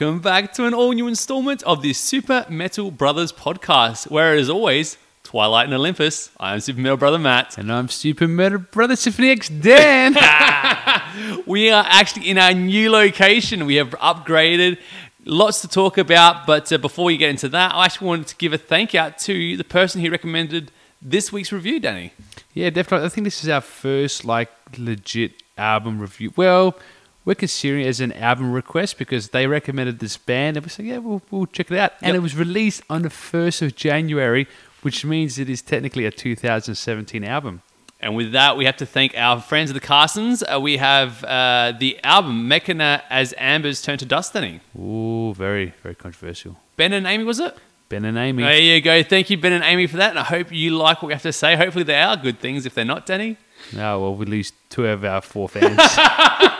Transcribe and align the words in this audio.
Welcome 0.00 0.20
back 0.20 0.54
to 0.54 0.64
an 0.64 0.72
all 0.72 0.92
new 0.92 1.08
installment 1.08 1.62
of 1.64 1.82
the 1.82 1.92
Super 1.92 2.46
Metal 2.48 2.90
Brothers 2.90 3.32
podcast, 3.32 4.10
where, 4.10 4.34
as 4.34 4.48
always, 4.48 4.96
Twilight 5.24 5.66
and 5.66 5.74
Olympus. 5.74 6.30
I 6.40 6.54
am 6.54 6.60
Super 6.60 6.80
Metal 6.80 6.96
Brother 6.96 7.18
Matt. 7.18 7.58
And 7.58 7.70
I'm 7.70 7.88
Super 7.88 8.26
Metal 8.26 8.60
Brother 8.60 8.96
Symphony 8.96 9.28
X 9.28 9.50
Dan. 9.50 10.16
We 11.46 11.70
are 11.70 11.84
actually 11.86 12.30
in 12.30 12.38
our 12.38 12.54
new 12.54 12.90
location. 12.90 13.66
We 13.66 13.74
have 13.74 13.90
upgraded. 13.90 14.78
Lots 15.26 15.60
to 15.60 15.68
talk 15.68 15.98
about, 15.98 16.46
but 16.46 16.72
uh, 16.72 16.78
before 16.78 17.04
we 17.04 17.18
get 17.18 17.28
into 17.28 17.50
that, 17.50 17.74
I 17.74 17.84
actually 17.84 18.06
wanted 18.06 18.28
to 18.28 18.36
give 18.36 18.54
a 18.54 18.58
thank 18.58 18.94
you 18.94 19.00
out 19.00 19.18
to 19.18 19.58
the 19.58 19.64
person 19.64 20.00
who 20.00 20.10
recommended 20.10 20.72
this 21.02 21.30
week's 21.30 21.52
review, 21.52 21.78
Danny. 21.78 22.14
yeah, 22.54 22.70
definitely. 22.70 23.04
I 23.04 23.10
think 23.10 23.26
this 23.26 23.44
is 23.44 23.50
our 23.50 23.60
first 23.60 24.24
like 24.24 24.50
legit 24.78 25.32
album 25.58 25.98
review. 25.98 26.32
Well, 26.36 26.78
we're 27.24 27.34
considering 27.34 27.84
it 27.84 27.88
as 27.88 28.00
an 28.00 28.12
album 28.14 28.52
request 28.52 28.98
because 28.98 29.28
they 29.30 29.46
recommended 29.46 29.98
this 29.98 30.16
band, 30.16 30.56
and 30.56 30.64
we 30.64 30.70
said, 30.70 30.86
yeah, 30.86 30.98
we'll, 30.98 31.22
we'll 31.30 31.46
check 31.46 31.70
it 31.70 31.78
out. 31.78 31.92
And 32.00 32.08
Yep. 32.08 32.16
it 32.16 32.20
was 32.20 32.36
released 32.36 32.82
on 32.88 33.02
the 33.02 33.10
first 33.10 33.60
of 33.62 33.76
January, 33.76 34.46
which 34.82 35.04
means 35.04 35.38
it 35.38 35.48
is 35.50 35.60
technically 35.62 36.06
a 36.06 36.10
2017 36.10 37.22
album. 37.24 37.62
And 38.02 38.16
with 38.16 38.32
that, 38.32 38.56
we 38.56 38.64
have 38.64 38.78
to 38.78 38.86
thank 38.86 39.14
our 39.14 39.42
friends 39.42 39.68
at 39.70 39.74
the 39.74 39.80
Carsons. 39.86 40.42
Uh, 40.42 40.58
we 40.58 40.78
have 40.78 41.22
uh, 41.24 41.74
the 41.78 41.98
album 42.02 42.48
Mechina 42.48 43.02
as 43.10 43.34
Embers 43.36 43.82
Turn 43.82 43.98
to 43.98 44.06
Dust, 44.06 44.32
Danny. 44.32 44.60
Ooh, 44.78 45.34
very, 45.34 45.74
very 45.82 45.94
controversial. 45.94 46.56
Ben 46.76 46.94
and 46.94 47.06
Amy, 47.06 47.24
was 47.24 47.38
it? 47.40 47.54
Ben 47.90 48.06
and 48.06 48.16
Amy. 48.16 48.42
There 48.42 48.58
you 48.58 48.80
go. 48.80 49.02
Thank 49.02 49.28
you, 49.28 49.36
Ben 49.36 49.52
and 49.52 49.62
Amy, 49.64 49.86
for 49.86 49.98
that. 49.98 50.10
And 50.10 50.18
I 50.18 50.22
hope 50.22 50.50
you 50.50 50.70
like 50.78 51.02
what 51.02 51.08
we 51.08 51.12
have 51.12 51.22
to 51.24 51.32
say. 51.32 51.56
Hopefully, 51.56 51.84
they 51.84 52.00
are 52.00 52.16
good 52.16 52.38
things. 52.38 52.64
If 52.64 52.74
they're 52.74 52.86
not, 52.86 53.04
Danny. 53.04 53.36
No, 53.72 54.00
well, 54.00 54.14
we 54.14 54.26
lose 54.26 54.52
two 54.68 54.86
of 54.86 55.04
our 55.04 55.20
four 55.20 55.48
fans. 55.48 55.78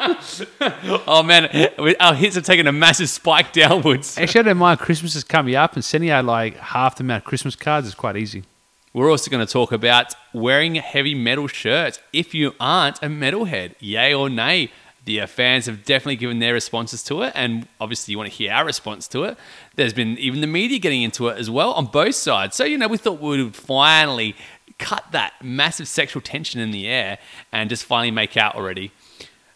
Oh, 1.06 1.22
man. 1.22 1.68
Our 2.00 2.14
hits 2.14 2.34
have 2.34 2.44
taken 2.44 2.66
a 2.66 2.72
massive 2.72 3.08
spike 3.10 3.52
downwards. 3.52 4.16
Actually, 4.16 4.40
I 4.40 4.42
don't 4.44 4.56
mind. 4.56 4.80
Christmas 4.80 5.14
is 5.14 5.24
coming 5.24 5.54
up, 5.54 5.74
and 5.74 5.84
sending 5.84 6.10
out 6.10 6.24
like 6.24 6.56
half 6.56 6.96
the 6.96 7.04
amount 7.04 7.22
of 7.22 7.28
Christmas 7.28 7.54
cards 7.54 7.86
is 7.86 7.94
quite 7.94 8.16
easy. 8.16 8.44
We're 8.92 9.10
also 9.10 9.30
going 9.30 9.46
to 9.46 9.52
talk 9.52 9.72
about 9.72 10.14
wearing 10.32 10.76
heavy 10.76 11.14
metal 11.14 11.46
shirts 11.46 12.00
if 12.12 12.34
you 12.34 12.54
aren't 12.58 12.96
a 12.98 13.06
metalhead. 13.06 13.74
Yay 13.78 14.14
or 14.14 14.28
nay? 14.28 14.72
The 15.04 15.22
uh, 15.22 15.26
fans 15.26 15.66
have 15.66 15.84
definitely 15.84 16.16
given 16.16 16.40
their 16.40 16.52
responses 16.52 17.02
to 17.04 17.22
it, 17.22 17.32
and 17.34 17.66
obviously, 17.80 18.12
you 18.12 18.18
want 18.18 18.30
to 18.30 18.36
hear 18.36 18.52
our 18.52 18.64
response 18.64 19.08
to 19.08 19.24
it. 19.24 19.38
There's 19.76 19.94
been 19.94 20.18
even 20.18 20.40
the 20.40 20.46
media 20.46 20.78
getting 20.78 21.02
into 21.02 21.28
it 21.28 21.38
as 21.38 21.48
well 21.48 21.72
on 21.72 21.86
both 21.86 22.14
sides. 22.16 22.56
So, 22.56 22.64
you 22.64 22.76
know, 22.76 22.88
we 22.88 22.96
thought 22.98 23.20
we 23.20 23.42
would 23.42 23.54
finally 23.56 24.34
cut 24.80 25.04
that 25.12 25.34
massive 25.42 25.86
sexual 25.86 26.20
tension 26.22 26.60
in 26.60 26.70
the 26.72 26.88
air 26.88 27.18
and 27.52 27.70
just 27.70 27.84
finally 27.84 28.10
make 28.10 28.36
out 28.36 28.54
already. 28.56 28.90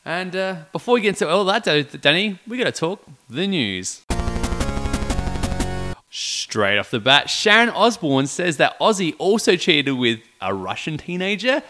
And 0.05 0.37
uh, 0.37 0.57
before 0.71 0.95
we 0.95 1.01
get 1.01 1.09
into 1.11 1.29
all 1.29 1.45
that, 1.47 1.65
Danny, 2.01 2.39
we 2.47 2.59
got 2.59 2.65
to 2.65 2.73
talk 2.73 3.03
the 3.29 3.47
news. 3.47 4.05
Straight 6.11 6.79
off 6.79 6.91
the 6.91 7.01
bat, 7.01 7.29
Sharon 7.29 7.71
Osbourne 7.71 8.29
says 8.29 8.59
that 8.59 8.79
Ozzy 8.79 9.15
also 9.19 9.57
cheated 9.57 9.95
with 9.95 10.21
a 10.41 10.55
Russian 10.55 10.97
teenager, 10.97 11.63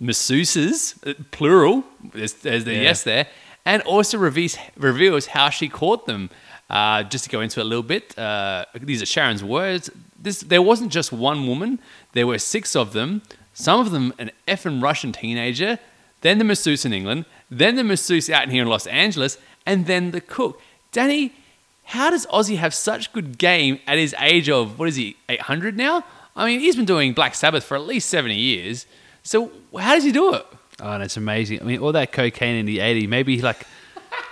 masseuses, 0.00 0.94
uh, 1.04 1.14
plural, 1.32 1.82
there's, 2.12 2.34
there's 2.34 2.64
the 2.64 2.74
Yeah. 2.74 2.82
yes 2.82 3.02
there, 3.02 3.26
and 3.64 3.82
also 3.82 4.16
reveals, 4.18 4.56
reveals 4.76 5.26
how 5.26 5.50
she 5.50 5.68
caught 5.68 6.06
them. 6.06 6.30
Uh, 6.70 7.02
just 7.02 7.24
to 7.24 7.30
go 7.30 7.40
into 7.40 7.60
it 7.60 7.62
a 7.62 7.66
little 7.66 7.82
bit, 7.82 8.16
uh, 8.18 8.66
these 8.74 9.00
are 9.02 9.06
Sharon's 9.06 9.42
words. 9.42 9.90
This, 10.18 10.40
there 10.40 10.62
wasn't 10.62 10.92
just 10.92 11.12
one 11.12 11.46
woman, 11.46 11.78
there 12.12 12.26
were 12.26 12.38
six 12.38 12.74
of 12.74 12.92
them, 12.92 13.22
some 13.54 13.80
of 13.80 13.90
them 13.90 14.12
an 14.18 14.30
effing 14.46 14.82
Russian 14.82 15.12
teenager, 15.12 15.78
then 16.20 16.38
the 16.38 16.44
masseuse 16.44 16.84
in 16.84 16.92
England, 16.92 17.24
then 17.50 17.76
the 17.76 17.84
masseuse 17.84 18.28
out 18.28 18.48
here 18.48 18.62
in 18.62 18.68
Los 18.68 18.86
Angeles, 18.86 19.38
and 19.64 19.86
then 19.86 20.10
the 20.10 20.20
cook. 20.20 20.60
Danny, 20.90 21.32
how 21.84 22.10
does 22.10 22.26
Ozzy 22.26 22.56
have 22.56 22.74
such 22.74 23.12
good 23.12 23.38
game 23.38 23.80
at 23.86 23.98
his 23.98 24.14
age 24.18 24.50
of 24.50 24.78
what 24.78 24.88
is 24.88 24.96
he, 24.96 25.16
800 25.28 25.76
now? 25.76 26.04
I 26.36 26.46
mean, 26.46 26.60
he's 26.60 26.76
been 26.76 26.84
doing 26.84 27.12
Black 27.12 27.34
Sabbath 27.34 27.64
for 27.64 27.76
at 27.76 27.82
least 27.82 28.08
70 28.10 28.34
years. 28.34 28.86
So 29.22 29.50
how 29.76 29.94
does 29.94 30.04
he 30.04 30.12
do 30.12 30.34
it? 30.34 30.46
Oh, 30.80 30.92
and 30.92 31.02
it's 31.02 31.16
amazing. 31.16 31.60
I 31.60 31.64
mean, 31.64 31.80
all 31.80 31.92
that 31.92 32.12
cocaine 32.12 32.56
in 32.56 32.66
the 32.66 32.78
80s, 32.78 33.08
maybe 33.08 33.40
like, 33.42 33.66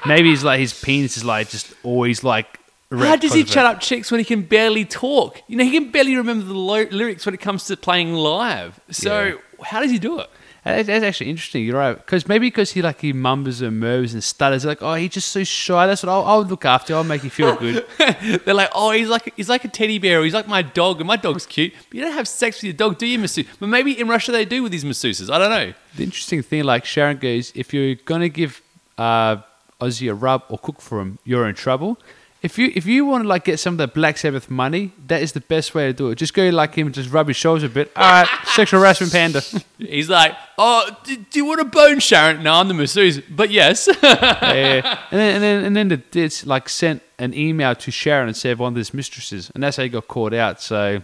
maybe 0.06 0.30
he's 0.30 0.44
like, 0.44 0.60
his 0.60 0.78
penis 0.78 1.16
is 1.16 1.24
like 1.24 1.48
just 1.48 1.74
always 1.82 2.22
like. 2.22 2.60
How 2.92 3.16
does 3.16 3.32
he 3.34 3.42
chat 3.44 3.64
up 3.66 3.80
chicks 3.80 4.10
when 4.12 4.20
he 4.20 4.24
can 4.24 4.42
barely 4.42 4.84
talk? 4.84 5.42
You 5.48 5.56
know, 5.56 5.64
he 5.64 5.72
can 5.72 5.90
barely 5.90 6.14
remember 6.16 6.44
the 6.44 6.54
lo- 6.54 6.86
lyrics 6.90 7.26
when 7.26 7.34
it 7.34 7.40
comes 7.40 7.64
to 7.64 7.76
playing 7.76 8.14
live. 8.14 8.78
So 8.90 9.24
Yeah. 9.24 9.34
how 9.64 9.80
does 9.80 9.90
he 9.90 9.98
do 9.98 10.20
it? 10.20 10.30
That's, 10.62 10.86
that's 10.88 11.04
actually 11.04 11.30
interesting. 11.30 11.64
You're 11.64 11.78
right. 11.78 11.96
Because 11.96 12.26
maybe 12.26 12.48
because 12.48 12.72
he 12.72 12.82
like 12.82 13.00
he 13.00 13.12
mumbles 13.12 13.60
and 13.60 13.78
murmurs 13.78 14.14
and 14.14 14.22
stutters. 14.22 14.64
Like, 14.64 14.82
oh, 14.82 14.94
he's 14.94 15.10
just 15.10 15.28
so 15.30 15.44
shy. 15.44 15.86
That's 15.86 16.02
what 16.02 16.10
I'll, 16.10 16.24
I'll 16.24 16.44
look 16.44 16.64
after. 16.64 16.94
I'll 16.94 17.04
make 17.04 17.22
you 17.22 17.30
feel 17.30 17.54
good. 17.56 17.86
They're 18.44 18.52
like, 18.54 18.70
oh, 18.74 18.90
he's 18.90 19.08
like 19.08 19.32
he's 19.36 19.48
like 19.48 19.64
a 19.64 19.68
teddy 19.68 19.98
bear. 20.00 20.24
He's 20.24 20.34
like 20.34 20.48
my 20.48 20.62
dog, 20.62 20.98
and 21.00 21.06
my 21.06 21.16
dog's 21.16 21.46
cute. 21.46 21.72
But 21.88 21.94
you 21.94 22.02
don't 22.02 22.12
have 22.14 22.26
sex 22.26 22.56
with 22.58 22.64
your 22.64 22.72
dog, 22.72 22.98
do 22.98 23.06
you, 23.06 23.16
masseuse? 23.18 23.46
But 23.60 23.68
maybe 23.68 23.98
in 23.98 24.08
Russia 24.08 24.32
they 24.32 24.44
do 24.44 24.62
with 24.64 24.72
these 24.72 24.82
masseuses. 24.84 25.30
I 25.32 25.38
don't 25.38 25.50
know. 25.50 25.72
the 25.96 26.02
interesting 26.02 26.42
thing, 26.42 26.64
like 26.64 26.84
Sharon 26.84 27.18
goes, 27.18 27.52
if 27.54 27.72
you're 27.72 27.94
gonna 27.94 28.28
give 28.28 28.60
uh, 28.98 29.36
Ozzy 29.80 30.10
a 30.10 30.14
rub 30.14 30.42
or 30.48 30.58
cook 30.58 30.80
for 30.80 31.00
him, 31.00 31.20
you're 31.24 31.48
in 31.48 31.54
trouble. 31.54 31.96
If 32.46 32.58
you 32.58 32.70
if 32.76 32.86
you 32.86 33.04
want 33.04 33.24
to 33.24 33.28
like 33.28 33.42
get 33.42 33.58
some 33.58 33.74
of 33.74 33.78
the 33.78 33.88
Black 33.88 34.16
Sabbath 34.18 34.48
money, 34.48 34.92
that 35.08 35.20
is 35.20 35.32
the 35.32 35.40
best 35.40 35.74
way 35.74 35.88
to 35.88 35.92
do 35.92 36.10
it. 36.10 36.14
Just 36.14 36.32
go 36.32 36.48
like 36.50 36.76
him, 36.76 36.92
just 36.92 37.10
rub 37.10 37.26
his 37.26 37.36
shoulders 37.36 37.64
a 37.64 37.68
bit. 37.68 37.90
All 37.96 38.04
right, 38.04 38.28
sexual 38.44 38.78
harassment 38.78 39.10
panda. 39.12 39.42
He's 39.78 40.08
like, 40.08 40.32
oh, 40.56 40.88
do, 41.02 41.16
do 41.16 41.40
you 41.40 41.44
want 41.44 41.60
a 41.60 41.64
bone, 41.64 41.98
Sharon? 41.98 42.44
No, 42.44 42.54
I'm 42.54 42.68
the 42.68 42.74
masseuse, 42.74 43.20
but 43.28 43.50
yes. 43.50 43.88
Yeah. 44.02 45.00
And 45.10 45.18
then 45.20 45.34
and 45.34 45.42
then 45.42 45.64
and 45.64 45.76
then 45.76 45.88
the 45.88 46.00
it's 46.24 46.46
like 46.46 46.68
sent 46.68 47.02
an 47.18 47.34
email 47.34 47.74
to 47.74 47.90
Sharon 47.90 48.28
and 48.28 48.36
said 48.36 48.58
one 48.58 48.74
of 48.74 48.76
his 48.76 48.94
mistresses, 48.94 49.50
and 49.52 49.64
that's 49.64 49.76
how 49.76 49.82
he 49.82 49.88
got 49.88 50.06
caught 50.06 50.32
out. 50.32 50.62
So 50.62 51.02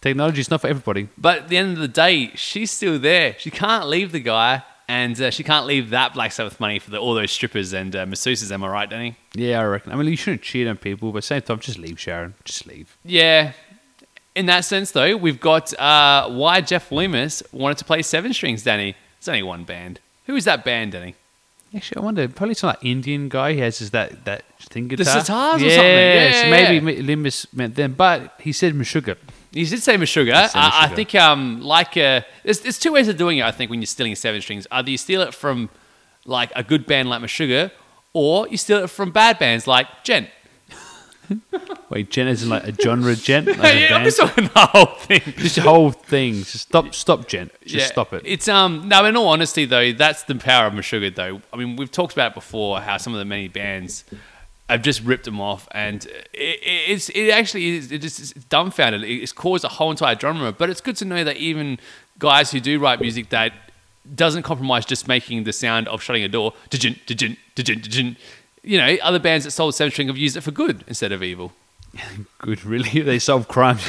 technology 0.00 0.40
is 0.40 0.50
not 0.50 0.62
for 0.62 0.68
everybody. 0.68 1.08
but 1.18 1.40
at 1.40 1.48
the 1.50 1.58
end 1.58 1.72
of 1.72 1.78
the 1.78 1.88
day, 1.88 2.30
she's 2.36 2.70
still 2.70 2.98
there. 2.98 3.36
She 3.38 3.50
can't 3.50 3.86
leave 3.86 4.12
the 4.12 4.20
guy, 4.20 4.62
and 4.88 5.20
uh, 5.20 5.30
she 5.30 5.42
can't 5.42 5.66
leave 5.66 5.90
that 5.90 6.14
Black 6.14 6.32
Sabbath 6.32 6.60
money 6.60 6.78
for 6.78 6.90
the, 6.90 6.98
all 6.98 7.14
those 7.14 7.32
strippers 7.32 7.72
and 7.72 7.94
uh, 7.94 8.06
masseuses. 8.06 8.52
Am 8.52 8.62
I 8.64 8.68
right, 8.68 8.90
Danny? 8.90 9.16
Yeah, 9.34 9.60
I 9.60 9.64
reckon. 9.64 9.92
I 9.92 9.96
mean, 9.96 10.08
you 10.08 10.16
shouldn't 10.16 10.42
cheat 10.42 10.66
on 10.66 10.76
people, 10.76 11.10
but 11.12 11.18
at 11.18 11.22
the 11.22 11.26
same 11.26 11.42
time, 11.42 11.60
just 11.60 11.78
leave 11.78 11.98
Sharon. 11.98 12.34
Just 12.44 12.66
leave. 12.66 12.96
Yeah. 13.04 13.52
In 14.34 14.46
that 14.46 14.64
sense, 14.64 14.90
though, 14.90 15.16
we've 15.16 15.40
got 15.40 15.72
uh, 15.78 16.28
why 16.28 16.60
Jeff 16.60 16.90
Loomis 16.90 17.42
wanted 17.52 17.78
to 17.78 17.84
play 17.84 18.02
seven 18.02 18.32
strings, 18.32 18.62
Danny. 18.62 18.96
It's 19.18 19.28
only 19.28 19.42
one 19.42 19.64
band. 19.64 20.00
Who 20.26 20.36
is 20.36 20.44
that 20.44 20.64
band, 20.64 20.92
Danny? 20.92 21.14
Actually, 21.74 22.02
I 22.02 22.04
wonder. 22.04 22.28
Probably 22.28 22.54
some 22.54 22.68
like 22.68 22.84
Indian 22.84 23.28
guy. 23.28 23.54
He 23.54 23.60
has 23.60 23.78
his 23.78 23.90
that 23.90 24.24
that 24.26 24.44
thing 24.60 24.88
guitar. 24.88 25.04
The 25.04 25.10
sitars 25.10 25.54
or 25.54 25.64
yeah, 25.64 25.74
something. 25.74 25.84
Yeah, 25.84 26.42
so 26.42 26.50
maybe 26.50 26.92
yeah. 26.92 27.02
Loomis 27.02 27.52
meant 27.52 27.74
them, 27.74 27.94
but 27.94 28.34
he 28.40 28.52
said 28.52 28.74
Meshuggah. 28.74 29.16
You 29.54 29.66
did 29.66 29.82
say 29.82 29.96
Meshuggah. 29.96 30.48
Say 30.48 30.58
I 30.58 30.88
think, 30.88 31.14
um, 31.14 31.60
like, 31.62 31.96
uh, 31.96 32.22
there's, 32.42 32.60
there's 32.60 32.78
two 32.78 32.92
ways 32.92 33.06
of 33.08 33.16
doing 33.16 33.38
it, 33.38 33.44
I 33.44 33.52
think, 33.52 33.70
when 33.70 33.80
you're 33.80 33.86
stealing 33.86 34.14
seven 34.16 34.40
strings. 34.40 34.66
Either 34.70 34.90
you 34.90 34.98
steal 34.98 35.20
it 35.22 35.32
from, 35.32 35.70
like, 36.26 36.50
a 36.56 36.64
good 36.64 36.86
band 36.86 37.08
like 37.08 37.22
Meshuggah, 37.22 37.70
or 38.12 38.48
you 38.48 38.56
steal 38.56 38.78
it 38.84 38.90
from 38.90 39.12
bad 39.12 39.38
bands 39.38 39.66
like 39.66 39.86
Djent. 40.02 40.28
Wait, 41.88 42.10
Djent 42.10 42.28
isn't 42.30 42.48
like 42.50 42.64
a 42.64 42.74
genre 42.74 43.14
Djent. 43.14 43.46
Like 43.46 43.58
a 43.74 43.80
yeah, 43.80 43.86
I'm 43.86 43.90
band? 43.92 44.04
just 44.04 44.18
talking 44.18 44.44
the 44.52 44.66
whole 44.66 44.86
thing. 44.96 45.20
Just 45.36 45.54
the 45.56 45.62
whole 45.62 45.90
thing. 45.90 46.34
Just 46.34 46.60
stop, 46.60 46.94
stop, 46.94 47.26
Djent. 47.28 47.50
Just 47.62 47.74
Yeah, 47.74 47.86
stop 47.86 48.12
it. 48.12 48.22
It's 48.26 48.46
um 48.48 48.88
no. 48.88 49.04
In 49.06 49.16
all 49.16 49.28
honesty, 49.28 49.64
though, 49.64 49.92
that's 49.92 50.24
the 50.24 50.34
power 50.34 50.66
of 50.66 50.74
Meshuggah. 50.74 51.14
Though 51.14 51.40
I 51.52 51.56
mean, 51.56 51.76
we've 51.76 51.90
talked 51.90 52.12
about 52.12 52.32
it 52.32 52.34
before 52.34 52.80
how 52.80 52.98
some 52.98 53.14
of 53.14 53.18
the 53.20 53.24
many 53.24 53.48
bands 53.48 54.04
have 54.70 54.82
just 54.82 55.02
ripped 55.02 55.24
them 55.24 55.40
off, 55.40 55.68
and 55.72 56.04
it, 56.06 56.28
it- 56.32 56.90
it's 56.90 57.08
it 57.10 57.30
actually 57.30 57.76
is 57.76 57.92
it 57.92 57.98
just 58.00 58.18
it's 58.20 58.32
dumbfounded. 58.46 59.02
It's 59.04 59.32
caused 59.32 59.64
a 59.64 59.68
whole 59.68 59.90
entire 59.90 60.18
genre. 60.18 60.52
But 60.52 60.70
it's 60.70 60.80
good 60.80 60.96
to 60.96 61.04
know 61.04 61.22
that 61.24 61.36
even 61.36 61.78
guys 62.18 62.50
who 62.50 62.60
do 62.60 62.78
write 62.78 63.00
music 63.00 63.28
that 63.30 63.52
doesn't 64.14 64.42
compromise 64.42 64.84
just 64.86 65.08
making 65.08 65.44
the 65.44 65.52
sound 65.52 65.88
of 65.88 66.02
shutting 66.02 66.22
a 66.24 66.28
door, 66.28 66.52
djin, 66.70 66.98
djin, 67.06 67.36
djin, 67.56 67.80
djin. 67.82 68.16
you 68.62 68.76
know, 68.78 68.96
other 69.02 69.18
bands 69.18 69.44
that 69.44 69.50
sold 69.52 69.74
seven 69.74 69.90
string 69.90 70.08
have 70.08 70.16
used 70.18 70.36
it 70.36 70.42
for 70.42 70.50
good 70.50 70.84
instead 70.86 71.10
of 71.12 71.22
evil. 71.22 71.52
Good, 72.38 72.64
really. 72.64 73.00
They 73.02 73.18
solve 73.20 73.46
crimes 73.48 73.88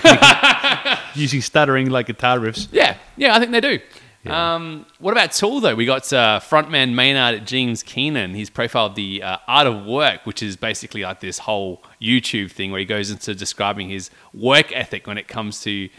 using 1.15 1.41
stuttering 1.41 1.89
like 1.89 2.05
guitar 2.05 2.37
riffs. 2.37 2.67
Yeah, 2.71 2.97
yeah, 3.17 3.35
I 3.35 3.39
think 3.39 3.51
they 3.51 3.59
do. 3.61 3.79
Yeah. 4.25 4.55
Um, 4.55 4.85
what 4.99 5.11
about 5.11 5.31
Tool 5.33 5.59
though? 5.59 5.75
We 5.75 5.85
got 5.85 6.11
uh, 6.11 6.39
frontman 6.39 6.93
Maynard 6.93 7.45
James 7.45 7.83
Keenan. 7.83 8.33
He's 8.33 8.49
profiled 8.49 8.95
the 8.95 9.21
uh, 9.21 9.37
Art 9.47 9.67
of 9.67 9.85
Work, 9.85 10.25
which 10.25 10.41
is 10.41 10.57
basically 10.57 11.03
like 11.03 11.19
this 11.19 11.39
whole 11.39 11.83
YouTube 12.01 12.51
thing 12.51 12.71
where 12.71 12.79
he 12.79 12.85
goes 12.85 13.11
into 13.11 13.35
describing 13.35 13.89
his 13.89 14.09
work 14.33 14.71
ethic 14.75 15.05
when 15.05 15.17
it 15.17 15.27
comes 15.27 15.61
to 15.61 15.89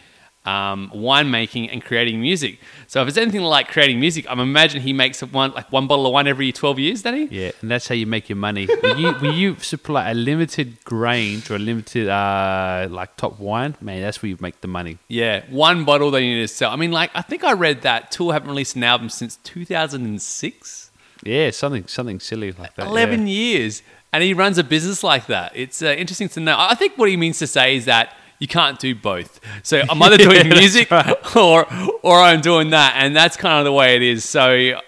um, 0.46 0.90
winemaking 0.94 1.68
and 1.72 1.84
creating 1.84 2.20
music. 2.20 2.60
So 2.86 3.02
if 3.02 3.08
it's 3.08 3.16
anything 3.16 3.42
like 3.42 3.68
creating 3.68 3.98
music, 3.98 4.26
I'm 4.28 4.40
imagine 4.40 4.80
he 4.80 4.92
makes 4.92 5.20
one 5.22 5.52
like 5.52 5.70
one 5.72 5.86
bottle 5.86 6.06
of 6.06 6.12
wine 6.12 6.26
every 6.26 6.52
12 6.52 6.78
years, 6.78 7.02
doesn't 7.02 7.30
he? 7.30 7.44
Yeah, 7.44 7.50
and 7.60 7.70
that's 7.70 7.88
how 7.88 7.94
you 7.94 8.06
make 8.06 8.28
your 8.28 8.36
money. 8.36 8.66
When 8.80 8.98
you, 8.98 9.12
when 9.14 9.34
you 9.34 9.56
supply 9.56 10.10
a 10.10 10.14
limited 10.14 10.78
range 10.90 11.50
or 11.50 11.56
a 11.56 11.58
limited 11.58 12.08
uh, 12.08 12.86
like 12.90 13.16
top 13.16 13.38
wine, 13.40 13.76
man, 13.80 14.02
that's 14.02 14.22
where 14.22 14.30
you 14.30 14.36
make 14.40 14.60
the 14.60 14.68
money. 14.68 14.98
Yeah, 15.08 15.44
one 15.50 15.84
bottle 15.84 16.10
they 16.10 16.20
need 16.20 16.40
to 16.40 16.48
sell. 16.48 16.70
I 16.70 16.76
mean, 16.76 16.92
like 16.92 17.10
I 17.14 17.22
think 17.22 17.44
I 17.44 17.52
read 17.52 17.82
that 17.82 18.10
Tool 18.10 18.30
haven't 18.32 18.48
released 18.48 18.76
an 18.76 18.84
album 18.84 19.08
since 19.08 19.36
2006. 19.42 20.90
Yeah, 21.24 21.50
something 21.50 21.86
something 21.88 22.20
silly 22.20 22.52
like 22.52 22.74
that. 22.76 22.86
11 22.86 23.26
yeah. 23.26 23.32
years. 23.32 23.82
and 24.12 24.22
he 24.22 24.32
runs 24.32 24.56
a 24.56 24.64
business 24.64 25.02
like 25.02 25.26
that. 25.26 25.52
It's 25.54 25.82
uh, 25.82 25.88
interesting 25.88 26.28
to 26.30 26.40
know. 26.40 26.56
I 26.58 26.74
think 26.74 26.96
what 26.96 27.08
he 27.08 27.16
means 27.16 27.38
to 27.40 27.46
say 27.46 27.76
is 27.76 27.84
that 27.84 28.14
you 28.38 28.48
can't 28.48 28.78
do 28.78 28.94
both. 28.94 29.40
So 29.62 29.82
I'm 29.90 30.02
either 30.02 30.16
doing 30.18 30.48
music 30.48 30.90
or 31.36 31.66
or 32.02 32.20
I'm 32.20 32.40
doing 32.40 32.70
that, 32.70 32.94
and 32.96 33.14
that's 33.14 33.36
kind 33.36 33.58
of 33.58 33.64
the 33.64 33.72
way 33.72 33.96
it 33.96 34.02
is. 34.02 34.24
So 34.24 34.80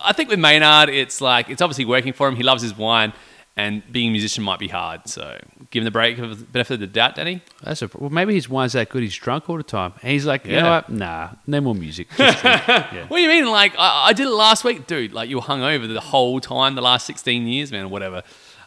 I 0.00 0.12
think 0.12 0.30
with 0.30 0.38
Maynard, 0.38 0.88
it's 0.88 1.20
like 1.20 1.48
it's 1.50 1.62
obviously 1.62 1.84
working 1.84 2.12
for 2.12 2.28
him. 2.28 2.36
He 2.36 2.42
loves 2.42 2.62
his 2.62 2.76
wine, 2.76 3.12
and 3.56 3.82
being 3.90 4.08
a 4.08 4.12
musician 4.12 4.44
might 4.44 4.58
be 4.58 4.68
hard. 4.68 5.08
So 5.08 5.38
give 5.70 5.80
him 5.80 5.84
the 5.84 5.90
break 5.90 6.18
of 6.18 6.38
the 6.38 6.44
benefit 6.44 6.74
of 6.74 6.80
the 6.80 6.86
doubt, 6.86 7.16
Danny. 7.16 7.42
That's 7.62 7.82
a, 7.82 7.90
well, 7.94 8.10
maybe 8.10 8.34
his 8.34 8.48
wine's 8.48 8.74
that 8.74 8.88
good. 8.88 9.02
He's 9.02 9.16
drunk 9.16 9.48
all 9.50 9.56
the 9.56 9.62
time. 9.62 9.94
And 10.02 10.12
he's 10.12 10.26
like, 10.26 10.46
you 10.46 10.56
know 10.56 10.70
what? 10.70 10.90
Nah, 10.90 11.30
no 11.46 11.60
more 11.60 11.74
music. 11.74 12.08
Yeah. 12.18 13.06
What 13.08 13.16
do 13.16 13.22
you 13.22 13.28
mean? 13.28 13.46
Like 13.46 13.74
I, 13.78 14.08
I 14.08 14.12
did 14.12 14.26
it 14.26 14.30
last 14.30 14.62
week, 14.62 14.86
dude. 14.86 15.12
Like 15.12 15.28
you 15.28 15.36
were 15.36 15.42
hungover 15.42 15.92
the 15.92 16.00
whole 16.00 16.40
time, 16.40 16.74
the 16.74 16.82
last 16.82 17.06
sixteen 17.06 17.46
years, 17.46 17.72
man, 17.72 17.86
or 17.86 17.88
whatever. 17.88 18.22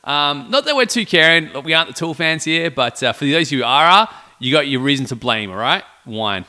Um, 0.09 0.49
not 0.49 0.65
that 0.65 0.75
we're 0.75 0.87
too 0.87 1.05
caring. 1.05 1.51
We 1.63 1.75
aren't 1.75 1.89
the 1.89 1.93
Tool 1.93 2.15
fans 2.15 2.43
here, 2.43 2.71
but 2.71 3.03
uh, 3.03 3.13
for 3.13 3.25
those 3.25 3.51
who 3.51 3.61
are, 3.63 4.09
you 4.39 4.51
got 4.51 4.67
your 4.67 4.81
reason 4.81 5.05
to 5.05 5.15
blame. 5.15 5.51
All 5.51 5.55
right, 5.55 5.83
wine. 6.03 6.45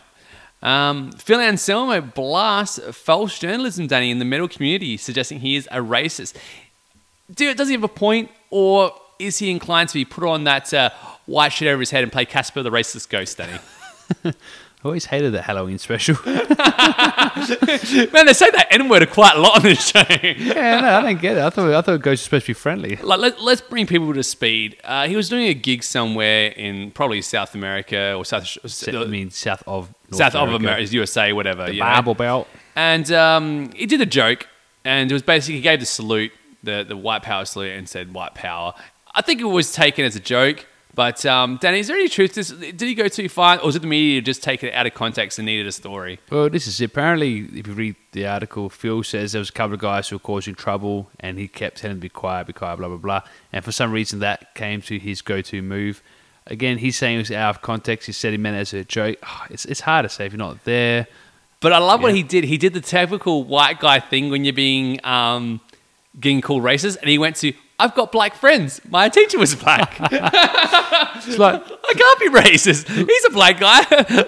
Um, 0.63 1.13
Phil 1.13 1.39
Anselmo 1.39 2.01
blasts 2.01 2.81
false 2.97 3.39
journalism, 3.39 3.87
Danny, 3.87 4.11
in 4.11 4.19
the 4.19 4.25
metal 4.25 4.49
community, 4.49 4.97
suggesting 4.97 5.41
he 5.41 5.57
is 5.57 5.69
a 5.71 5.81
racist. 5.81 6.37
Dude, 7.35 7.59
does 7.59 7.69
he 7.69 7.75
have 7.75 7.85
a 7.85 7.89
point, 7.89 8.31
or 8.49 8.93
is 9.19 9.37
he 9.37 9.51
inclined 9.51 9.91
to 9.91 9.95
be 9.95 10.07
put 10.07 10.25
on 10.25 10.45
that 10.45 10.73
uh, 10.73 10.89
white 11.27 11.53
shit 11.53 11.69
over 11.69 11.81
his 11.81 11.91
head 11.91 12.03
and 12.03 12.11
play 12.11 12.25
Casper 12.25 12.63
the 12.63 12.71
racist 12.71 13.11
ghost, 13.11 13.37
Danny? 13.37 13.59
I 14.83 14.89
always 14.89 15.05
hated 15.05 15.35
that 15.35 15.43
Halloween 15.43 15.77
special. 15.77 16.17
Man, 16.25 16.47
they 18.27 18.33
say 18.33 18.51
that 18.51 18.69
N 18.71 18.89
word 18.89 19.09
quite 19.11 19.37
a 19.37 19.39
lot 19.39 19.59
on 19.59 19.63
this 19.63 19.89
show. 19.89 20.03
yeah, 20.09 20.81
no, 20.81 20.89
I 20.89 21.03
don't 21.03 21.21
get 21.21 21.37
it. 21.37 21.43
I 21.43 21.51
thought 21.51 21.71
I 21.71 21.83
thought 21.83 22.01
Ghost 22.01 22.13
was 22.13 22.21
supposed 22.23 22.47
to 22.47 22.51
be 22.51 22.55
friendly. 22.55 22.97
like 22.97 23.21
let, 23.21 23.43
let's 23.43 23.61
bring 23.61 23.87
people 23.87 24.15
to 24.15 24.23
speed. 24.23 24.79
Uh, 24.83 25.07
he 25.07 25.17
was 25.17 25.29
doing 25.29 25.49
a 25.49 25.55
gig 25.55 25.83
somewhere 25.83 26.49
in 26.53 26.93
probably 26.93 27.21
South 27.21 27.55
America 27.55 28.15
or 28.15 28.25
South 28.25 28.57
I 28.89 29.05
mean, 29.05 29.31
south 29.31 29.63
of 29.67 29.93
North 30.11 30.19
South 30.19 30.35
of 30.35 30.55
America, 30.55 30.91
USA, 30.95 31.35
whatever. 31.35 31.67
the 31.67 31.75
you 31.75 31.81
know. 31.81 31.87
Bible 31.87 32.15
Belt. 32.15 32.49
And 32.75 33.13
um, 33.13 33.73
he 33.73 33.85
did 33.85 34.01
a 34.01 34.07
joke, 34.07 34.49
and 34.85 35.11
it 35.11 35.15
was 35.15 35.23
basically 35.23 35.57
he 35.57 35.61
gave 35.61 35.81
the 35.81 35.87
salute, 35.87 36.33
the 36.63 36.85
the 36.89 36.97
white 36.97 37.23
power 37.23 37.45
salute, 37.45 37.77
and 37.77 37.87
said 37.87 38.15
white 38.15 38.35
power. 38.35 38.73
I 39.15 39.21
think 39.21 39.43
it 39.43 39.45
was 39.45 39.73
taken 39.73 40.07
as 40.07 40.17
a 40.17 40.21
joke. 40.21 40.67
But 40.95 41.25
um, 41.25 41.59
Danny, 41.61 41.79
is 41.79 41.87
there 41.87 41.97
any 41.97 42.09
truth 42.09 42.31
to 42.33 42.41
this? 42.41 42.49
Did 42.51 42.81
he 42.83 42.95
go 42.95 43.09
too 43.09 43.29
far, 43.29 43.59
or 43.61 43.67
was 43.67 43.77
it 43.77 43.79
the 43.81 43.87
media 43.89 44.21
just 44.21 44.43
take 44.43 44.65
it 44.65 44.75
out 44.75 44.87
of 44.87 44.95
context 44.95 45.39
and 45.39 45.47
needed 45.47 45.67
a 45.67 45.73
story? 45.73 46.19
Well, 46.31 46.51
this 46.51 46.67
is 46.67 46.81
apparently 46.81 47.41
if 47.59 47.67
you 47.67 47.75
read 47.75 47.97
the 48.13 48.27
article, 48.27 48.69
Phil 48.69 49.03
says 49.03 49.33
there 49.33 49.39
was 49.39 49.51
a 49.51 49.53
couple 49.53 49.75
of 49.75 49.81
guys 49.81 50.09
who 50.09 50.17
were 50.17 50.21
causing 50.21 50.55
trouble, 50.55 51.09
and 51.21 51.39
he 51.39 51.47
kept 51.49 51.79
telling 51.79 51.95
them 51.97 52.01
to 52.01 52.03
be 52.03 52.09
quiet, 52.09 52.47
be 52.49 52.53
quiet, 52.53 52.79
blah 52.79 52.89
blah 52.89 52.97
blah. 52.97 53.23
And 53.53 53.65
for 53.65 53.73
some 53.73 53.93
reason, 53.93 54.19
that 54.19 54.55
came 54.55 54.83
to 54.83 54.99
his 54.99 55.23
go-to 55.23 55.63
move. 55.63 56.03
Again, 56.47 56.79
he's 56.79 56.97
saying 56.97 57.17
it 57.17 57.19
was 57.21 57.31
out 57.31 57.51
of 57.57 57.63
context. 57.63 58.07
He 58.07 58.13
said 58.13 58.33
he 58.33 58.39
meant 58.39 58.57
it 58.57 58.61
as 58.61 58.75
a 58.75 58.85
joke. 58.85 59.19
Ah, 59.23 59.47
It's 59.51 59.65
it's 59.67 59.81
hard 59.81 60.05
to 60.05 60.09
say 60.09 60.27
if 60.27 60.33
you're 60.33 60.39
not 60.39 60.65
there. 60.65 61.07
But 61.61 61.73
I 61.75 61.79
love 61.79 62.03
what 62.03 62.15
he 62.15 62.23
did. 62.23 62.45
He 62.45 62.57
did 62.57 62.73
the 62.73 62.81
typical 62.81 63.45
white 63.45 63.79
guy 63.81 64.01
thing 64.01 64.31
when 64.31 64.45
you're 64.45 64.55
being 64.55 64.99
um, 65.05 65.61
getting 66.19 66.41
called 66.41 66.63
racist, 66.63 66.97
and 67.01 67.09
he 67.11 67.19
went 67.19 67.37
to, 67.37 67.53
"I've 67.81 67.95
got 67.95 68.13
black 68.13 68.35
friends. 68.35 68.81
My 68.89 69.09
teacher 69.09 69.39
was 69.39 69.55
black. 69.55 69.99
It's 71.23 71.39
like 71.39 71.63
I 71.63 71.93
can't 71.95 72.21
be 72.21 72.29
racist. 72.41 72.89
He's 72.89 73.25
a 73.27 73.31
black 73.31 73.61
guy, 73.61 73.83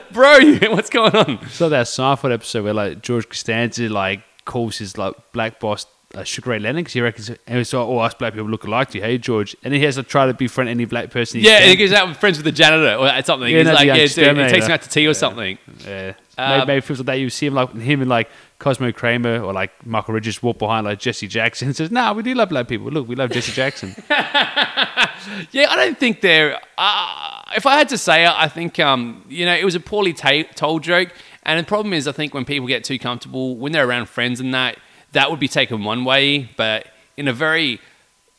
bro. 0.12 0.38
What's 0.75 0.90
going 0.90 1.14
on?" 1.16 1.38
it's 1.43 1.60
like 1.60 1.70
that 1.70 1.87
Seinfeld 1.87 2.32
episode 2.34 2.64
where 2.64 2.75
like 2.75 3.02
George 3.02 3.28
Costanza 3.28 3.88
like 3.88 4.22
calls 4.44 4.78
his 4.78 4.99
like 4.99 5.14
black 5.32 5.58
boss 5.60 5.87
uh, 6.14 6.22
Sugar 6.25 6.50
Ray 6.50 6.58
Leonard 6.58 6.84
'cause 6.84 6.93
he 6.93 7.00
reckons 7.00 7.31
and 7.31 7.38
it's 7.58 7.72
like, 7.72 7.87
oh 7.87 7.99
us 7.99 8.12
black 8.14 8.34
people 8.34 8.49
look 8.49 8.64
alike 8.64 8.90
to 8.90 8.99
you, 8.99 9.04
hey 9.04 9.16
George, 9.16 9.56
and 9.64 9.72
then 9.72 9.81
he 9.81 9.87
has 9.87 9.94
to 9.94 10.02
try 10.02 10.26
to 10.26 10.34
befriend 10.34 10.69
any 10.69 10.84
black 10.84 11.10
person. 11.10 11.40
He 11.40 11.46
Yeah, 11.46 11.58
and 11.60 11.70
he 11.70 11.76
goes 11.76 11.93
out 11.93 12.08
with 12.08 12.19
friends 12.19 12.37
with 12.37 12.44
the 12.44 12.52
janitor 12.52 12.96
or 12.96 13.08
something. 13.22 13.48
Yeah, 13.48 13.58
He's 13.58 13.66
like, 13.69 13.87
yeah, 13.87 13.94
dude, 13.94 14.37
he 14.37 14.48
takes 14.50 14.66
him 14.66 14.72
out 14.72 14.82
to 14.82 14.88
tea 14.90 15.06
or 15.06 15.14
something. 15.14 15.58
Yeah. 15.87 16.12
Um, 16.37 16.50
maybe, 16.50 16.66
maybe 16.66 16.78
it 16.78 16.84
feels 16.84 16.98
like 16.98 17.06
that. 17.06 17.14
You 17.19 17.31
see 17.31 17.46
him 17.46 17.55
like 17.55 17.75
him 17.75 18.00
and 18.00 18.10
like 18.10 18.28
Cosmo 18.62 18.92
Kramer 18.92 19.42
or 19.42 19.52
like 19.52 19.84
Michael 19.84 20.14
Richards 20.14 20.40
walk 20.40 20.58
behind 20.58 20.86
like 20.86 21.00
Jesse 21.00 21.26
Jackson 21.26 21.68
and 21.68 21.76
says, 21.76 21.90
"Nah, 21.90 22.12
we 22.12 22.22
do 22.22 22.32
love 22.32 22.48
black 22.48 22.68
people. 22.68 22.90
Look, 22.92 23.08
we 23.08 23.16
love 23.16 23.30
Jesse 23.30 23.52
Jackson." 23.52 23.94
Yeah, 25.52 25.70
I 25.70 25.76
don't 25.76 25.98
think 25.98 26.20
they're. 26.20 26.60
Uh, 26.76 27.42
if 27.54 27.64
I 27.64 27.76
had 27.76 27.88
to 27.90 27.98
say 27.98 28.24
it, 28.24 28.32
I 28.34 28.48
think 28.48 28.80
um, 28.80 29.24
you 29.28 29.46
know 29.46 29.54
it 29.54 29.64
was 29.64 29.76
a 29.76 29.80
poorly 29.80 30.12
ta- 30.12 30.48
told 30.56 30.82
joke, 30.82 31.10
and 31.44 31.64
the 31.64 31.68
problem 31.68 31.92
is, 31.92 32.08
I 32.08 32.12
think 32.12 32.34
when 32.34 32.44
people 32.44 32.66
get 32.66 32.82
too 32.82 32.98
comfortable 32.98 33.56
when 33.56 33.70
they're 33.70 33.86
around 33.88 34.08
friends 34.08 34.40
and 34.40 34.52
that, 34.54 34.78
that 35.12 35.30
would 35.30 35.38
be 35.38 35.46
taken 35.48 35.84
one 35.84 36.04
way, 36.04 36.50
but 36.56 36.88
in 37.16 37.28
a 37.28 37.32
very 37.32 37.80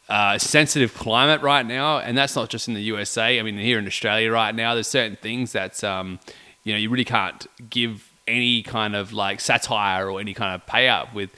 uh, 0.10 0.38
sensitive 0.38 0.94
climate 0.94 1.42
right 1.42 1.66
now, 1.66 2.00
and 2.00 2.18
that's 2.18 2.36
not 2.36 2.50
just 2.50 2.68
in 2.68 2.74
the 2.74 2.82
USA. 2.82 3.40
I 3.40 3.44
mean, 3.44 3.58
here 3.58 3.80
in 3.80 3.88
Australia 3.88 4.32
right 4.32 4.54
now, 4.54 4.74
there's 4.74 4.88
certain 4.88 5.16
things 5.16 5.54
that 5.54 5.84
um, 5.84 6.20
you 6.64 6.74
know 6.74 6.80
you 6.80 6.90
really 6.90 7.06
can't 7.06 7.48
give 7.70 8.10
any 8.28 8.64
kind 8.64 8.96
of 8.96 9.14
like 9.14 9.42
satire 9.42 10.10
or 10.10 10.20
any 10.20 10.34
kind 10.34 10.56
of 10.56 10.66
payout 10.66 11.14
with. 11.14 11.30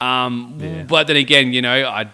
Um, 0.00 0.58
Yeah. 0.60 0.84
But 0.84 1.08
then 1.08 1.16
again, 1.16 1.52
you 1.52 1.60
know, 1.60 1.84
I 1.88 2.10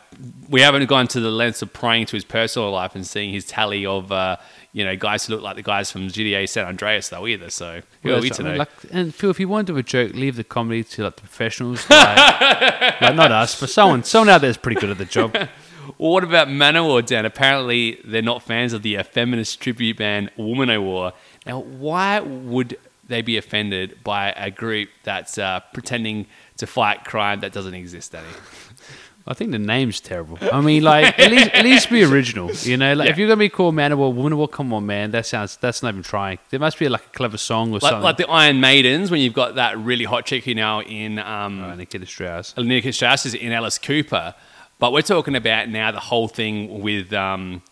we 0.49 0.61
haven't 0.63 0.87
gone 0.87 1.07
to 1.09 1.21
the 1.21 1.31
lengths 1.31 1.61
of 1.61 1.73
prying 1.73 2.07
to 2.07 2.17
his 2.17 2.25
personal 2.25 2.71
life 2.71 2.95
and 2.95 3.07
seeing 3.07 3.33
his 3.33 3.45
tally 3.45 3.85
of 3.85 4.11
uh, 4.11 4.37
you 4.73 4.85
know 4.85 4.97
guys 4.97 5.27
who 5.27 5.35
look 5.35 5.43
like 5.43 5.57
the 5.57 5.63
guys 5.63 5.91
from 5.91 6.09
GTA 6.09 6.49
San 6.49 6.65
Andreas 6.67 7.11
though 7.11 7.27
either. 7.27 7.51
So 7.51 7.83
who 8.03 8.15
are 8.15 8.21
we 8.21 8.31
to 8.31 8.43
know? 8.43 8.57
like, 8.57 8.71
and 8.91 9.15
Phil, 9.15 9.31
if 9.31 9.39
you 9.39 9.49
want 9.49 9.67
to 9.67 9.75
do 9.75 9.79
a 9.79 9.83
joke, 9.83 10.15
leave 10.15 10.37
the 10.37 10.45
comedy 10.45 10.83
to 10.83 11.05
like 11.05 11.17
the 11.17 11.23
professionals, 11.23 11.89
like, 11.91 13.01
like 13.03 13.15
not 13.15 13.31
us, 13.33 13.61
but 13.61 13.69
someone 13.69 14.03
someone 14.03 14.31
out 14.31 14.41
there 14.41 14.51
is 14.51 14.57
pretty 14.57 14.81
good 14.81 14.91
at 14.91 14.99
the 14.99 15.05
job. 15.05 15.37
Well, 15.99 16.13
what 16.13 16.25
about 16.25 16.49
Manowar, 16.49 17.05
Dan? 17.05 17.27
Apparently, 17.27 18.01
they're 18.05 18.23
not 18.23 18.43
fans 18.43 18.73
of 18.73 18.83
the 18.83 18.97
feminist 19.03 19.61
tribute 19.61 19.99
band 19.99 20.31
Womanowar. 20.39 21.13
Now, 21.47 21.61
why 21.61 22.21
would 22.21 22.79
they 23.09 23.23
be 23.23 23.37
offended 23.37 23.99
by 24.05 24.33
a 24.33 24.51
group 24.51 24.89
that's 25.03 25.39
uh, 25.39 25.61
pretending 25.73 26.27
to 26.57 26.67
fight 26.67 27.05
crime 27.05 27.41
that 27.41 27.53
doesn't 27.53 27.75
exist, 27.75 28.13
Danny? 28.13 28.27
I 29.27 29.33
think 29.33 29.53
the 29.53 29.59
name's 29.59 30.01
terrible. 30.01 30.37
I 30.53 30.61
mean, 30.61 30.83
like 30.83 31.19
at 31.19 31.31
least 31.31 31.51
at 31.51 31.65
least 31.65 31.91
be 31.91 32.05
original, 32.05 32.53
you 32.53 32.77
know. 32.77 32.93
Like 32.93 33.09
if 33.09 33.17
you're 33.17 33.27
gonna 33.27 33.39
be 33.39 33.49
called 33.49 33.75
Man 33.75 33.91
of 33.91 33.99
War, 33.99 34.13
Woman 34.13 34.33
of 34.33 34.39
War, 34.39 34.49
come 34.49 34.71
on, 34.75 34.85
man. 34.85 35.13
That 35.13 35.25
sounds 35.25 35.57
that's 35.57 35.83
not 35.83 35.91
even 35.91 36.03
trying. 36.03 36.39
There 36.51 36.61
must 36.61 36.79
be 36.79 36.89
like 36.91 37.07
a 37.07 37.09
clever 37.11 37.39
song 37.39 37.71
or 37.71 37.79
Like, 37.79 37.81
something. 37.83 38.03
like 38.03 38.17
the 38.19 38.29
Iron 38.29 38.61
Maidens, 38.61 39.11
when 39.11 39.23
you've 39.23 39.33
got 39.33 39.55
that 39.55 39.79
really 39.79 40.05
hot 40.05 40.27
chick 40.27 40.45
who 40.45 40.55
now 40.55 40.83
in 40.83 41.19
um, 41.19 41.65
oh, 41.65 41.75
Nikita 41.75 42.05
Strauss. 42.05 42.55
Nita 42.59 42.93
Strauss 42.93 43.25
is 43.25 43.33
in 43.33 43.51
Alice 43.53 43.79
Cooper, 43.79 44.35
but 44.79 44.93
we're 44.93 45.01
talking 45.01 45.37
about 45.37 45.71
now 45.71 45.91
the 45.91 46.01
whole 46.01 46.29
thing 46.29 46.83
with 46.83 47.11
um, 47.15 47.63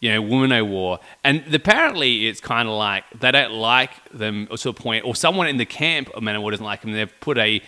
you 0.00 0.12
know 0.12 0.22
Womanowar, 0.22 0.98
and 1.24 1.42
apparently 1.54 2.28
it's 2.28 2.40
kind 2.40 2.68
of 2.68 2.74
like 2.74 3.04
they 3.18 3.30
don't 3.30 3.52
like 3.52 3.90
them 4.10 4.46
to 4.46 4.68
a 4.68 4.72
point, 4.72 5.04
or 5.04 5.14
someone 5.14 5.48
in 5.48 5.56
the 5.56 5.66
camp 5.66 6.10
a 6.14 6.20
man 6.20 6.36
of 6.36 6.42
War 6.42 6.50
doesn't 6.50 6.64
like 6.64 6.82
them. 6.82 6.92
They've 6.92 7.20
put 7.20 7.38
a 7.38 7.62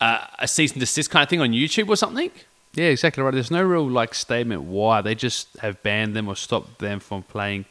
uh, 0.00 0.26
a 0.38 0.48
cease 0.48 0.72
and 0.72 0.80
desist 0.80 1.10
kind 1.10 1.22
of 1.22 1.28
thing 1.28 1.40
on 1.40 1.50
YouTube 1.50 1.88
or 1.88 1.96
something. 1.96 2.30
Yeah, 2.74 2.86
exactly 2.86 3.22
right. 3.22 3.34
There's 3.34 3.50
no 3.50 3.62
real 3.62 3.88
like 3.88 4.14
statement 4.14 4.62
why 4.62 5.00
they 5.00 5.14
just 5.14 5.56
have 5.58 5.82
banned 5.82 6.14
them 6.14 6.28
or 6.28 6.36
stopped 6.36 6.78
them 6.78 7.00
from 7.00 7.22
playing. 7.24 7.64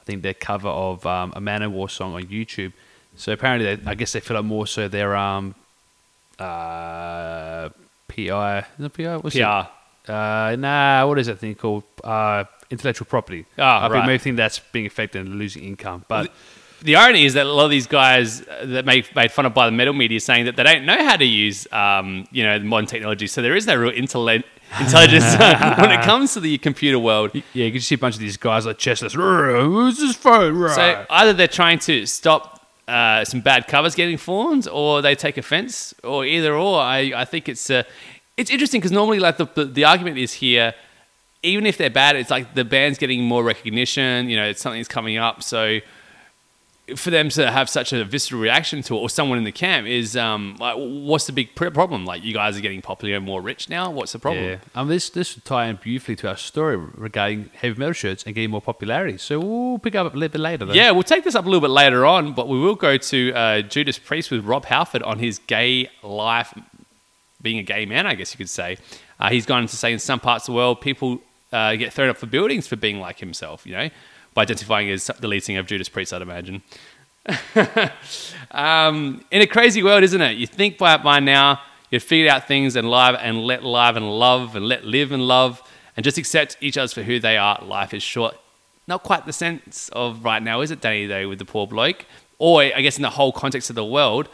I 0.00 0.04
think 0.04 0.22
their 0.22 0.34
cover 0.34 0.68
of 0.68 1.04
um, 1.06 1.32
a 1.36 1.40
Manowar 1.40 1.90
song 1.90 2.14
on 2.14 2.24
YouTube. 2.24 2.72
So 3.16 3.32
apparently, 3.32 3.74
they, 3.74 3.90
I 3.90 3.94
guess 3.94 4.12
they 4.12 4.20
feel 4.20 4.36
like 4.36 4.46
more 4.46 4.66
so 4.66 4.88
their 4.88 5.14
um, 5.14 5.54
uh, 6.38 7.68
PI. 8.08 8.58
Is 8.78 8.84
it 8.84 8.92
PI? 8.94 9.16
What's 9.18 9.36
it? 9.36 9.42
PR. 9.42 10.10
Uh, 10.10 10.56
nah, 10.58 11.06
what 11.06 11.18
is 11.18 11.26
that 11.26 11.38
thing 11.38 11.54
called? 11.54 11.84
Uh, 12.02 12.44
intellectual 12.70 13.06
property. 13.06 13.46
Ah, 13.58 13.80
I 13.80 13.82
right. 13.82 13.92
think 13.92 14.06
maybe 14.06 14.18
think 14.18 14.36
that's 14.36 14.58
being 14.72 14.86
affected 14.86 15.26
and 15.26 15.36
losing 15.36 15.64
income. 15.64 16.04
But 16.08 16.32
The 16.82 16.96
irony 16.96 17.24
is 17.26 17.34
that 17.34 17.46
a 17.46 17.52
lot 17.52 17.64
of 17.64 17.70
these 17.70 17.86
guys 17.86 18.40
uh, 18.42 18.64
that 18.66 18.86
make 18.86 19.14
made 19.14 19.30
fun 19.32 19.44
of 19.46 19.52
by 19.54 19.66
the 19.66 19.72
metal 19.72 19.92
media 19.92 20.18
saying 20.20 20.46
that 20.46 20.56
they 20.56 20.62
don't 20.62 20.86
know 20.86 20.96
how 21.04 21.16
to 21.16 21.24
use, 21.24 21.66
um, 21.72 22.26
you 22.32 22.42
know, 22.44 22.58
modern 22.60 22.86
technology. 22.86 23.26
So 23.26 23.42
there 23.42 23.54
is 23.54 23.66
no 23.66 23.74
real 23.76 23.92
intelle- 23.92 24.42
intelligence 24.80 25.24
when 25.78 25.90
it 25.90 26.02
comes 26.02 26.32
to 26.34 26.40
the 26.40 26.56
computer 26.58 26.98
world. 26.98 27.32
yeah, 27.34 27.66
you 27.66 27.72
can 27.72 27.80
see 27.80 27.96
a 27.96 27.98
bunch 27.98 28.14
of 28.14 28.20
these 28.20 28.36
guys 28.38 28.64
like 28.66 28.78
chestless. 28.78 29.12
Who's 29.14 29.98
this 29.98 30.16
phone? 30.16 30.56
Right. 30.56 30.74
So 30.74 31.06
either 31.10 31.32
they're 31.34 31.48
trying 31.48 31.80
to 31.80 32.06
stop 32.06 32.66
uh, 32.88 33.24
some 33.24 33.40
bad 33.40 33.68
covers 33.68 33.94
getting 33.94 34.16
formed, 34.16 34.66
or 34.66 35.02
they 35.02 35.14
take 35.14 35.36
offence, 35.36 35.94
or 36.02 36.24
either 36.24 36.54
or. 36.54 36.80
I, 36.80 37.12
I 37.14 37.24
think 37.24 37.48
it's 37.48 37.68
uh, 37.68 37.82
it's 38.36 38.50
interesting 38.50 38.80
because 38.80 38.90
normally 38.92 39.18
like 39.20 39.36
the, 39.36 39.46
the 39.54 39.64
the 39.66 39.84
argument 39.84 40.16
is 40.18 40.32
here, 40.34 40.74
even 41.42 41.66
if 41.66 41.76
they're 41.76 41.90
bad, 41.90 42.16
it's 42.16 42.30
like 42.30 42.54
the 42.54 42.64
band's 42.64 42.98
getting 42.98 43.22
more 43.24 43.42
recognition. 43.44 44.28
You 44.28 44.36
know, 44.36 44.46
it's 44.46 44.60
something's 44.60 44.88
coming 44.88 45.16
up, 45.16 45.42
so. 45.42 45.80
For 46.96 47.10
them 47.10 47.28
to 47.28 47.48
have 47.48 47.68
such 47.68 47.92
a 47.92 48.04
visceral 48.04 48.40
reaction 48.40 48.82
to 48.82 48.96
it, 48.96 48.98
or 48.98 49.08
someone 49.08 49.38
in 49.38 49.44
the 49.44 49.52
camp, 49.52 49.86
is 49.86 50.16
um, 50.16 50.56
like, 50.58 50.74
what's 50.76 51.24
the 51.26 51.32
big 51.32 51.54
problem? 51.54 52.04
Like, 52.04 52.24
you 52.24 52.34
guys 52.34 52.58
are 52.58 52.60
getting 52.60 52.82
popular 52.82 53.14
and 53.14 53.24
more 53.24 53.40
rich 53.40 53.68
now. 53.68 53.92
What's 53.92 54.10
the 54.10 54.18
problem? 54.18 54.44
Yeah, 54.44 54.56
um, 54.74 54.88
this 54.88 55.08
this 55.08 55.36
would 55.36 55.44
tie 55.44 55.66
in 55.66 55.76
beautifully 55.76 56.16
to 56.16 56.28
our 56.28 56.36
story 56.36 56.76
regarding 56.76 57.50
heavy 57.54 57.78
metal 57.78 57.92
shirts 57.92 58.24
and 58.24 58.34
getting 58.34 58.50
more 58.50 58.60
popularity. 58.60 59.18
So 59.18 59.38
we'll 59.38 59.78
pick 59.78 59.94
up 59.94 60.12
a 60.12 60.16
little 60.16 60.32
bit 60.32 60.40
later. 60.40 60.64
Though. 60.64 60.72
Yeah, 60.72 60.90
we'll 60.90 61.04
take 61.04 61.22
this 61.22 61.36
up 61.36 61.44
a 61.44 61.48
little 61.48 61.60
bit 61.60 61.70
later 61.70 62.04
on, 62.04 62.32
but 62.32 62.48
we 62.48 62.58
will 62.58 62.74
go 62.74 62.96
to 62.96 63.32
uh, 63.34 63.62
Judas 63.62 63.96
Priest 63.96 64.32
with 64.32 64.44
Rob 64.44 64.64
Halford 64.64 65.04
on 65.04 65.20
his 65.20 65.38
gay 65.38 65.88
life, 66.02 66.52
being 67.40 67.58
a 67.58 67.62
gay 67.62 67.86
man, 67.86 68.04
I 68.04 68.16
guess 68.16 68.34
you 68.34 68.38
could 68.38 68.50
say. 68.50 68.78
Uh, 69.20 69.28
he's 69.30 69.46
gone 69.46 69.62
on 69.62 69.68
to 69.68 69.76
say 69.76 69.92
in 69.92 70.00
some 70.00 70.18
parts 70.18 70.48
of 70.48 70.54
the 70.54 70.56
world, 70.56 70.80
people 70.80 71.20
uh, 71.52 71.76
get 71.76 71.92
thrown 71.92 72.08
up 72.08 72.16
for 72.16 72.26
buildings 72.26 72.66
for 72.66 72.76
being 72.76 73.00
like 73.00 73.18
himself. 73.18 73.66
You 73.66 73.72
know, 73.72 73.90
by 74.34 74.42
identifying 74.42 74.90
as 74.90 75.06
the 75.06 75.28
lead 75.28 75.42
singer 75.42 75.60
of 75.60 75.66
Judas 75.66 75.88
Priest, 75.88 76.12
I'd 76.12 76.22
imagine. 76.22 76.62
um, 78.50 79.24
in 79.30 79.42
a 79.42 79.46
crazy 79.46 79.82
world, 79.82 80.02
isn't 80.02 80.20
it? 80.20 80.36
You 80.36 80.46
think 80.46 80.78
by 80.78 80.96
by 80.96 81.20
now 81.20 81.60
you've 81.90 82.02
figured 82.02 82.28
out 82.28 82.48
things 82.48 82.76
and 82.76 82.88
live 82.88 83.16
and 83.20 83.40
let 83.44 83.64
live 83.64 83.96
and 83.96 84.10
love 84.10 84.56
and 84.56 84.66
let 84.66 84.84
live 84.84 85.12
and 85.12 85.26
love 85.26 85.62
and 85.96 86.04
just 86.04 86.18
accept 86.18 86.56
each 86.60 86.78
other 86.78 86.92
for 86.92 87.02
who 87.02 87.18
they 87.18 87.36
are. 87.36 87.62
Life 87.62 87.92
is 87.92 88.02
short. 88.02 88.36
Not 88.86 89.02
quite 89.02 89.26
the 89.26 89.32
sense 89.32 89.88
of 89.90 90.24
right 90.24 90.42
now, 90.42 90.62
is 90.62 90.70
it, 90.70 90.80
Danny? 90.80 91.06
Though 91.06 91.28
with 91.28 91.38
the 91.38 91.44
poor 91.44 91.66
bloke, 91.66 92.06
or 92.38 92.62
I 92.62 92.80
guess 92.80 92.96
in 92.96 93.02
the 93.02 93.10
whole 93.10 93.32
context 93.32 93.70
of 93.70 93.76
the 93.76 93.84
world. 93.84 94.28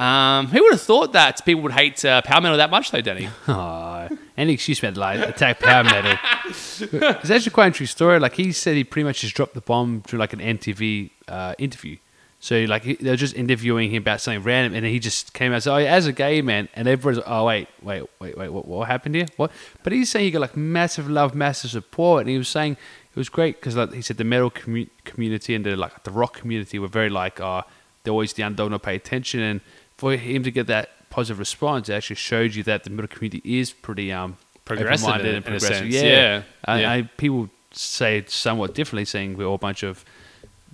Um, 0.00 0.46
who 0.46 0.62
would 0.62 0.72
have 0.72 0.80
thought 0.80 1.12
that 1.12 1.44
people 1.44 1.62
would 1.62 1.72
hate 1.72 2.02
uh, 2.04 2.22
power 2.22 2.40
metal 2.40 2.56
that 2.56 2.70
much, 2.70 2.90
though, 2.90 3.00
Danny? 3.02 3.28
Oh, 3.48 4.08
any 4.36 4.54
excuse 4.54 4.82
man 4.82 4.94
like 4.94 5.20
attack 5.20 5.60
power 5.60 5.84
metal. 5.84 6.16
it's 6.46 7.30
actually 7.30 7.50
quite 7.50 7.66
a 7.68 7.70
true 7.72 7.84
story. 7.86 8.18
Like 8.18 8.34
he 8.34 8.52
said, 8.52 8.76
he 8.76 8.84
pretty 8.84 9.04
much 9.04 9.20
just 9.20 9.34
dropped 9.34 9.52
the 9.52 9.60
bomb 9.60 10.00
through 10.00 10.18
like 10.18 10.32
an 10.32 10.40
MTV 10.40 11.10
uh, 11.28 11.54
interview. 11.58 11.98
So 12.42 12.60
like 12.64 12.84
he- 12.84 12.94
they 12.94 13.10
were 13.10 13.16
just 13.16 13.34
interviewing 13.34 13.90
him 13.90 14.00
about 14.02 14.22
something 14.22 14.42
random, 14.42 14.74
and 14.74 14.86
he 14.86 14.98
just 14.98 15.34
came 15.34 15.52
out 15.52 15.56
and 15.56 15.62
said, 15.64 15.74
"Oh, 15.74 15.76
yeah, 15.76 15.94
as 15.94 16.06
a 16.06 16.12
gay 16.12 16.40
man," 16.40 16.70
and 16.74 16.88
everyone's 16.88 17.18
like, 17.18 17.26
"Oh, 17.28 17.44
wait, 17.44 17.68
wait, 17.82 18.04
wait, 18.18 18.38
wait, 18.38 18.48
what, 18.48 18.66
what 18.66 18.88
happened 18.88 19.14
here? 19.16 19.26
What?" 19.36 19.50
But 19.82 19.92
he's 19.92 20.08
saying 20.10 20.24
he 20.24 20.30
got 20.30 20.40
like 20.40 20.56
massive 20.56 21.10
love, 21.10 21.34
massive 21.34 21.70
support, 21.70 22.22
and 22.22 22.30
he 22.30 22.38
was 22.38 22.48
saying 22.48 22.72
it 23.14 23.16
was 23.16 23.28
great 23.28 23.56
because 23.60 23.76
like 23.76 23.92
he 23.92 24.00
said 24.00 24.16
the 24.16 24.24
metal 24.24 24.50
commu- 24.50 24.88
community 25.04 25.54
and 25.54 25.66
the 25.66 25.76
like 25.76 26.04
the 26.04 26.10
rock 26.10 26.32
community 26.38 26.78
were 26.78 26.88
very 26.88 27.10
like, 27.10 27.38
"Oh, 27.42 27.64
they're 28.04 28.12
always 28.12 28.32
the 28.32 28.42
underdog, 28.44 28.70
not 28.70 28.82
pay 28.84 28.94
attention," 28.96 29.40
and 29.40 29.60
for 30.00 30.16
him 30.16 30.42
to 30.44 30.50
get 30.50 30.66
that 30.68 30.86
positive 31.10 31.38
response, 31.38 31.88
it 31.88 31.94
actually 31.94 32.16
showed 32.16 32.54
you 32.56 32.62
that 32.64 32.84
the 32.84 32.90
metal 32.90 33.08
community 33.14 33.42
is 33.58 33.72
pretty 33.72 34.10
um 34.12 34.36
Progressive 34.64 35.20
in- 35.20 35.26
and 35.26 35.36
a 35.38 35.42
progressive. 35.42 35.76
sense, 35.76 35.94
Yeah, 35.94 36.02
yeah, 36.02 36.42
I, 36.64 36.80
yeah. 36.80 36.92
I, 36.92 37.02
people 37.16 37.50
say 37.72 38.18
it 38.18 38.30
somewhat 38.30 38.74
differently, 38.74 39.04
saying 39.04 39.36
we're 39.36 39.46
all 39.46 39.56
a 39.56 39.66
bunch 39.68 39.82
of 39.82 40.04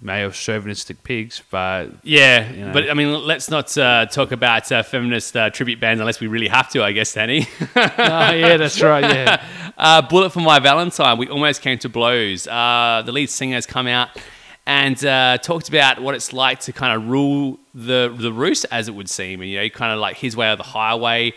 male 0.03 0.31
chauvinistic 0.31 1.03
pigs, 1.03 1.43
but 1.51 1.87
Yeah, 2.03 2.51
You 2.53 2.67
know. 2.67 2.73
but 2.75 2.91
I 2.91 2.95
mean, 2.95 3.11
let's 3.33 3.49
not 3.51 3.77
uh, 3.79 4.05
talk 4.07 4.31
about 4.33 4.71
uh, 4.71 4.83
feminist 4.83 5.35
uh, 5.37 5.49
tribute 5.51 5.81
bands 5.81 6.01
unless 6.01 6.21
we 6.21 6.27
really 6.27 6.49
have 6.49 6.69
to, 6.73 6.83
I 6.85 6.93
guess, 6.93 7.15
Danny. 7.15 7.49
oh, 7.77 8.33
yeah, 8.43 8.57
that's 8.59 8.81
right. 8.83 9.03
Yeah, 9.03 9.43
uh, 9.79 10.03
Bullet 10.03 10.31
for 10.35 10.41
My 10.41 10.59
Valentine, 10.59 11.17
we 11.17 11.29
almost 11.29 11.63
came 11.63 11.79
to 11.79 11.89
blows. 11.89 12.47
Uh, 12.47 13.03
the 13.07 13.13
lead 13.13 13.31
singer 13.31 13.55
has 13.55 13.65
come 13.67 13.87
out 13.87 14.11
and 14.67 15.03
uh, 15.05 15.39
talked 15.39 15.69
about 15.69 16.01
what 16.01 16.15
it's 16.15 16.33
like 16.33 16.61
to 16.61 16.73
kind 16.73 16.95
of 16.97 17.09
rule 17.09 17.59
the 17.75 18.15
the 18.17 18.33
roost, 18.33 18.67
as 18.71 18.89
it 18.89 18.95
would 18.95 19.09
seem, 19.09 19.41
and 19.41 19.51
you 19.51 19.59
know, 19.61 19.69
kind 19.69 19.93
of 19.93 19.99
like 19.99 20.17
his 20.17 20.37
way 20.37 20.51
or 20.51 20.57
the 20.57 20.63
highway. 20.63 21.33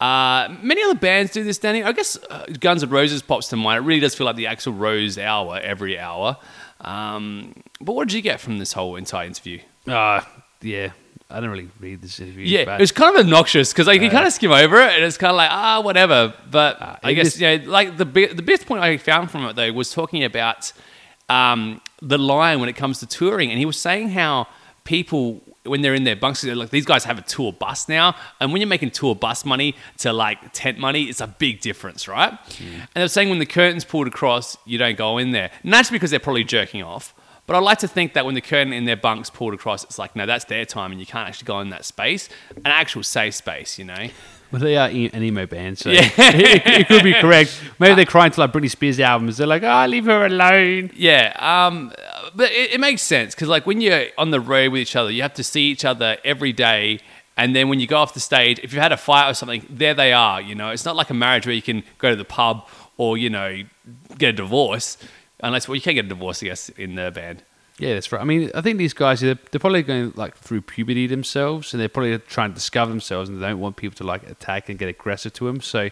Uh, 0.00 0.48
many 0.62 0.82
other 0.82 0.96
bands 0.98 1.30
do 1.32 1.44
this, 1.44 1.58
Danny. 1.58 1.84
I 1.84 1.92
guess 1.92 2.18
uh, 2.28 2.46
Guns 2.58 2.82
N' 2.82 2.90
Roses 2.90 3.22
pops 3.22 3.48
to 3.48 3.56
mind. 3.56 3.84
It 3.84 3.86
really 3.86 4.00
does 4.00 4.14
feel 4.16 4.26
like 4.26 4.34
the 4.36 4.46
Axl 4.46 4.76
Rose 4.76 5.16
hour 5.16 5.60
every 5.62 5.96
hour. 5.98 6.36
Um, 6.80 7.54
but 7.80 7.92
what 7.94 8.08
did 8.08 8.14
you 8.14 8.22
get 8.22 8.40
from 8.40 8.58
this 8.58 8.72
whole 8.72 8.96
entire 8.96 9.26
interview? 9.26 9.60
uh, 9.88 10.20
yeah. 10.60 10.90
I 11.30 11.36
didn't 11.36 11.50
really 11.50 11.68
read 11.80 12.02
this 12.02 12.20
interview. 12.20 12.44
Yeah, 12.44 12.66
but 12.66 12.74
it 12.74 12.80
was 12.82 12.92
kind 12.92 13.16
of 13.16 13.24
obnoxious 13.24 13.72
because 13.72 13.86
like 13.86 14.02
you 14.02 14.10
kind 14.10 14.26
of 14.26 14.34
skim 14.34 14.52
over 14.52 14.76
it 14.82 14.92
and 14.92 15.02
it's 15.02 15.16
kind 15.16 15.30
of 15.30 15.36
like 15.36 15.48
ah 15.50 15.80
whatever. 15.80 16.34
But 16.50 17.00
I 17.02 17.14
guess 17.14 17.28
is- 17.36 17.40
you 17.40 17.56
know, 17.58 17.70
like 17.70 17.96
the 17.96 18.04
the 18.04 18.42
best 18.42 18.66
point 18.66 18.82
I 18.82 18.98
found 18.98 19.30
from 19.30 19.46
it 19.46 19.56
though 19.56 19.72
was 19.72 19.90
talking 19.92 20.24
about 20.24 20.74
um, 21.32 21.80
the 22.00 22.18
lion 22.18 22.60
when 22.60 22.68
it 22.68 22.76
comes 22.76 22.98
to 23.00 23.06
touring, 23.06 23.50
and 23.50 23.58
he 23.58 23.66
was 23.66 23.78
saying 23.78 24.10
how 24.10 24.46
people 24.84 25.40
when 25.64 25.80
they're 25.80 25.94
in 25.94 26.02
their 26.02 26.16
bunks, 26.16 26.40
they're 26.40 26.56
like 26.56 26.70
these 26.70 26.84
guys 26.84 27.04
have 27.04 27.18
a 27.18 27.22
tour 27.22 27.52
bus 27.52 27.88
now, 27.88 28.16
and 28.40 28.52
when 28.52 28.60
you're 28.60 28.68
making 28.68 28.90
tour 28.90 29.14
bus 29.14 29.44
money 29.44 29.74
to 29.98 30.12
like 30.12 30.38
tent 30.52 30.78
money, 30.78 31.04
it's 31.04 31.20
a 31.20 31.26
big 31.26 31.60
difference, 31.60 32.08
right? 32.08 32.32
And 32.58 33.00
they're 33.00 33.08
saying 33.08 33.30
when 33.30 33.38
the 33.38 33.46
curtains 33.46 33.84
pulled 33.84 34.08
across, 34.08 34.56
you 34.66 34.76
don't 34.78 34.98
go 34.98 35.18
in 35.18 35.30
there, 35.30 35.50
and 35.62 35.72
that's 35.72 35.90
because 35.90 36.10
they're 36.10 36.20
probably 36.20 36.44
jerking 36.44 36.82
off. 36.82 37.14
But 37.46 37.56
I 37.56 37.58
like 37.60 37.78
to 37.78 37.88
think 37.88 38.14
that 38.14 38.24
when 38.24 38.34
the 38.34 38.40
curtain 38.40 38.72
in 38.72 38.84
their 38.84 38.96
bunks 38.96 39.28
pulled 39.28 39.54
across, 39.54 39.82
it's 39.84 39.98
like, 39.98 40.14
no, 40.14 40.26
that's 40.26 40.44
their 40.46 40.64
time, 40.64 40.90
and 40.92 41.00
you 41.00 41.06
can't 41.06 41.28
actually 41.28 41.46
go 41.46 41.60
in 41.60 41.70
that 41.70 41.84
space, 41.84 42.28
an 42.56 42.72
actual 42.82 43.02
safe 43.02 43.34
space, 43.34 43.78
you 43.78 43.84
know. 43.84 44.08
Well, 44.52 44.60
they 44.60 44.76
are 44.76 44.88
an 44.88 45.22
emo 45.22 45.46
band, 45.46 45.78
so 45.78 45.90
Yeah. 45.90 46.02
it, 46.18 46.62
it 46.66 46.88
could 46.88 47.02
be 47.02 47.14
correct. 47.14 47.58
Maybe 47.78 47.94
they're 47.94 48.04
crying 48.04 48.30
to 48.32 48.40
like 48.40 48.52
Britney 48.52 48.70
Spears 48.70 49.00
albums. 49.00 49.38
They're 49.38 49.46
like, 49.46 49.62
"Oh, 49.62 49.86
leave 49.86 50.04
her 50.04 50.26
alone." 50.26 50.90
Yeah, 50.94 51.32
um, 51.38 51.90
but 52.34 52.50
it, 52.52 52.74
it 52.74 52.80
makes 52.80 53.00
sense 53.00 53.34
because 53.34 53.48
like 53.48 53.66
when 53.66 53.80
you're 53.80 54.06
on 54.18 54.30
the 54.30 54.40
road 54.40 54.72
with 54.72 54.82
each 54.82 54.94
other, 54.94 55.10
you 55.10 55.22
have 55.22 55.34
to 55.34 55.44
see 55.44 55.70
each 55.70 55.84
other 55.86 56.18
every 56.22 56.52
day. 56.52 57.00
And 57.34 57.56
then 57.56 57.70
when 57.70 57.80
you 57.80 57.86
go 57.86 57.96
off 57.96 58.12
the 58.12 58.20
stage, 58.20 58.58
if 58.62 58.74
you've 58.74 58.82
had 58.82 58.92
a 58.92 58.96
fight 58.98 59.30
or 59.30 59.32
something, 59.32 59.66
there 59.70 59.94
they 59.94 60.12
are. 60.12 60.38
You 60.38 60.54
know, 60.54 60.68
it's 60.68 60.84
not 60.84 60.96
like 60.96 61.08
a 61.08 61.14
marriage 61.14 61.46
where 61.46 61.54
you 61.54 61.62
can 61.62 61.82
go 61.96 62.10
to 62.10 62.16
the 62.16 62.26
pub 62.26 62.68
or 62.98 63.16
you 63.16 63.30
know 63.30 63.62
get 64.18 64.28
a 64.30 64.32
divorce, 64.34 64.98
unless 65.40 65.66
well 65.66 65.76
you 65.76 65.80
can't 65.80 65.94
get 65.94 66.04
a 66.04 66.08
divorce, 66.08 66.42
I 66.42 66.46
guess, 66.46 66.68
in 66.68 66.94
the 66.96 67.10
band. 67.10 67.42
Yeah, 67.82 67.94
that's 67.94 68.12
right. 68.12 68.22
I 68.22 68.24
mean, 68.24 68.48
I 68.54 68.60
think 68.60 68.78
these 68.78 68.92
guys 68.92 69.22
they're, 69.22 69.36
they're 69.50 69.58
probably 69.58 69.82
going 69.82 70.12
like 70.14 70.36
through 70.36 70.60
puberty 70.60 71.08
themselves, 71.08 71.74
and 71.74 71.80
they're 71.80 71.88
probably 71.88 72.16
trying 72.16 72.50
to 72.50 72.54
discover 72.54 72.92
themselves, 72.92 73.28
and 73.28 73.42
they 73.42 73.48
don't 73.48 73.58
want 73.58 73.74
people 73.74 73.96
to 73.96 74.04
like 74.04 74.22
attack 74.30 74.68
and 74.68 74.78
get 74.78 74.88
aggressive 74.88 75.32
to 75.32 75.46
them. 75.46 75.60
So 75.60 75.90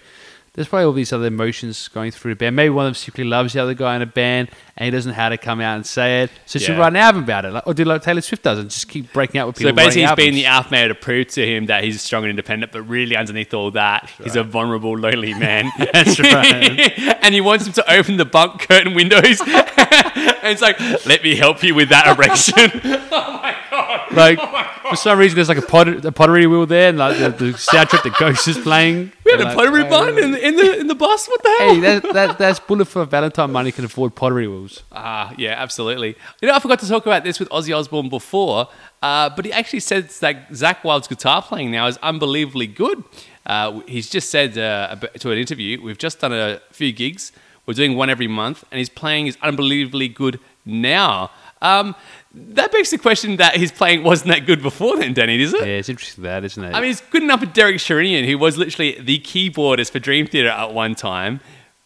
there's 0.55 0.67
probably 0.69 0.85
all 0.87 0.93
these 0.93 1.13
other 1.13 1.27
emotions 1.27 1.87
going 1.89 2.11
through 2.11 2.33
the 2.33 2.37
band. 2.37 2.57
Maybe 2.57 2.71
one 2.71 2.87
of 2.87 2.89
them 2.91 2.95
secretly 2.97 3.25
loves 3.25 3.53
the 3.53 3.63
other 3.63 3.73
guy 3.75 3.95
in 3.97 4.03
a 4.03 4.07
band, 4.07 4.49
and 4.77 4.85
he 4.85 4.91
doesn't 4.91 5.11
know 5.13 5.17
how 5.17 5.29
to 5.29 5.39
come 5.39 5.61
out 5.61 5.77
and 5.77 5.87
say 5.87 6.23
it. 6.25 6.31
So 6.47 6.59
she 6.59 6.73
Yeah. 6.73 6.79
write 6.79 6.89
an 6.89 6.97
album 6.97 7.23
about 7.23 7.45
it, 7.45 7.53
like, 7.53 7.67
or 7.67 7.73
do 7.75 7.85
like 7.85 8.03
Taylor 8.03 8.21
Swift 8.21 8.43
does, 8.43 8.59
and 8.59 8.69
just 8.69 8.89
keep 8.89 9.13
breaking 9.13 9.41
out 9.41 9.47
with 9.47 9.57
people. 9.57 9.71
So 9.71 9.77
basically, 9.77 10.03
he's 10.07 10.15
being 10.17 10.35
the 10.35 10.47
alpha 10.47 10.71
male 10.73 10.89
to 10.89 10.95
prove 10.97 11.29
to 11.29 11.47
him 11.47 11.67
that 11.67 11.85
he's 11.85 12.03
strong 12.03 12.25
and 12.25 12.31
independent, 12.31 12.73
but 12.73 12.83
really 12.83 13.17
underneath 13.17 13.55
all 13.55 13.71
that, 13.73 14.11
he's 14.23 14.35
a 14.37 14.43
vulnerable, 14.43 14.99
lonely 14.99 15.35
man. 15.39 15.71
That's 15.93 16.19
right. 16.21 16.99
and 17.23 17.33
he 17.33 17.41
wants 17.41 17.67
him 17.67 17.73
to 17.75 17.93
open 17.93 18.17
the 18.17 18.25
bunk 18.25 18.67
curtain 18.69 18.95
windows. 18.95 19.41
and 19.47 20.45
it's 20.53 20.63
like, 20.63 20.81
let 21.07 21.23
me 21.23 21.37
help 21.37 21.63
you 21.63 21.75
with 21.75 21.91
that 21.91 22.07
erection. 22.19 22.71
Oh 23.13 23.41
my 23.43 23.57
god! 23.71 24.13
like 24.13 24.39
oh 24.41 24.67
for 24.91 24.97
some 24.97 25.19
reason, 25.19 25.37
there's 25.37 25.49
like 25.49 25.59
a, 25.59 25.63
pot- 25.63 26.05
a 26.05 26.11
pottery 26.13 26.47
wheel 26.47 26.67
there, 26.67 26.89
and 26.89 26.99
like 26.99 27.17
the, 27.19 27.29
the 27.31 27.45
soundtrack 27.53 28.03
that 28.03 28.17
Ghost 28.19 28.49
is 28.49 28.59
playing. 28.59 29.13
We 29.39 29.39
had 29.39 29.41
a 29.41 29.45
like, 29.45 29.57
pottery 29.57 29.83
"Oh, 29.83 29.89
barn 29.91 30.19
in 30.19 30.33
the, 30.33 30.47
in 30.47 30.57
the 30.57 30.81
in 30.81 30.87
the 30.87 30.95
bus. 30.95 31.29
What 31.29 31.43
the 31.43 31.57
hell? 31.59 31.75
Hey, 31.75 31.81
that, 31.81 32.13
that, 32.13 32.39
that's 32.39 32.61
bullet 32.61 32.87
for 32.87 33.05
Valentine 33.05 33.53
money 33.53 33.73
can 33.73 33.85
afford 33.85 34.15
pottery 34.15 34.47
wheels. 34.49 34.83
Ah, 34.93 35.33
yeah, 35.39 35.55
absolutely. 35.57 36.17
You 36.41 36.49
know, 36.49 36.55
I 36.55 36.59
forgot 36.61 36.81
to 36.81 36.89
talk 36.89 37.07
about 37.07 37.25
this 37.25 37.39
with 37.39 37.49
Ozzy 37.51 37.77
Osbourne 37.77 38.09
before, 38.09 38.69
uh, 39.03 39.31
but 39.31 39.45
he 39.45 39.53
actually 39.53 39.81
said 39.81 40.09
that 40.09 40.51
Zakk 40.51 40.85
Wylde's 40.85 41.09
guitar 41.09 41.43
playing 41.43 41.71
now 41.71 41.87
is 41.87 41.97
unbelievably 41.99 42.69
good. 42.69 43.05
Uh, 43.47 43.81
he's 43.87 44.11
just 44.11 44.31
said 44.31 44.57
uh, 44.59 44.97
to 44.97 45.31
an 45.31 45.39
interview, 45.39 45.83
we've 45.83 45.99
just 45.99 46.21
done 46.21 46.33
a 46.33 46.61
few 46.73 46.93
gigs. 46.93 47.33
We're 47.67 47.75
doing 47.75 47.97
one 47.97 48.11
every 48.11 48.27
month, 48.27 48.65
and 48.71 48.79
his 48.79 48.89
playing 48.89 49.27
is 49.27 49.39
unbelievably 49.43 50.09
good 50.09 50.41
now. 50.65 51.31
Um, 51.63 51.95
that 52.33 52.71
begs 52.71 52.91
the 52.91 52.99
question 52.99 53.37
that 53.37 53.57
his 53.57 53.73
playing 53.73 54.05
wasn't 54.05 54.31
that 54.31 54.47
good 54.47 54.63
before 54.63 54.97
then, 54.97 55.13
Danny, 55.15 55.41
is 55.41 55.53
it? 55.53 55.61
Yeah, 55.61 55.75
it's 55.75 55.89
interesting 55.89 56.23
that, 56.25 56.45
isn't 56.45 56.63
it? 56.63 56.75
I 56.75 56.81
mean, 56.81 56.91
it's 56.91 57.01
good 57.01 57.23
enough 57.23 57.41
for 57.41 57.47
Derek 57.47 57.77
Sherinian, 57.77 58.27
who 58.27 58.39
was 58.39 58.57
literally 58.57 59.01
the 59.01 59.19
keyboardist 59.19 59.91
for 59.91 59.99
Dream 59.99 60.27
Theater 60.27 60.49
at 60.49 60.73
one 60.73 60.95
time, 60.95 61.41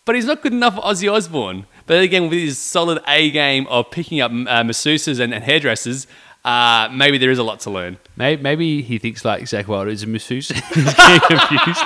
but 0.04 0.14
he's 0.14 0.26
not 0.26 0.42
good 0.42 0.52
enough 0.52 0.74
for 0.74 0.82
Ozzy 0.82 1.10
Osbourne. 1.10 1.66
But 1.86 2.00
again, 2.00 2.24
with 2.24 2.38
his 2.38 2.58
solid 2.58 3.02
A 3.08 3.30
game 3.30 3.66
of 3.68 3.90
picking 3.90 4.20
up 4.20 4.30
uh, 4.30 4.62
masseuses 4.62 5.18
and, 5.18 5.32
and 5.32 5.44
hairdressers, 5.44 6.06
uh, 6.44 6.90
maybe 6.92 7.16
there 7.16 7.30
is 7.30 7.38
a 7.38 7.42
lot 7.42 7.60
to 7.60 7.70
learn. 7.70 7.96
Maybe, 8.16 8.42
maybe 8.42 8.82
he 8.82 8.98
thinks 8.98 9.24
like 9.24 9.44
Zakk 9.44 9.66
Wilder 9.66 9.90
is 9.90 10.02
a 10.02 10.06
masseuse. 10.06 10.48
He's 10.74 10.94
getting 10.94 11.20
confused. 11.38 11.82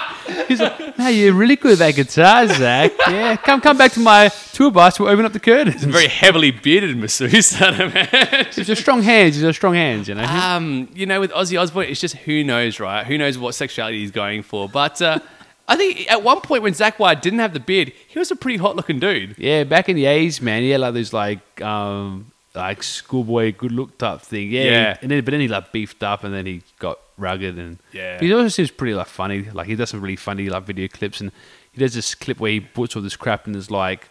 He's 0.49 0.61
like, 0.61 0.99
"No, 0.99 1.07
you're 1.09 1.33
really 1.33 1.55
good 1.55 1.73
at 1.73 1.79
that 1.79 1.95
guitar, 1.95 2.45
Zakk. 2.47 2.91
Yeah, 3.07 3.37
come 3.37 3.61
come 3.61 3.79
back 3.79 3.93
to 3.93 4.00
my 4.00 4.29
tour 4.53 4.71
bus. 4.73 4.99
We'll 4.99 5.11
open 5.11 5.25
up 5.25 5.33
the 5.33 5.41
curtains." 5.41 5.85
Very 5.85 6.09
heavily 6.09 6.50
bearded 6.50 6.97
masseuse, 6.97 7.61
I 7.61 7.71
don't 7.71 7.95
know. 7.95 8.43
He's 8.53 8.67
got 8.67 8.77
strong 8.79 9.03
hands. 9.03 9.37
He's 9.37 9.45
got 9.45 9.55
strong 9.55 9.75
hands. 9.75 10.09
You 10.09 10.17
know. 10.17 10.25
Um, 10.25 10.88
you 10.93 11.07
know, 11.07 11.21
with 11.21 11.31
Ozzy 11.31 11.61
Osbourne, 11.61 11.87
it's 11.88 12.00
just 12.00 12.17
who 12.17 12.43
knows, 12.43 12.81
right? 12.81 13.07
Who 13.07 13.17
knows 13.17 13.38
what 13.38 13.55
sexuality 13.55 14.00
he's 14.00 14.11
going 14.11 14.43
for? 14.43 14.69
But 14.69 15.00
uh, 15.00 15.21
I 15.69 15.77
think 15.77 16.11
at 16.11 16.25
one 16.25 16.41
point 16.41 16.65
when 16.65 16.73
Zakk 16.73 16.99
Wylde 16.99 17.21
didn't 17.21 17.38
have 17.38 17.53
the 17.53 17.61
beard, 17.61 17.93
he 18.09 18.19
was 18.19 18.33
a 18.33 18.37
pretty 18.37 18.59
hot 18.59 18.75
looking 18.75 18.99
dude. 18.99 19.37
yeah, 19.38 19.62
back 19.62 19.88
in 19.88 19.95
the 19.95 20.07
eighties, 20.07 20.43
man, 20.43 20.62
he 20.62 20.71
had 20.71 20.81
like 20.81 20.95
those 20.95 21.12
like 21.12 21.62
um 21.62 22.33
like 22.55 22.83
schoolboy 22.83 23.52
good 23.57 23.73
look 23.73 23.97
type 23.99 24.21
thing. 24.21 24.50
Yeah, 24.50 24.62
Yeah. 24.64 24.99
and 25.02 25.11
then 25.11 25.25
but 25.25 25.33
then 25.33 25.40
he 25.40 25.49
like 25.49 25.73
beefed 25.73 26.02
up, 26.02 26.25
and 26.25 26.35
then 26.35 26.47
he 26.47 26.62
got 26.78 26.99
rugged, 27.17 27.59
and 27.59 27.78
Yeah. 27.93 28.17
But 28.19 28.23
he 28.26 28.33
also 28.33 28.49
seems 28.49 28.71
pretty 28.71 28.95
like 28.95 29.07
funny. 29.09 29.43
Like 29.50 29.67
he 29.67 29.75
does 29.76 29.90
some 29.90 30.00
really 30.00 30.17
funny 30.17 30.49
like 30.49 30.64
video 30.64 30.88
clips, 30.88 31.21
and 31.21 31.31
he 31.73 31.78
does 31.81 31.95
this 31.95 32.14
clip 32.14 32.40
where 32.40 32.50
he 32.50 32.61
puts 32.61 32.97
all 32.97 33.02
this 33.02 33.17
crap 33.17 33.47
in 33.47 33.55
his 33.55 33.71
like 33.71 34.09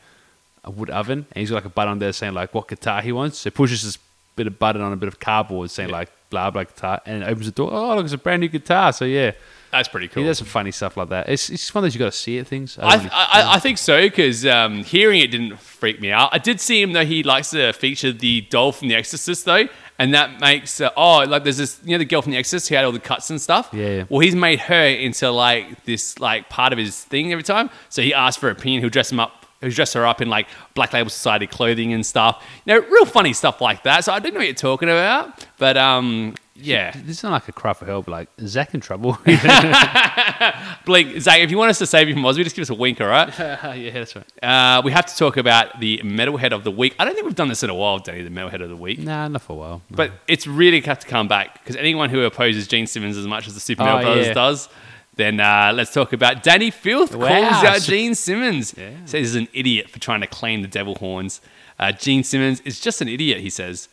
a 0.63 0.71
wood 0.71 0.89
oven, 0.89 1.25
and 1.31 1.39
he's 1.41 1.49
got 1.49 1.57
like 1.57 1.65
a 1.65 1.69
button 1.69 1.91
on 1.91 1.99
there 1.99 2.13
saying 2.13 2.33
like 2.33 2.53
what 2.53 2.67
guitar 2.67 3.01
he 3.01 3.11
wants. 3.11 3.39
So 3.39 3.49
he 3.49 3.51
pushes 3.55 3.83
this 3.83 3.97
bit 4.35 4.47
of 4.47 4.59
button 4.59 4.81
on 4.81 4.93
a 4.93 4.95
bit 4.97 5.07
of 5.07 5.19
cardboard 5.19 5.69
saying 5.71 5.89
like 5.89 6.09
blah 6.29 6.51
blah 6.51 6.63
guitar, 6.63 7.01
and 7.05 7.23
it 7.23 7.27
opens 7.29 7.45
the 7.47 7.51
door. 7.51 7.69
Oh, 7.73 7.95
look, 7.95 8.05
it's 8.05 8.13
a 8.13 8.17
brand 8.17 8.41
new 8.41 8.49
guitar. 8.49 8.93
So 8.93 9.05
yeah, 9.05 9.31
That's 9.77 9.87
pretty 9.89 10.07
cool. 10.07 10.23
he 10.23 10.27
does 10.29 10.37
some 10.39 10.47
funny 10.47 10.71
stuff 10.71 10.97
like 10.97 11.09
that. 11.09 11.29
It's 11.29 11.49
it's 11.49 11.63
just 11.63 11.75
one 11.75 11.83
of 11.83 11.85
those 11.85 11.95
you 11.95 11.99
got 11.99 12.11
to 12.11 12.17
see 12.17 12.37
it 12.37 12.47
things. 12.47 12.77
I, 12.79 12.97
really- 12.97 13.09
I, 13.11 13.55
I 13.55 13.59
think 13.59 13.77
so 13.77 14.01
because 14.01 14.45
um, 14.45 14.83
hearing 14.83 15.19
it 15.21 15.27
didn't 15.31 15.57
freak 15.59 16.01
me 16.01 16.11
out. 16.11 16.29
I 16.33 16.37
did 16.37 16.59
see 16.59 16.81
him 16.81 16.93
though; 16.93 17.05
he 17.05 17.23
likes 17.23 17.51
to 17.51 17.71
feature 17.73 18.11
the 18.11 18.41
doll 18.41 18.71
from 18.71 18.87
The 18.87 18.95
Exorcist 18.95 19.45
though, 19.45 19.67
and 19.99 20.13
that 20.13 20.39
makes 20.39 20.81
uh, 20.81 20.89
oh 20.97 21.19
like 21.27 21.43
there's 21.43 21.57
this 21.57 21.79
you 21.83 21.91
know 21.91 21.97
the 21.99 22.05
girl 22.05 22.21
from 22.21 22.31
The 22.31 22.37
Exorcist 22.37 22.69
who 22.69 22.75
had 22.75 22.85
all 22.85 22.91
the 22.91 22.99
cuts 22.99 23.29
and 23.29 23.41
stuff. 23.41 23.69
Yeah, 23.71 23.87
yeah. 23.89 24.03
Well, 24.09 24.19
he's 24.19 24.35
made 24.35 24.59
her 24.59 24.85
into 24.87 25.29
like 25.31 25.83
this 25.85 26.19
like 26.19 26.49
part 26.49 26.73
of 26.73 26.79
his 26.79 27.03
thing 27.03 27.31
every 27.31 27.43
time. 27.43 27.69
So 27.89 28.01
he 28.01 28.13
asks 28.13 28.39
for 28.39 28.47
her 28.47 28.51
opinion. 28.51 28.81
He'll 28.81 28.89
dress 28.89 29.11
him 29.11 29.19
up 29.19 29.45
who 29.61 29.71
dress 29.71 29.93
her 29.93 30.05
up 30.05 30.21
in 30.21 30.29
like 30.29 30.47
Black 30.75 30.93
Label 30.93 31.09
Society 31.09 31.47
clothing 31.47 31.91
and 31.93 32.05
stuff. 32.05 32.43
You 32.65 32.75
know, 32.75 32.87
real 32.87 33.05
funny 33.05 33.33
stuff 33.33 33.59
like 33.59 33.83
that. 33.83 34.03
So 34.03 34.13
I 34.13 34.19
didn't 34.19 34.35
know 34.35 34.39
what 34.41 34.45
you're 34.45 34.53
talking 34.53 34.87
about, 34.89 35.45
but 35.57 35.77
um, 35.77 36.35
yeah. 36.59 36.91
This 36.91 37.17
is 37.17 37.23
not 37.23 37.31
like 37.31 37.47
a 37.47 37.51
cry 37.51 37.73
for 37.73 37.85
help. 37.85 38.07
Like 38.07 38.35
Zakk 38.37 38.73
in 38.73 38.79
trouble. 38.81 39.11
Blake, 40.85 41.07
Zakk, 41.17 41.39
if 41.43 41.51
you 41.51 41.57
want 41.57 41.69
us 41.69 41.77
to 41.79 41.85
save 41.85 42.07
you 42.07 42.13
from 42.13 42.23
Ozzy, 42.23 42.43
just 42.43 42.55
give 42.55 42.63
us 42.63 42.69
a 42.69 42.73
wink, 42.75 42.99
all 43.01 43.07
right? 43.07 43.27
yeah, 43.39 43.91
that's 43.91 44.15
right. 44.15 44.25
Uh, 44.43 44.81
we 44.83 44.91
have 44.91 45.05
to 45.05 45.15
talk 45.15 45.37
about 45.37 45.79
the 45.79 45.99
metalhead 46.03 46.51
of 46.53 46.63
the 46.63 46.71
week. 46.71 46.95
I 46.99 47.05
don't 47.05 47.13
think 47.13 47.25
we've 47.25 47.35
done 47.35 47.47
this 47.49 47.63
in 47.63 47.69
a 47.69 47.75
while, 47.75 47.99
Danny, 47.99 48.23
the 48.23 48.29
metalhead 48.29 48.61
of 48.61 48.69
the 48.69 48.75
week. 48.75 48.99
Nah, 48.99 49.27
not 49.27 49.41
for 49.41 49.53
a 49.53 49.55
while. 49.55 49.81
But 49.91 50.11
it's 50.27 50.47
really 50.47 50.79
got 50.81 51.01
to 51.01 51.07
come 51.07 51.27
back 51.27 51.53
because 51.61 51.75
anyone 51.75 52.09
who 52.09 52.23
opposes 52.23 52.67
Gene 52.67 52.87
Simmons 52.87 53.17
as 53.17 53.27
much 53.27 53.47
as 53.47 53.53
the 53.53 53.59
Super 53.59 53.83
Oh, 53.83 53.85
Metal 53.85 54.01
Brothers 54.01 54.27
yeah. 54.27 54.33
does, 54.33 54.69
then 55.15 55.39
uh, 55.39 55.71
let's 55.73 55.93
talk 55.93 56.13
about 56.13 56.43
Dani 56.43 56.71
Filth 56.71 57.15
Wow. 57.15 57.27
calls 57.27 57.63
out 57.63 57.81
Gene 57.81 58.15
Simmons. 58.15 58.73
Yeah. 58.77 58.91
Says 59.05 59.11
he's 59.33 59.35
an 59.35 59.47
idiot 59.53 59.89
for 59.89 59.99
trying 59.99 60.21
to 60.21 60.27
claim 60.27 60.61
the 60.61 60.67
devil 60.67 60.95
horns. 60.95 61.41
Uh, 61.79 61.91
Gene 61.91 62.23
Simmons 62.23 62.61
is 62.61 62.79
just 62.79 63.01
an 63.01 63.07
idiot, 63.07 63.39
he 63.39 63.49
says. 63.49 63.89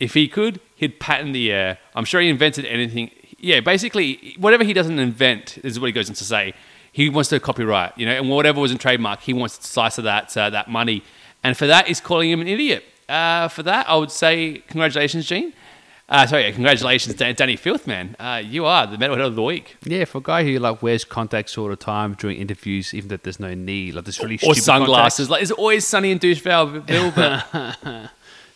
If 0.00 0.14
he 0.14 0.28
could, 0.28 0.60
he'd 0.76 1.00
patent 1.00 1.32
the 1.32 1.50
air. 1.50 1.78
I'm 1.94 2.04
sure 2.04 2.20
he 2.20 2.28
invented 2.28 2.64
anything. 2.64 3.10
Yeah, 3.38 3.60
basically, 3.60 4.34
whatever 4.38 4.64
he 4.64 4.72
doesn't 4.72 4.98
invent 4.98 5.58
is 5.64 5.78
what 5.78 5.86
he 5.86 5.92
goes 5.92 6.08
on 6.08 6.14
to 6.16 6.24
say. 6.24 6.54
He 6.92 7.08
wants 7.08 7.28
to 7.30 7.38
copyright, 7.40 7.96
you 7.96 8.06
know, 8.06 8.12
and 8.12 8.28
whatever 8.28 8.60
was 8.60 8.72
in 8.72 8.78
trademark, 8.78 9.20
he 9.20 9.32
wants 9.32 9.58
to 9.58 9.66
slice 9.66 9.98
of 9.98 10.04
that 10.04 10.36
uh, 10.36 10.50
that 10.50 10.68
money. 10.68 11.04
And 11.44 11.56
for 11.56 11.66
that, 11.66 11.86
he's 11.86 12.00
calling 12.00 12.30
him 12.30 12.40
an 12.40 12.48
idiot. 12.48 12.84
Uh, 13.08 13.48
for 13.48 13.62
that, 13.62 13.88
I 13.88 13.96
would 13.96 14.10
say 14.10 14.62
congratulations, 14.68 15.26
Gene. 15.26 15.52
Uh, 16.08 16.26
sorry, 16.26 16.50
congratulations, 16.52 17.14
Dani 17.16 17.58
Filth, 17.58 17.86
man. 17.86 18.16
Uh, 18.18 18.42
you 18.42 18.64
are 18.64 18.86
the 18.86 18.96
metalhead 18.96 19.26
of 19.26 19.34
the 19.34 19.42
week. 19.42 19.76
Yeah, 19.84 20.06
for 20.06 20.18
a 20.18 20.20
guy 20.22 20.42
who 20.42 20.58
like 20.58 20.82
wears 20.82 21.04
contacts 21.04 21.58
all 21.58 21.68
the 21.68 21.76
time 21.76 22.14
during 22.14 22.38
interviews, 22.38 22.94
even 22.94 23.08
though 23.08 23.18
there's 23.18 23.38
no 23.38 23.52
need, 23.54 23.94
like 23.94 24.06
this 24.06 24.18
really 24.20 24.38
Or 24.44 24.54
sunglasses. 24.54 25.28
Like, 25.28 25.42
it's 25.42 25.50
always 25.50 25.86
sunny 25.86 26.10
in 26.10 26.18
douchebag 26.18 26.86
Bill, 26.86 27.12
but 27.14 27.44
contacts. 27.52 28.08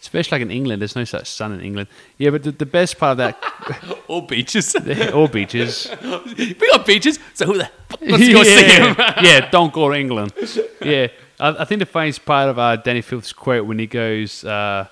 Especially 0.02 0.35
like 0.35 0.42
in 0.42 0.50
England. 0.50 0.82
There's 0.82 0.97
no 0.97 1.04
such 1.04 1.28
sun 1.28 1.52
in 1.52 1.61
England. 1.61 1.88
Yeah, 2.18 2.30
but 2.30 2.42
the, 2.42 2.50
the 2.50 2.66
best 2.66 2.99
part 2.99 3.12
of 3.12 3.18
that, 3.18 4.02
or 4.09 4.26
beaches. 4.26 4.75
all 5.14 5.28
beaches. 5.28 5.88
we 6.37 6.54
got 6.54 6.85
beaches, 6.85 7.21
so 7.35 7.47
who 7.47 7.59
the 7.59 7.71
fuck 7.88 8.00
wants 8.00 8.26
to 8.26 8.32
go 8.32 8.42
see 8.42 8.66
yeah, 8.66 9.23
yeah, 9.23 9.50
don't 9.50 9.73
go 9.73 9.90
to 9.90 9.94
England. 9.97 10.32
Yeah, 10.82 11.06
I, 11.38 11.50
I 11.50 11.64
think 11.64 11.78
the 11.78 11.87
funniest 11.87 12.25
part 12.25 12.49
of 12.49 12.59
uh, 12.59 12.78
Dani 12.78 13.04
Filth's 13.04 13.32
quote 13.32 13.64
when 13.64 13.78
he 13.78 13.87
goes, 13.87 14.44
uh, 14.44 14.88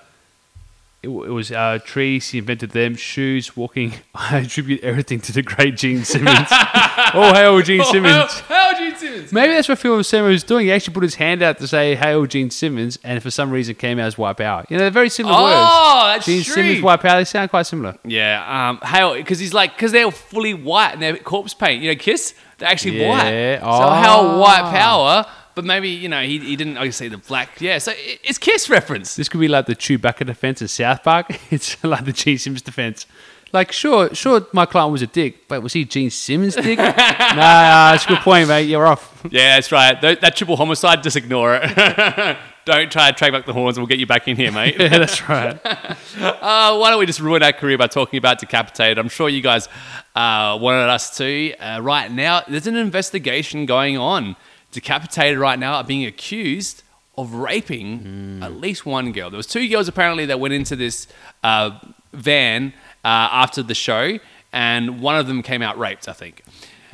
it, 1.02 1.08
it 1.08 1.30
was 1.30 1.50
uh, 1.50 1.78
trees, 1.84 2.28
he 2.28 2.38
invented 2.38 2.70
them, 2.70 2.94
shoes, 2.94 3.56
walking. 3.56 3.94
I 4.14 4.38
attribute 4.38 4.82
everything 4.82 5.20
to 5.22 5.32
the 5.32 5.42
great 5.42 5.76
Gene 5.76 6.04
Simmons. 6.04 6.48
oh, 6.50 7.32
hail 7.34 7.60
Gene 7.62 7.84
Simmons. 7.84 8.40
Hail 8.40 8.74
Gene 8.76 8.96
Simmons? 8.96 9.32
Maybe 9.32 9.54
that's 9.54 9.68
what 9.68 9.78
Phil 9.78 10.04
Simmons 10.04 10.32
was 10.32 10.44
doing. 10.44 10.66
He 10.66 10.72
actually 10.72 10.94
put 10.94 11.02
his 11.02 11.14
hand 11.14 11.42
out 11.42 11.58
to 11.58 11.66
say 11.66 11.94
"Hail 11.94 12.26
Gene 12.26 12.50
Simmons," 12.50 12.98
and 13.02 13.22
for 13.22 13.30
some 13.30 13.50
reason 13.50 13.74
came 13.76 13.98
out 13.98 14.06
as 14.06 14.18
"Wipe 14.18 14.40
Out." 14.40 14.70
You 14.70 14.76
know, 14.76 14.82
they're 14.82 14.90
very 14.90 15.08
similar 15.08 15.34
Oh, 15.38 15.44
words. 15.44 16.16
that's 16.16 16.26
Gene 16.26 16.42
true. 16.42 16.54
Simmons, 16.54 16.82
"Wipe 16.82 17.04
Out." 17.04 17.16
They 17.18 17.24
sound 17.24 17.50
quite 17.50 17.66
similar. 17.66 17.96
Yeah, 18.04 18.68
um, 18.70 18.78
how 18.82 19.14
because 19.14 19.38
he's 19.38 19.54
like 19.54 19.74
because 19.74 19.92
they're 19.92 20.10
fully 20.10 20.54
white 20.54 20.92
and 20.92 21.02
they're 21.02 21.16
corpse 21.16 21.54
paint. 21.54 21.82
You 21.82 21.90
know, 21.92 21.96
Kiss 21.98 22.34
they're 22.58 22.68
actually 22.68 23.00
Yeah, 23.00 23.08
white. 23.08 23.60
So 23.60 23.66
oh. 23.88 23.90
how 23.90 24.38
white 24.38 24.70
power? 24.70 25.26
But 25.60 25.66
maybe 25.66 25.90
you 25.90 26.08
know 26.08 26.22
he, 26.22 26.38
he 26.38 26.56
didn't 26.56 26.78
obviously 26.78 27.08
the 27.08 27.18
black. 27.18 27.60
Yeah, 27.60 27.76
so 27.76 27.90
it- 27.92 28.20
it's 28.24 28.38
Kiss 28.38 28.70
reference. 28.70 29.14
This 29.14 29.28
could 29.28 29.40
be 29.40 29.48
like 29.48 29.66
the 29.66 29.76
Chewbacca 29.76 30.24
defense 30.26 30.62
in 30.62 30.68
South 30.68 31.02
Park. 31.02 31.26
It's 31.50 31.76
like 31.84 32.06
the 32.06 32.12
Gene 32.12 32.38
Simmons 32.38 32.62
defense. 32.62 33.04
Like, 33.52 33.72
sure, 33.72 34.14
sure, 34.14 34.46
my 34.54 34.64
client 34.64 34.90
was 34.92 35.02
a 35.02 35.06
dick, 35.06 35.48
but 35.48 35.62
was 35.62 35.74
he 35.74 35.84
Gene 35.84 36.08
Simmons' 36.08 36.54
dick? 36.54 36.78
nah, 36.78 36.86
nah, 36.86 37.90
that's 37.90 38.04
a 38.06 38.08
good 38.08 38.18
point, 38.20 38.48
mate. 38.48 38.62
You're 38.68 38.86
off. 38.86 39.26
Yeah, 39.30 39.56
that's 39.56 39.70
right. 39.72 40.00
That, 40.00 40.20
that 40.22 40.36
triple 40.36 40.56
homicide, 40.56 41.02
just 41.02 41.16
ignore 41.16 41.56
it. 41.60 42.36
Don't 42.64 42.90
try 42.92 43.10
to 43.10 43.16
track 43.16 43.32
back 43.32 43.44
the 43.46 43.52
horns. 43.52 43.76
We'll 43.76 43.88
get 43.88 43.98
you 43.98 44.06
back 44.06 44.28
in 44.28 44.36
here, 44.36 44.52
mate. 44.52 44.76
yeah, 44.78 44.96
that's 44.96 45.28
right. 45.28 45.58
Uh, 45.66 46.78
why 46.78 46.90
don't 46.90 46.98
we 47.00 47.06
just 47.06 47.18
ruin 47.20 47.42
our 47.42 47.52
career 47.52 47.76
by 47.78 47.86
talking 47.88 48.18
about 48.18 48.38
Decapitated? 48.38 48.98
I'm 48.98 49.08
sure 49.08 49.28
you 49.28 49.40
guys 49.40 49.68
uh, 50.14 50.56
wanted 50.60 50.88
us 50.88 51.16
to. 51.16 51.54
Uh, 51.58 51.80
right 51.80 52.10
now, 52.12 52.42
there's 52.46 52.66
an 52.68 52.76
investigation 52.76 53.66
going 53.66 53.96
on. 53.98 54.36
Decapitated 54.72 55.38
right 55.38 55.58
now 55.58 55.74
are 55.74 55.84
being 55.84 56.04
accused 56.06 56.82
of 57.18 57.34
raping 57.34 58.40
at 58.42 58.52
least 58.54 58.86
one 58.86 59.12
girl. 59.12 59.30
There 59.30 59.36
was 59.36 59.46
two 59.46 59.68
girls 59.68 59.88
apparently 59.88 60.26
that 60.26 60.40
went 60.40 60.54
into 60.54 60.76
this 60.76 61.06
uh, 61.42 61.78
van 62.12 62.72
uh, 63.04 63.28
after 63.32 63.62
the 63.62 63.74
show, 63.74 64.18
and 64.52 65.00
one 65.00 65.16
of 65.16 65.26
them 65.26 65.42
came 65.42 65.60
out 65.62 65.78
raped. 65.78 66.08
I 66.08 66.12
think. 66.12 66.42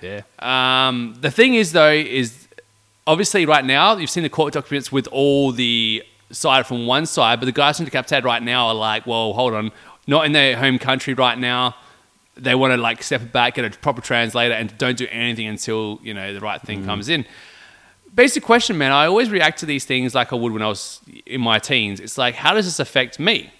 Yeah. 0.02 0.22
Um, 0.38 1.16
the 1.20 1.30
thing 1.30 1.54
is, 1.54 1.72
though, 1.72 1.92
is 1.92 2.48
obviously 3.06 3.46
right 3.46 3.64
now 3.64 3.96
you've 3.96 4.10
seen 4.10 4.22
the 4.22 4.28
court 4.28 4.52
documents 4.52 4.90
with 4.90 5.06
all 5.08 5.52
the 5.52 6.02
side 6.30 6.66
from 6.66 6.86
one 6.86 7.06
side, 7.06 7.40
but 7.40 7.46
the 7.46 7.52
guys 7.52 7.76
from 7.76 7.84
Decapitated 7.84 8.24
right 8.24 8.42
now 8.42 8.68
are 8.68 8.74
like, 8.74 9.06
well, 9.06 9.32
hold 9.32 9.54
on, 9.54 9.70
not 10.06 10.26
in 10.26 10.32
their 10.32 10.56
home 10.56 10.78
country 10.78 11.14
right 11.14 11.38
now. 11.38 11.76
They 12.36 12.54
want 12.54 12.72
to 12.72 12.76
like 12.76 13.02
step 13.02 13.32
back, 13.32 13.54
get 13.54 13.64
a 13.64 13.78
proper 13.78 14.02
translator, 14.02 14.54
and 14.54 14.76
don't 14.76 14.98
do 14.98 15.06
anything 15.10 15.46
until 15.46 15.98
you 16.02 16.12
know 16.12 16.34
the 16.34 16.40
right 16.40 16.60
thing 16.60 16.84
comes 16.84 17.08
in. 17.08 17.24
Basic 18.14 18.42
question, 18.42 18.78
man. 18.78 18.92
I 18.92 19.06
always 19.06 19.30
react 19.30 19.58
to 19.60 19.66
these 19.66 19.84
things 19.84 20.14
like 20.14 20.32
I 20.32 20.36
would 20.36 20.52
when 20.52 20.62
I 20.62 20.68
was 20.68 21.00
in 21.26 21.40
my 21.40 21.58
teens. 21.58 22.00
It's 22.00 22.16
like, 22.16 22.34
how 22.34 22.54
does 22.54 22.64
this 22.64 22.78
affect 22.78 23.18
me? 23.18 23.50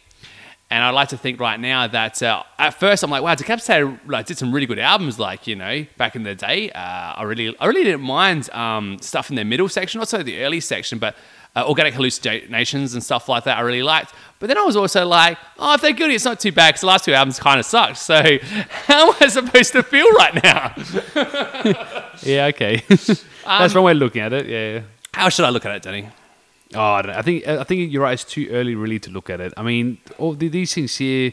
And 0.69 0.83
I 0.83 0.91
like 0.91 1.11
to 1.11 1.17
think 1.17 1.39
right 1.39 1.61
now 1.61 1.87
that 1.87 2.21
uh, 2.23 2.43
at 2.59 2.71
first 2.71 3.05
I'm 3.05 3.11
like, 3.11 3.23
wow, 3.23 3.35
Decapitated 3.37 4.01
like, 4.07 4.27
did 4.27 4.37
some 4.37 4.53
really 4.53 4.67
good 4.67 4.81
albums, 4.81 5.19
like 5.19 5.47
you 5.47 5.55
know, 5.55 5.87
back 5.97 6.17
in 6.17 6.25
the 6.25 6.35
day. 6.35 6.71
Uh, 6.71 6.81
I 6.81 7.23
really, 7.23 7.57
I 7.61 7.67
really 7.67 7.85
didn't 7.85 8.01
mind 8.01 8.51
um, 8.51 8.99
stuff 9.01 9.31
in 9.31 9.37
their 9.37 9.45
middle 9.45 9.69
section, 9.69 10.01
not 10.01 10.09
so 10.09 10.23
the 10.25 10.43
early 10.43 10.59
section, 10.61 10.99
but 10.99 11.15
uh, 11.57 11.65
Organic 11.67 11.95
Hallucinosis 11.95 12.93
and 12.93 13.03
stuff 13.03 13.29
like 13.29 13.45
that. 13.45 13.57
I 13.57 13.63
really 13.63 13.83
liked. 13.83 14.15
But 14.39 14.49
then 14.49 14.59
I 14.59 14.63
was 14.63 14.77
also 14.77 15.07
like, 15.07 15.39
oh, 15.59 15.75
if 15.75 15.81
they're 15.81 15.93
good, 15.93 16.11
it's 16.11 16.27
not 16.27 16.39
too 16.39 16.53
bad 16.53 16.69
because 16.69 16.83
the 16.83 16.87
last 16.87 17.07
two 17.07 17.15
albums 17.15 17.41
kind 17.41 17.59
of 17.59 17.65
sucked. 17.65 17.97
So 17.97 18.39
how 18.87 19.09
am 19.09 19.15
I 19.19 19.29
supposed 19.29 19.73
to 19.73 19.83
feel 19.83 20.09
right 20.13 20.43
now? 20.45 20.75
Yeah, 22.23 22.47
okay. 22.47 22.83
Um, 23.47 23.61
that's 23.61 23.75
one 23.77 23.85
way 23.85 23.93
of 23.93 23.99
looking 23.99 24.23
at 24.23 24.33
it. 24.33 24.47
Yeah. 24.49 24.81
How 25.15 25.29
should 25.29 25.45
I 25.45 25.51
look 25.51 25.65
at 25.65 25.77
it, 25.77 25.83
Danny? 25.83 26.09
Oh, 26.75 26.81
I, 26.81 27.03
don't 27.03 27.13
know. 27.13 27.19
I 27.19 27.23
think 27.23 27.47
I 27.47 27.63
think 27.63 27.93
you're 27.93 28.03
right. 28.03 28.15
It's 28.15 28.25
too 28.25 28.49
early, 28.51 28.75
really, 28.75 28.99
to 28.99 29.11
look 29.13 29.31
at 29.31 29.41
it. 29.41 29.55
I 29.57 29.63
mean, 29.63 29.99
all 30.19 30.35
these 30.35 30.75
things 30.75 30.97
here. 30.97 31.31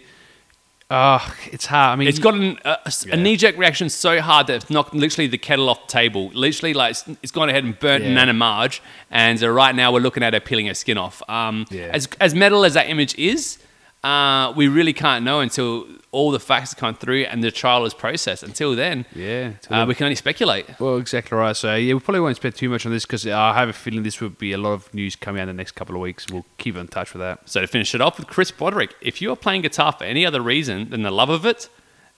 Uh, 0.90 1.20
it's 1.52 1.66
hard. 1.66 1.94
I 1.94 1.96
mean, 1.96 2.08
It's 2.08 2.20
got 2.20 2.36
an, 2.36 2.60
a, 2.66 2.78
a- 2.86 2.92
Yeah. 3.08 3.16
knee-jerk 3.16 3.58
reaction 3.58 3.90
so 3.90 4.22
hard 4.22 4.48
that 4.48 4.56
it's 4.58 4.70
knocked 4.70 4.94
literally 4.94 5.28
the 5.28 5.38
kettle 5.40 5.70
off 5.70 5.88
the 5.88 5.92
table. 5.92 6.30
Literally, 6.34 6.74
like 6.76 6.92
it's, 6.92 7.04
it's 7.24 7.32
gone 7.32 7.50
ahead 7.50 7.64
and 7.64 7.78
burnt 7.80 8.04
Yeah. 8.04 8.14
Nana 8.14 8.34
Marge, 8.34 8.82
and 9.10 9.42
uh, 9.44 9.50
right 9.50 9.74
now 9.74 9.92
we're 9.92 10.02
looking 10.02 10.22
at 10.24 10.34
her 10.34 10.40
peeling 10.40 10.68
her 10.68 10.74
skin 10.76 10.98
off. 10.98 11.24
Um, 11.28 11.66
Yeah. 11.72 11.90
As 11.94 12.08
as 12.20 12.36
metal 12.36 12.64
as 12.66 12.76
that 12.76 12.90
image 12.90 13.16
is, 13.18 13.58
uh, 14.04 14.52
we 14.56 14.68
really 14.68 14.92
can't 14.92 15.24
know 15.24 15.40
until 15.40 15.88
all 16.12 16.30
the 16.32 16.40
facts 16.40 16.74
come 16.74 16.94
through 16.94 17.24
and 17.24 17.42
the 17.42 17.52
trial 17.52 17.86
is 17.86 17.94
processed. 17.94 18.44
Until 18.44 18.76
then, 18.76 19.06
yeah. 19.16 19.54
uh, 19.70 19.86
we 19.88 19.96
can 19.96 20.06
only 20.06 20.16
speculate. 20.16 20.78
Well, 20.80 20.98
exactly 20.98 21.38
right. 21.38 21.56
So 21.56 21.76
yeah, 21.76 21.94
we 21.94 22.00
probably 22.02 22.20
won't 22.20 22.36
spend 22.36 22.56
too 22.56 22.70
much 22.70 22.86
on 22.86 22.92
this 22.92 23.06
because 23.06 23.26
I 23.26 23.54
have 23.54 23.70
a 23.70 23.74
feeling 23.74 24.04
this 24.04 24.20
will 24.20 24.30
be 24.30 24.52
a 24.52 24.58
lot 24.58 24.74
of 24.74 24.94
news 24.94 25.16
coming 25.16 25.40
out 25.40 25.48
in 25.48 25.56
the 25.56 25.60
next 25.60 25.72
couple 25.72 25.96
of 25.96 26.02
weeks. 26.02 26.26
We'll 26.30 26.46
keep 26.58 26.76
in 26.76 26.88
touch 26.90 27.14
with 27.14 27.22
that. 27.22 27.48
So 27.50 27.62
to 27.62 27.68
finish 27.68 27.96
it 27.96 28.02
off 28.02 28.18
with 28.20 28.28
Chris 28.28 28.52
Broderick, 28.52 28.94
if 29.00 29.22
you 29.22 29.32
are 29.32 29.38
playing 29.38 29.62
guitar 29.62 29.94
for 29.94 30.04
any 30.04 30.26
other 30.26 30.42
reason 30.42 30.90
than 30.90 31.04
the 31.04 31.12
love 31.12 31.30
of 31.30 31.46
it, 31.46 31.70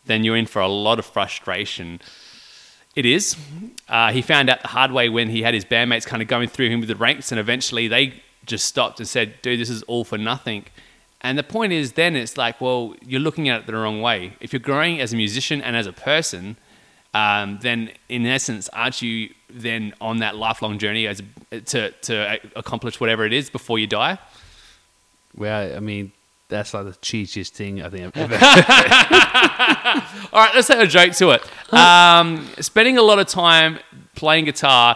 then 0.05 0.23
you're 0.23 0.37
in 0.37 0.47
for 0.47 0.61
a 0.61 0.67
lot 0.67 0.97
of 0.97 1.05
frustration. 1.05 2.01
It 2.95 3.05
is. 3.05 3.35
Uh, 3.87 4.11
he 4.11 4.21
found 4.23 4.49
out 4.49 4.61
the 4.61 4.69
hard 4.69 4.91
way 4.91 5.09
when 5.09 5.29
he 5.29 5.43
had 5.43 5.53
his 5.53 5.65
bandmates 5.65 6.05
kind 6.05 6.21
of 6.21 6.27
going 6.27 6.49
through 6.49 6.69
him 6.69 6.79
with 6.79 6.89
the 6.89 6.95
ranks, 6.95 7.31
and 7.31 7.39
eventually 7.39 7.87
they 7.87 8.23
just 8.45 8.65
stopped 8.65 8.99
and 8.99 9.07
said, 9.07 9.41
"Dude, 9.41 9.59
this 9.59 9.69
is 9.69 9.83
all 9.83 10.03
for 10.03 10.17
nothing." 10.17 10.65
And 11.25 11.39
the 11.39 11.43
point 11.43 11.73
is, 11.73 11.93
then 11.93 12.15
it's 12.15 12.37
like, 12.37 12.61
well, 12.61 12.93
you're 13.03 13.19
looking 13.19 13.49
at 13.49 13.61
it 13.61 13.65
the 13.65 13.73
wrong 13.73 13.99
way. 13.99 14.33
If 14.39 14.53
you're 14.53 14.59
growing 14.59 15.01
as 15.01 15.11
a 15.11 15.15
musician 15.15 15.59
and 15.59 15.75
as 15.75 15.87
a 15.87 15.91
person, 15.91 16.55
um, 17.15 17.57
then 17.63 17.89
in 18.09 18.27
essence, 18.27 18.69
aren't 18.69 19.01
you 19.01 19.33
then 19.49 19.95
on 19.99 20.17
that 20.17 20.35
lifelong 20.35 20.77
journey 20.77 21.07
as 21.07 21.23
to 21.49 21.89
to 21.89 22.39
accomplish 22.55 22.99
whatever 22.99 23.25
it 23.25 23.33
is 23.33 23.49
before 23.49 23.79
you 23.79 23.87
die? 23.87 24.19
Well, 25.35 25.75
I 25.75 25.79
mean, 25.79 26.11
that's 26.47 26.75
like 26.75 26.85
the 26.85 26.91
cheesiest 26.91 27.53
thing 27.53 27.81
I 27.81 27.89
think 27.89 28.05
I've 28.05 28.31
ever. 28.31 28.35
All 30.31 30.43
right, 30.43 30.53
let's 30.53 30.69
add 30.69 30.79
a 30.79 30.85
joke 30.85 31.13
to 31.13 31.31
it. 31.31 31.73
Um, 31.73 32.47
spending 32.59 32.99
a 32.99 33.01
lot 33.01 33.17
of 33.17 33.25
time 33.25 33.79
playing 34.13 34.45
guitar 34.45 34.95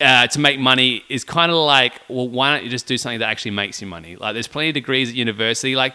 uh, 0.00 0.26
to 0.26 0.38
make 0.40 0.58
money 0.58 1.04
is 1.08 1.24
kind 1.24 1.50
of 1.50 1.58
like, 1.58 2.00
well, 2.08 2.28
why 2.28 2.54
don't 2.54 2.64
you 2.64 2.70
just 2.70 2.86
do 2.86 2.98
something 2.98 3.20
that 3.20 3.28
actually 3.28 3.52
makes 3.52 3.80
you 3.80 3.86
money? 3.86 4.16
Like, 4.16 4.34
there's 4.34 4.48
plenty 4.48 4.68
of 4.68 4.74
degrees 4.74 5.08
at 5.10 5.14
university. 5.14 5.74
Like, 5.74 5.94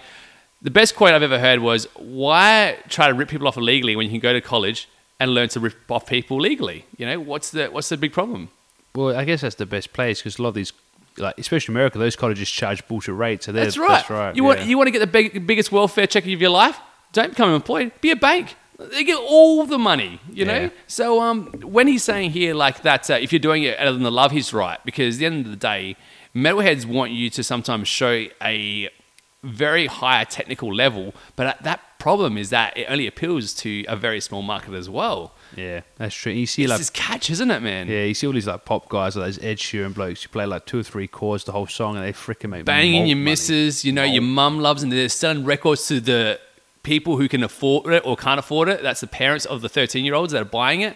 the 0.61 0.71
best 0.71 0.95
quote 0.95 1.13
I've 1.13 1.23
ever 1.23 1.39
heard 1.39 1.59
was, 1.59 1.87
"Why 1.97 2.77
try 2.89 3.07
to 3.07 3.13
rip 3.13 3.29
people 3.29 3.47
off 3.47 3.57
illegally 3.57 3.95
when 3.95 4.05
you 4.05 4.11
can 4.11 4.19
go 4.19 4.33
to 4.33 4.41
college 4.41 4.87
and 5.19 5.33
learn 5.33 5.49
to 5.49 5.59
rip 5.59 5.89
off 5.89 6.05
people 6.07 6.39
legally? 6.39 6.85
You 6.97 7.05
know, 7.07 7.19
what's 7.19 7.49
the 7.51 7.67
what's 7.67 7.89
the 7.89 7.97
big 7.97 8.13
problem?" 8.13 8.49
well, 8.93 9.15
I 9.15 9.23
guess 9.25 9.41
that's 9.41 9.55
the 9.55 9.65
best 9.65 9.93
place 9.93 10.19
because 10.19 10.37
a 10.37 10.41
lot 10.41 10.49
of 10.49 10.55
these, 10.55 10.73
like 11.17 11.37
especially 11.37 11.73
America, 11.73 11.97
those 11.97 12.15
colleges 12.15 12.49
charge 12.49 12.85
bullshit 12.87 13.15
rates. 13.15 13.45
So 13.45 13.51
they're- 13.53 13.63
That's 13.63 13.77
right. 13.77 13.87
That's 13.89 14.09
right. 14.09 14.35
You 14.35 14.43
yeah. 14.43 14.47
want 14.47 14.61
you 14.65 14.77
want 14.77 14.87
to 14.87 14.91
get 14.91 14.99
the 14.99 15.07
big, 15.07 15.47
biggest 15.47 15.71
welfare 15.71 16.05
check 16.07 16.23
of 16.25 16.41
your 16.41 16.49
life? 16.49 16.77
Don't 17.13 17.29
become 17.29 17.53
employed. 17.53 17.91
Be 18.01 18.11
a 18.11 18.15
bank. 18.15 18.55
They 18.89 19.03
get 19.03 19.17
all 19.19 19.65
the 19.65 19.77
money, 19.77 20.19
you 20.31 20.45
know. 20.45 20.61
Yeah. 20.61 20.69
So 20.87 21.21
um, 21.21 21.47
when 21.63 21.87
he's 21.87 22.03
saying 22.03 22.31
here 22.31 22.53
like 22.53 22.81
that, 22.83 23.09
uh, 23.09 23.13
if 23.15 23.31
you're 23.31 23.39
doing 23.39 23.63
it 23.63 23.77
out 23.79 23.87
of 23.87 23.99
the 23.99 24.11
love, 24.11 24.31
he's 24.31 24.53
right 24.53 24.79
because 24.85 25.15
at 25.15 25.19
the 25.19 25.25
end 25.25 25.45
of 25.45 25.51
the 25.51 25.57
day, 25.57 25.95
metalheads 26.35 26.85
want 26.85 27.11
you 27.11 27.29
to 27.31 27.43
sometimes 27.43 27.87
show 27.87 28.25
a 28.41 28.89
very 29.43 29.87
high 29.87 30.23
technical 30.23 30.73
level, 30.73 31.13
but 31.35 31.61
that 31.63 31.79
problem 31.97 32.37
is 32.37 32.49
that 32.51 32.75
it 32.77 32.85
only 32.89 33.07
appeals 33.07 33.53
to 33.53 33.83
a 33.87 33.95
very 33.95 34.21
small 34.21 34.41
market 34.41 34.73
as 34.73 34.89
well. 34.89 35.33
Yeah, 35.55 35.81
that's 35.97 36.13
true. 36.15 36.31
You 36.31 36.45
see 36.45 36.63
It's 36.63 36.69
like 36.69 36.79
this 36.79 36.89
catch, 36.91 37.29
isn't 37.29 37.49
it, 37.51 37.61
man? 37.61 37.87
yeah, 37.87 38.03
you 38.03 38.13
see 38.13 38.27
all 38.27 38.33
these 38.33 38.47
like 38.47 38.65
pop 38.65 38.87
guys, 38.87 39.15
like 39.15 39.25
those 39.25 39.39
Ed 39.39 39.57
Sheeran 39.57 39.93
blokes 39.93 40.23
who 40.23 40.29
play 40.29 40.45
like 40.45 40.65
two 40.65 40.79
or 40.79 40.83
three 40.83 41.07
chords 41.07 41.43
the 41.43 41.51
whole 41.51 41.67
song, 41.67 41.95
and 41.97 42.05
they 42.05 42.13
freaking 42.13 42.49
make 42.51 42.65
banging 42.65 43.07
your 43.07 43.17
money. 43.17 43.31
missus, 43.31 43.83
you 43.83 43.91
know, 43.91 44.03
your 44.03 44.21
mum 44.21 44.59
loves, 44.59 44.83
and 44.83 44.91
they're 44.91 45.09
selling 45.09 45.43
records 45.43 45.87
to 45.87 45.99
the 45.99 46.39
people 46.83 47.17
who 47.17 47.27
can 47.27 47.43
afford 47.43 47.93
it 47.93 48.05
or 48.05 48.15
can't 48.15 48.39
afford 48.39 48.69
it. 48.69 48.81
That's 48.81 49.01
the 49.01 49.07
parents 49.07 49.45
of 49.45 49.61
the 49.61 49.69
13 49.69 50.05
year 50.05 50.13
olds 50.13 50.33
that 50.33 50.41
are 50.41 50.45
buying 50.45 50.81
it. 50.81 50.95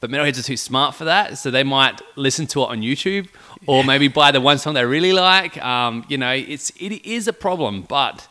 But 0.00 0.10
metalheads 0.10 0.38
are 0.38 0.42
too 0.42 0.58
smart 0.58 0.94
for 0.94 1.04
that, 1.06 1.38
so 1.38 1.50
they 1.50 1.64
might 1.64 2.02
listen 2.16 2.46
to 2.48 2.60
it 2.62 2.66
on 2.66 2.82
YouTube 2.82 3.28
or 3.66 3.82
maybe 3.82 4.08
buy 4.08 4.30
the 4.30 4.42
one 4.42 4.58
song 4.58 4.74
they 4.74 4.84
really 4.84 5.14
like. 5.14 5.56
Um, 5.64 6.04
you 6.08 6.18
know, 6.18 6.32
it's 6.32 6.70
it 6.78 7.04
is 7.06 7.26
a 7.26 7.32
problem. 7.32 7.82
But 7.82 8.28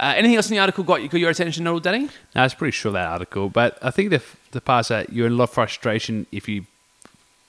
uh, 0.00 0.14
anything 0.16 0.36
else 0.36 0.48
in 0.48 0.54
the 0.56 0.60
article 0.60 0.84
got, 0.84 1.02
got 1.02 1.20
your 1.20 1.30
attention 1.30 1.66
at 1.66 1.70
all, 1.70 1.80
Danny? 1.80 2.08
No, 2.34 2.44
it's 2.44 2.54
pretty 2.54 2.72
sure 2.72 2.92
that 2.92 3.06
article, 3.06 3.50
but 3.50 3.78
I 3.82 3.90
think 3.90 4.10
the 4.10 4.22
the 4.52 4.60
part 4.62 4.88
that 4.88 5.12
you're 5.12 5.26
in 5.26 5.34
a 5.34 5.36
lot 5.36 5.44
of 5.44 5.50
frustration 5.50 6.26
if 6.32 6.48
you 6.48 6.64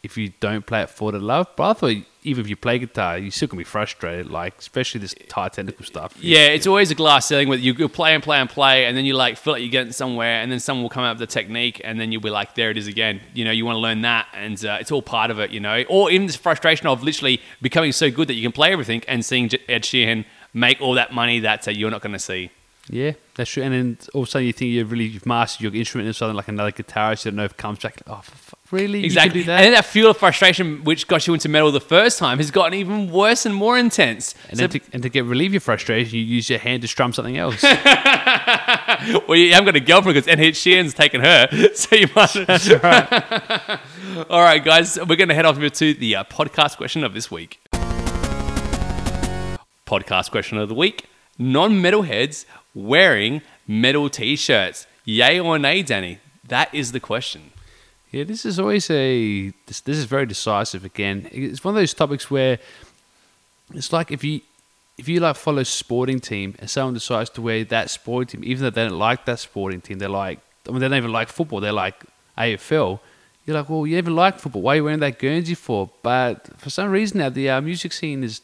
if 0.03 0.17
you 0.17 0.33
don't 0.39 0.65
play 0.65 0.83
it 0.83 0.89
for 0.89 1.11
the 1.11 1.19
love. 1.19 1.47
But 1.55 1.69
I 1.69 1.73
thought 1.73 1.95
even 2.23 2.43
if 2.43 2.49
you 2.49 2.55
play 2.55 2.79
guitar, 2.79 3.17
you 3.17 3.31
still 3.31 3.47
can 3.47 3.57
be 3.57 3.63
frustrated, 3.63 4.29
like 4.29 4.59
especially 4.59 4.99
this 4.99 5.15
tight 5.27 5.53
technical 5.53 5.85
stuff. 5.85 6.15
Yeah, 6.19 6.47
it's 6.47 6.67
always 6.67 6.91
a 6.91 6.95
glass 6.95 7.25
ceiling 7.25 7.47
where 7.47 7.57
you 7.57 7.73
go 7.73 7.87
play 7.87 8.13
and 8.13 8.21
play 8.21 8.37
and 8.37 8.49
play, 8.49 8.85
and 8.85 8.95
then 8.95 9.05
you 9.05 9.15
like 9.15 9.37
feel 9.37 9.53
like 9.53 9.61
you're 9.61 9.71
getting 9.71 9.93
somewhere, 9.93 10.41
and 10.41 10.51
then 10.51 10.59
someone 10.59 10.83
will 10.83 10.89
come 10.89 11.03
up 11.03 11.17
with 11.17 11.29
the 11.29 11.33
technique, 11.33 11.81
and 11.83 11.99
then 11.99 12.11
you'll 12.11 12.21
be 12.21 12.29
like, 12.29 12.55
there 12.55 12.69
it 12.69 12.77
is 12.77 12.87
again. 12.87 13.21
You 13.33 13.45
know, 13.45 13.51
you 13.51 13.65
want 13.65 13.77
to 13.77 13.81
learn 13.81 14.01
that, 14.01 14.27
and 14.33 14.63
uh, 14.65 14.77
it's 14.79 14.91
all 14.91 15.01
part 15.01 15.31
of 15.31 15.39
it, 15.39 15.51
you 15.51 15.59
know. 15.59 15.83
Or 15.89 16.11
even 16.11 16.27
this 16.27 16.35
frustration 16.35 16.87
of 16.87 17.01
literally 17.03 17.41
becoming 17.61 17.91
so 17.91 18.11
good 18.11 18.27
that 18.27 18.35
you 18.35 18.43
can 18.43 18.51
play 18.51 18.71
everything 18.71 19.03
and 19.07 19.23
seeing 19.25 19.45
Ed 19.67 19.83
Sheeran 19.83 20.25
make 20.53 20.81
all 20.81 20.93
that 20.93 21.13
money 21.13 21.39
that 21.39 21.67
uh, 21.67 21.71
you're 21.71 21.91
not 21.91 22.01
going 22.01 22.13
to 22.13 22.19
see. 22.19 22.51
Yeah, 22.89 23.13
that's 23.35 23.49
true. 23.49 23.63
And 23.63 23.73
then 23.73 23.97
all 24.13 24.23
of 24.23 24.27
a 24.27 24.31
sudden 24.31 24.47
you 24.47 24.53
think 24.53 24.71
you've 24.71 24.91
really 24.91 25.05
you've 25.05 25.25
mastered 25.25 25.61
your 25.61 25.73
instrument 25.73 26.07
and 26.07 26.15
something 26.15 26.35
like 26.35 26.49
another 26.49 26.71
guitarist, 26.71 27.25
you 27.25 27.31
don't 27.31 27.37
know 27.37 27.45
if 27.45 27.51
it 27.51 27.57
comes 27.57 27.79
back. 27.79 28.01
Oh, 28.07 28.15
f- 28.17 28.55
really? 28.73 29.05
Exactly. 29.05 29.39
You 29.39 29.45
can 29.45 29.51
do 29.51 29.55
And 29.57 29.65
then 29.65 29.73
that 29.73 29.85
fuel 29.85 30.09
of 30.11 30.17
frustration, 30.17 30.83
which 30.83 31.07
got 31.07 31.25
you 31.27 31.33
into 31.33 31.47
metal 31.47 31.71
the 31.71 31.79
first 31.79 32.17
time, 32.19 32.39
has 32.39 32.51
gotten 32.51 32.73
even 32.73 33.09
worse 33.11 33.45
and 33.45 33.55
more 33.55 33.77
intense. 33.77 34.33
And 34.49 34.57
So- 34.57 34.67
then, 34.67 34.79
to, 34.81 34.87
and 34.93 35.03
to 35.03 35.09
get 35.09 35.23
relieve 35.25 35.53
your 35.53 35.61
frustration, 35.61 36.17
you 36.17 36.23
use 36.25 36.49
your 36.49 36.59
hand 36.59 36.81
to 36.81 36.87
strum 36.87 37.13
something 37.13 37.37
else. 37.37 37.61
well, 39.27 39.35
you 39.37 39.53
haven't 39.53 39.65
got 39.65 39.75
a 39.75 39.79
girlfriend 39.79 40.15
because 40.15 40.27
Ed 40.27 40.39
Sheeran's 40.39 40.93
taken 40.93 41.21
her, 41.21 41.47
so 41.75 41.95
you 41.95 42.07
must. 42.15 42.35
That's 42.47 42.69
right. 42.69 43.79
All 44.29 44.41
right, 44.41 44.63
guys, 44.63 44.97
we're 44.97 45.15
going 45.15 45.29
to 45.29 45.35
head 45.35 45.45
off 45.45 45.57
to 45.59 45.93
the 45.93 46.15
uh, 46.15 46.23
podcast 46.25 46.77
question 46.77 47.03
of 47.03 47.13
this 47.13 47.29
week. 47.31 47.59
Podcast 49.85 50.31
question 50.31 50.57
of 50.57 50.67
the 50.69 50.75
week: 50.75 51.05
Non-metalheads 51.37 52.45
wearing 52.73 53.41
metal 53.67 54.09
T-shirts, 54.09 54.87
yay 55.05 55.39
or 55.39 55.59
nay, 55.59 55.83
Danny? 55.83 56.19
That 56.47 56.73
is 56.73 56.91
the 56.91 56.99
question. 56.99 57.52
Yeah, 58.13 58.25
this 58.25 58.45
is 58.45 58.59
always 58.59 58.91
a 58.91 59.51
this, 59.65 59.81
this 59.81 59.97
is 59.97 60.05
very 60.05 60.27
decisive 60.27 60.85
again. 60.85 61.27
It's 61.31 61.63
one 61.63 61.73
of 61.73 61.81
those 61.81 61.95
topics 61.95 62.29
where 62.29 62.59
it's 63.73 63.91
like 63.91 64.11
if 64.11 64.23
you 64.23 64.41
if 64.99 65.09
you 65.09 65.19
like 65.19 65.35
follow 65.35 65.63
sporting 65.63 66.19
team 66.19 66.53
and 66.59 66.69
someone 66.69 66.93
decides 66.93 67.31
to 67.31 67.41
wear 67.41 67.63
that 67.63 67.89
sporting 67.89 68.27
team, 68.27 68.47
even 68.47 68.61
though 68.63 68.69
they 68.69 68.87
don't 68.87 68.99
like 68.99 69.25
that 69.25 69.39
sporting 69.39 69.81
team, 69.81 69.97
they're 69.97 70.09
like 70.09 70.39
I 70.67 70.71
mean 70.71 70.81
they 70.81 70.89
don't 70.89 70.97
even 70.97 71.11
like 71.11 71.27
football, 71.27 71.59
they're 71.59 71.71
like 71.71 72.03
AFL. 72.37 72.99
You're 73.47 73.57
like, 73.57 73.67
well, 73.67 73.87
you 73.87 73.97
even 73.97 74.15
like 74.15 74.37
football. 74.37 74.61
Why 74.61 74.73
are 74.73 74.75
you 74.75 74.83
wearing 74.83 74.99
that 74.99 75.17
Guernsey 75.17 75.55
for? 75.55 75.89
But 76.03 76.49
for 76.59 76.69
some 76.69 76.91
reason 76.91 77.17
now, 77.17 77.29
the 77.29 77.49
uh, 77.49 77.61
music 77.61 77.93
scene 77.93 78.23
is 78.23 78.41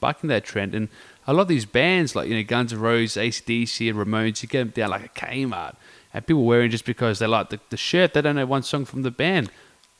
bucking 0.00 0.28
that 0.28 0.44
trend, 0.44 0.74
and 0.74 0.90
a 1.26 1.32
lot 1.32 1.42
of 1.42 1.48
these 1.48 1.64
bands 1.64 2.14
like 2.14 2.28
you 2.28 2.36
know 2.36 2.42
Guns 2.42 2.74
N' 2.74 2.78
Roses, 2.78 3.16
ACDC, 3.16 3.88
and 3.88 3.98
Ramones, 3.98 4.42
you 4.42 4.50
get 4.50 4.58
them 4.58 4.68
down 4.68 4.90
like 4.90 5.06
a 5.06 5.08
Kmart, 5.08 5.76
and 6.14 6.26
people 6.26 6.44
wearing 6.44 6.70
just 6.70 6.84
because 6.84 7.18
they 7.18 7.26
like 7.26 7.50
the, 7.50 7.60
the 7.70 7.76
shirt. 7.76 8.14
They 8.14 8.22
don't 8.22 8.36
know 8.36 8.46
one 8.46 8.62
song 8.62 8.84
from 8.84 9.02
the 9.02 9.10
band. 9.10 9.50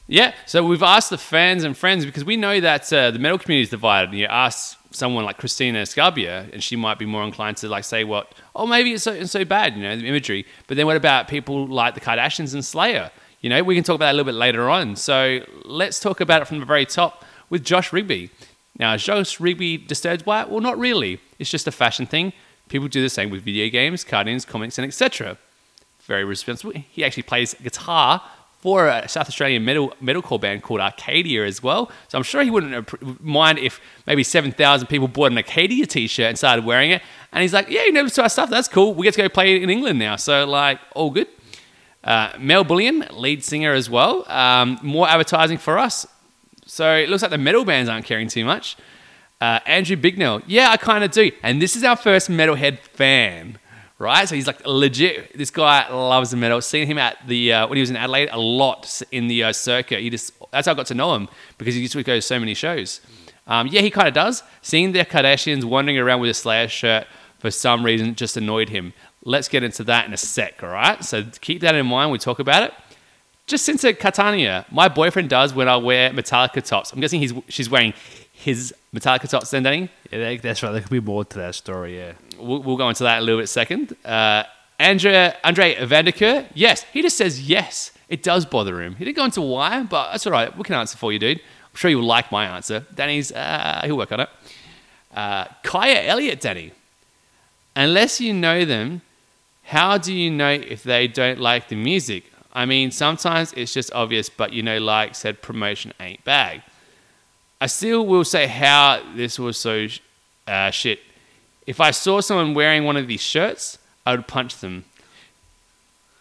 Yeah, 0.09 0.35
so 0.47 0.65
we've 0.65 0.83
asked 0.83 1.11
the 1.11 1.19
fans 1.19 1.65
and 1.65 1.77
friends 1.77 2.05
because 2.05 2.25
we 2.25 2.37
know 2.37 2.61
that 2.61 2.93
uh, 2.93 3.13
the 3.13 3.19
metal 3.19 3.39
community 3.39 3.63
is 3.63 3.71
divided. 3.71 4.11
And 4.11 4.19
You 4.19 4.27
ask 4.27 4.77
someone 4.91 5.25
like 5.25 5.39
Cristina 5.39 5.83
Scabbia, 5.83 6.53
and 6.53 6.63
she 6.63 6.77
might 6.77 6.99
be 6.99 7.07
more 7.07 7.23
inclined 7.25 7.57
to 7.59 7.69
like 7.69 7.85
say 7.85 8.05
what, 8.05 8.35
oh, 8.55 8.67
maybe 8.67 8.93
it's 8.93 9.05
so, 9.05 9.13
it's 9.13 9.31
so 9.31 9.45
bad, 9.45 9.77
you 9.77 9.83
know, 9.83 9.97
the 9.97 10.07
imagery. 10.07 10.45
But 10.67 10.77
then 10.77 10.87
what 10.87 10.97
about 10.97 11.29
people 11.29 11.67
like 11.67 11.95
the 11.95 12.01
Kardashians 12.01 12.53
and 12.53 12.65
Slayer? 12.65 13.11
You 13.41 13.51
know, 13.51 13.63
we 13.63 13.75
can 13.75 13.85
talk 13.85 13.97
about 13.97 14.07
that 14.07 14.13
a 14.13 14.17
little 14.17 14.33
bit 14.33 14.39
later 14.39 14.69
on. 14.69 14.97
So 14.97 15.41
let's 15.65 15.99
talk 15.99 16.21
about 16.21 16.43
it 16.43 16.45
from 16.47 16.61
the 16.61 16.67
very 16.67 16.87
top 16.87 17.25
with 17.49 17.65
Josh 17.65 17.93
Rigby. 17.93 18.31
Now, 18.79 18.95
is 18.95 19.05
Josh 19.05 19.41
Rigby 19.41 19.79
disturbed 19.79 20.25
by 20.25 20.43
it? 20.43 20.49
Well, 20.49 20.61
not 20.61 20.79
really. 20.79 21.21
It's 21.39 21.51
just 21.51 21.67
a 21.67 21.73
fashion 21.73 22.07
thing. 22.07 22.33
People 22.69 22.89
do 22.89 23.03
the 23.03 23.11
same 23.11 23.31
with 23.31 23.43
video 23.43 23.69
games, 23.69 24.05
cartoons, 24.05 24.45
comics, 24.45 24.79
and 24.79 24.87
etc. 24.87 25.37
Very 26.07 26.25
responsible. 26.25 26.73
He 26.91 27.05
actually 27.05 27.23
plays 27.25 27.55
guitar 27.55 28.23
for 28.63 28.87
a 28.87 29.09
South 29.09 29.29
Australian 29.29 29.65
metal 29.65 29.93
metalcore 30.01 30.41
band 30.41 30.63
called 30.63 30.81
Arcadia 30.81 31.45
as 31.45 31.63
well. 31.63 31.91
So 32.07 32.17
I'm 32.17 32.23
sure 32.23 32.43
he 32.43 32.51
wouldn't 32.51 33.21
mind 33.21 33.59
if 33.59 33.81
maybe 34.07 34.23
7,000 34.23 34.87
people 34.87 35.09
bought 35.09 35.33
an 35.33 35.39
Arcadia 35.39 35.85
t-shirt 35.85 36.27
and 36.27 36.39
started 36.39 36.65
wearing 36.65 36.93
it. 36.93 37.03
And 37.33 37.43
he's 37.43 37.53
like, 37.53 37.69
yeah, 37.69 37.83
you 37.85 37.93
know, 37.93 38.07
to 38.07 38.23
our 38.23 38.29
stuff. 38.29 38.51
That's 38.51 38.69
cool. 38.69 38.95
We 38.95 39.05
get 39.05 39.15
to 39.15 39.23
go 39.23 39.29
play 39.29 39.61
in 39.61 39.69
England 39.69 39.99
now. 39.99 40.15
So 40.15 40.47
like, 40.47 40.79
all 40.95 41.11
good. 41.11 41.27
Uh, 42.05 42.33
Mel 42.39 42.63
Bullion, 42.63 43.05
lead 43.13 43.43
singer 43.43 43.73
as 43.73 43.91
well. 43.91 44.25
Um, 44.31 44.79
more 44.83 45.09
advertising 45.09 45.59
for 45.59 45.79
us. 45.79 46.07
So 46.67 46.97
it 46.97 47.09
looks 47.09 47.23
like 47.23 47.33
the 47.33 47.39
metal 47.39 47.65
bands 47.65 47.89
aren't 47.89 48.07
caring 48.07 48.29
too 48.29 48.45
much. 48.45 48.77
Uh, 49.41 49.59
Andrew 49.67 49.97
Bignell, 49.97 50.43
yeah, 50.47 50.71
I 50.71 50.77
kind 50.77 51.03
of 51.03 51.11
do. 51.11 51.33
And 51.43 51.61
this 51.61 51.75
is 51.75 51.83
our 51.83 51.97
first 51.97 52.31
metalhead 52.31 52.79
fan, 52.79 53.59
right? 54.03 54.29
So 54.29 54.35
he's 54.35 54.47
like 54.47 54.67
legit. 54.67 55.37
This 55.39 55.51
guy 55.51 55.89
loves 55.89 56.33
the 56.33 56.37
metal. 56.37 56.61
Seen 56.61 56.87
him 56.87 56.99
at 56.99 57.17
the 57.27 57.53
uh, 57.53 57.67
when 57.69 57.77
he 57.77 57.81
was 57.81 57.91
in 57.91 57.97
Adelaide 57.97 58.29
a 58.33 58.39
lot 58.39 59.01
in 59.13 59.29
the 59.29 59.45
uh, 59.45 59.53
circuit. 59.53 60.01
He 60.01 60.11
just 60.11 60.33
that's 60.51 60.67
how 60.67 60.73
I 60.73 60.75
got 60.75 60.87
to 60.87 60.95
know 60.95 61.15
him 61.15 61.29
because 61.57 61.75
he 61.75 61.81
used 61.81 61.93
to 61.95 62.03
go 62.03 62.17
to 62.17 62.23
so 62.23 62.39
many 62.39 62.55
shows. 62.55 63.01
Um, 63.47 63.69
yeah, 63.69 63.81
he 63.81 63.91
kind 63.91 64.09
of 64.09 64.15
does. 64.15 64.43
Seeing 64.61 64.93
the 64.93 65.05
Kardashians 65.05 65.65
wandering 65.65 65.99
around 65.99 66.21
with 66.21 66.31
a 66.31 66.35
Slayer 66.35 66.69
shirt 66.69 67.07
for 67.39 67.51
some 67.51 67.85
reason 67.85 68.15
just 68.15 68.37
annoyed 68.37 68.69
him. 68.69 68.93
Let's 69.25 69.49
get 69.49 69.63
into 69.63 69.85
that 69.85 70.07
in 70.07 70.13
a 70.13 70.17
sec, 70.17 70.63
all 70.63 70.71
right? 70.71 71.03
So 71.05 71.25
keep 71.41 71.61
that 71.61 71.75
in 71.75 71.87
mind. 71.87 72.11
We 72.11 72.19
talk 72.19 72.41
about 72.41 72.65
it 72.65 72.75
just 73.47 73.65
since 73.65 73.85
at 73.85 73.99
Catania, 73.99 74.65
my 74.71 74.89
boyfriend 74.89 75.29
does 75.29 75.53
when 75.53 75.69
I 75.69 75.77
wear 75.77 76.11
Metallica 76.11 76.65
tops. 76.65 76.93
I'm 76.93 77.01
guessing 77.01 77.21
he's 77.21 77.35
she's 77.49 77.69
wearing 77.69 77.93
his 78.33 78.75
Metallica 78.95 79.29
tops 79.29 79.51
then, 79.51 79.63
Danny. 79.63 79.91
That's 80.13 80.63
right. 80.63 80.73
There 80.73 80.81
could 80.81 80.91
be 80.91 81.01
more 81.01 81.25
to 81.25 81.39
that 81.39 81.55
story. 81.55 81.99
Yeah. 81.99 82.13
We'll, 82.39 82.63
we'll 82.63 82.77
go 82.77 82.89
into 82.89 83.05
that 83.05 83.19
a 83.19 83.23
little 83.23 83.41
bit 83.41 83.49
second. 83.49 83.97
Uh, 84.05 84.45
Andrea, 84.79 85.37
Andre 85.45 85.77
Vanderkeer, 85.77 86.49
yes, 86.55 86.83
he 86.93 87.03
just 87.03 87.17
says 87.17 87.49
yes. 87.49 87.93
It 88.09 88.23
does 88.23 88.45
bother 88.45 88.83
him. 88.83 88.97
He 88.97 89.05
didn't 89.05 89.17
go 89.17 89.25
into 89.25 89.41
why, 89.41 89.85
but 89.85 90.11
that's 90.11 90.27
all 90.27 90.33
right. 90.33 90.55
We 90.57 90.65
can 90.65 90.75
answer 90.75 90.99
for 90.99 91.13
you, 91.13 91.19
dude. 91.19 91.39
I'm 91.39 91.77
sure 91.77 91.91
you'll 91.91 92.05
like 92.05 92.31
my 92.31 92.47
answer. 92.47 92.85
Danny's, 92.95 93.33
uh, 93.33 93.81
he'll 93.85 93.97
work 93.97 94.13
on 94.13 94.21
it. 94.21 94.29
Uh, 95.15 95.47
Kaya 95.63 96.03
Elliott, 96.03 96.41
Danny. 96.41 96.73
Unless 97.75 98.21
you 98.21 98.35
know 98.35 98.65
them, 98.65 99.01
how 99.63 99.97
do 99.97 100.13
you 100.13 100.31
know 100.31 100.51
if 100.51 100.83
they 100.83 101.09
don't 101.09 101.39
like 101.39 101.69
the 101.69 101.77
music? 101.77 102.25
I 102.53 102.67
mean, 102.67 102.91
sometimes 102.91 103.55
it's 103.55 103.73
just 103.73 103.93
obvious, 103.95 104.29
but 104.29 104.53
you 104.53 104.63
know, 104.63 104.79
like 104.79 105.15
said, 105.15 105.41
promotion 105.41 105.95
ain't 106.01 106.23
bag. 106.25 106.63
I 107.63 107.67
still 107.67 108.05
will 108.05 108.25
say 108.25 108.49
how 108.49 109.01
this 109.15 109.39
was 109.39 109.57
so 109.57 109.87
uh, 110.49 110.73
shit. 110.73 110.99
If 111.65 111.81
I 111.81 111.93
saw 111.93 112.21
someone 112.21 112.55
wearing 112.55 112.83
one 112.83 112.97
of 112.97 113.07
these 113.07 113.21
shirts, 113.21 113.79
I 114.05 114.17
would 114.17 114.27
punch 114.27 114.59
them. 114.59 114.85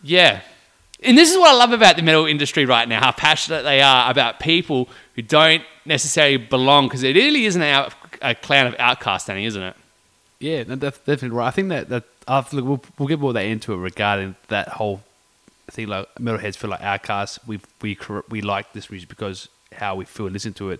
Yeah. 0.04 0.42
And 1.02 1.18
this 1.18 1.32
is 1.32 1.38
what 1.40 1.50
I 1.50 1.58
love 1.58 1.72
about 1.72 1.96
the 1.96 2.04
metal 2.04 2.28
industry 2.28 2.66
right 2.66 2.88
now, 2.88 3.00
how 3.00 3.12
passionate 3.12 3.64
they 3.64 3.82
are 3.82 4.12
about 4.12 4.40
people 4.40 4.88
who 5.16 5.24
don't 5.24 5.64
necessarily 5.84 6.38
belong, 6.38 6.88
because 6.88 7.02
it 7.02 7.16
really 7.16 7.46
isn't 7.46 7.64
out, 7.64 7.96
a 8.22 8.36
clan 8.36 8.68
of 8.68 8.76
outcasts, 8.78 9.26
Danny, 9.26 9.46
isn't 9.46 9.64
it? 9.64 9.76
Yeah, 10.38 10.62
no, 10.68 10.76
def- 10.76 11.04
definitely 11.06 11.36
right. 11.36 11.48
I 11.48 11.52
think 11.52 11.70
that 11.70 11.90
that 11.90 12.04
after 12.28 12.58
look, 12.58 12.66
we'll, 12.66 12.84
we'll 13.00 13.08
get 13.08 13.20
more 13.20 13.32
of 13.32 13.34
that 13.34 13.46
into 13.46 13.74
it 13.74 13.78
regarding 13.78 14.36
that 14.50 14.68
whole 14.68 15.02
thing. 15.72 15.88
Like 15.88 16.08
metalheads 16.20 16.56
feel 16.56 16.70
like 16.70 16.82
outcasts. 16.82 17.40
We 17.48 17.60
we 17.82 17.98
we 18.30 18.42
like 18.42 18.74
this 18.74 18.92
music 18.92 19.10
because 19.10 19.50
how 19.74 19.96
we 19.96 20.06
feel 20.06 20.28
and 20.28 20.34
listen 20.34 20.54
to 20.54 20.70
it, 20.70 20.80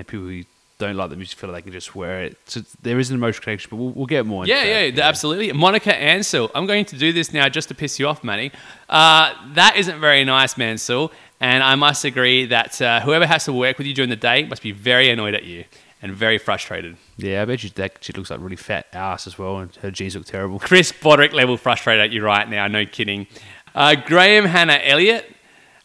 and 0.00 0.06
people 0.06 0.26
who 0.26 0.42
don't 0.78 0.96
like 0.96 1.10
the 1.10 1.16
music 1.16 1.38
feel 1.38 1.50
like 1.50 1.64
they 1.64 1.70
can 1.70 1.72
just 1.78 1.94
wear 1.94 2.22
it. 2.24 2.38
So 2.46 2.62
there 2.82 2.98
is 2.98 3.10
an 3.10 3.16
emotional 3.16 3.42
connection, 3.44 3.68
but 3.70 3.76
we'll, 3.76 3.90
we'll 3.90 4.06
get 4.06 4.24
more. 4.24 4.44
Into 4.44 4.54
Yeah, 4.54 4.64
that. 4.90 4.94
yeah, 4.96 5.04
absolutely. 5.06 5.52
Monica 5.52 5.94
Ansel. 5.94 6.50
I'm 6.54 6.66
going 6.66 6.86
to 6.86 6.96
do 6.96 7.12
this 7.12 7.32
now 7.34 7.48
just 7.50 7.68
to 7.68 7.74
piss 7.74 7.98
you 7.98 8.08
off, 8.08 8.24
Manny. 8.24 8.50
Uh, 8.88 9.34
that 9.54 9.76
isn't 9.76 10.00
very 10.00 10.24
nice, 10.24 10.56
Mansell. 10.56 11.12
And 11.38 11.62
I 11.62 11.74
must 11.74 12.04
agree 12.04 12.46
that 12.46 12.80
uh, 12.80 13.00
whoever 13.00 13.26
has 13.26 13.44
to 13.44 13.52
work 13.52 13.76
with 13.78 13.86
you 13.86 13.94
during 13.94 14.08
the 14.10 14.16
day 14.16 14.44
must 14.44 14.62
be 14.62 14.72
very 14.72 15.10
annoyed 15.10 15.34
at 15.34 15.44
you 15.44 15.64
and 16.02 16.12
very 16.14 16.38
frustrated. 16.38 16.96
Yeah, 17.18 17.42
I 17.42 17.44
bet 17.44 17.62
you 17.62 17.68
that 17.74 17.98
she 18.00 18.14
looks 18.14 18.30
like 18.30 18.38
a 18.40 18.42
really 18.42 18.56
fat 18.56 18.86
ass 18.94 19.26
as 19.26 19.38
well, 19.38 19.58
and 19.58 19.74
her 19.76 19.90
jeans 19.90 20.16
look 20.16 20.24
terrible. 20.24 20.58
Chris 20.60 20.92
Broderick 20.92 21.34
level 21.34 21.58
frustrated 21.58 22.02
at 22.02 22.10
you 22.10 22.22
right 22.24 22.48
now, 22.48 22.66
no 22.68 22.86
kidding. 22.86 23.26
Uh, 23.74 23.94
Graham 23.96 24.46
Hannah 24.46 24.80
Elliott. 24.82 25.30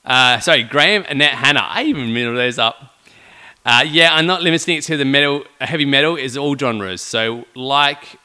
Uh, 0.05 0.39
sorry, 0.39 0.63
Graham 0.63 1.03
Annette 1.09 1.33
Hannah. 1.33 1.65
I 1.67 1.83
even 1.83 2.13
middle 2.13 2.33
those 2.35 2.57
up. 2.59 2.94
Uh, 3.65 3.83
yeah, 3.87 4.13
I'm 4.13 4.27
not 4.27 4.41
limiting 4.43 4.77
it 4.77 4.81
to 4.83 4.97
the 4.97 5.05
metal. 5.05 5.43
Heavy 5.59 5.85
metal 5.85 6.15
is 6.15 6.37
all 6.37 6.55
genres. 6.55 7.01
So, 7.01 7.45
like 7.55 8.17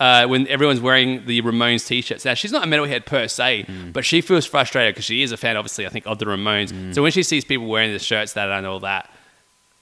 uh, 0.00 0.26
when 0.26 0.46
everyone's 0.48 0.80
wearing 0.80 1.26
the 1.26 1.40
Ramones 1.42 1.86
t-shirts. 1.86 2.24
Now, 2.24 2.34
she's 2.34 2.52
not 2.52 2.64
a 2.64 2.66
metalhead 2.66 3.06
per 3.06 3.28
se, 3.28 3.66
but 3.92 4.04
she 4.04 4.20
feels 4.20 4.44
frustrated 4.46 4.94
because 4.94 5.04
she 5.06 5.22
is 5.22 5.32
a 5.32 5.36
fan, 5.36 5.56
obviously, 5.56 5.86
I 5.86 5.88
think, 5.90 6.06
of 6.06 6.18
the 6.18 6.26
Ramones. 6.26 6.94
So 6.94 7.02
when 7.02 7.12
she 7.12 7.22
sees 7.22 7.44
people 7.44 7.66
wearing 7.66 7.92
the 7.92 7.98
shirts 7.98 8.34
that 8.34 8.50
and 8.50 8.66
all 8.66 8.80
that, 8.80 9.10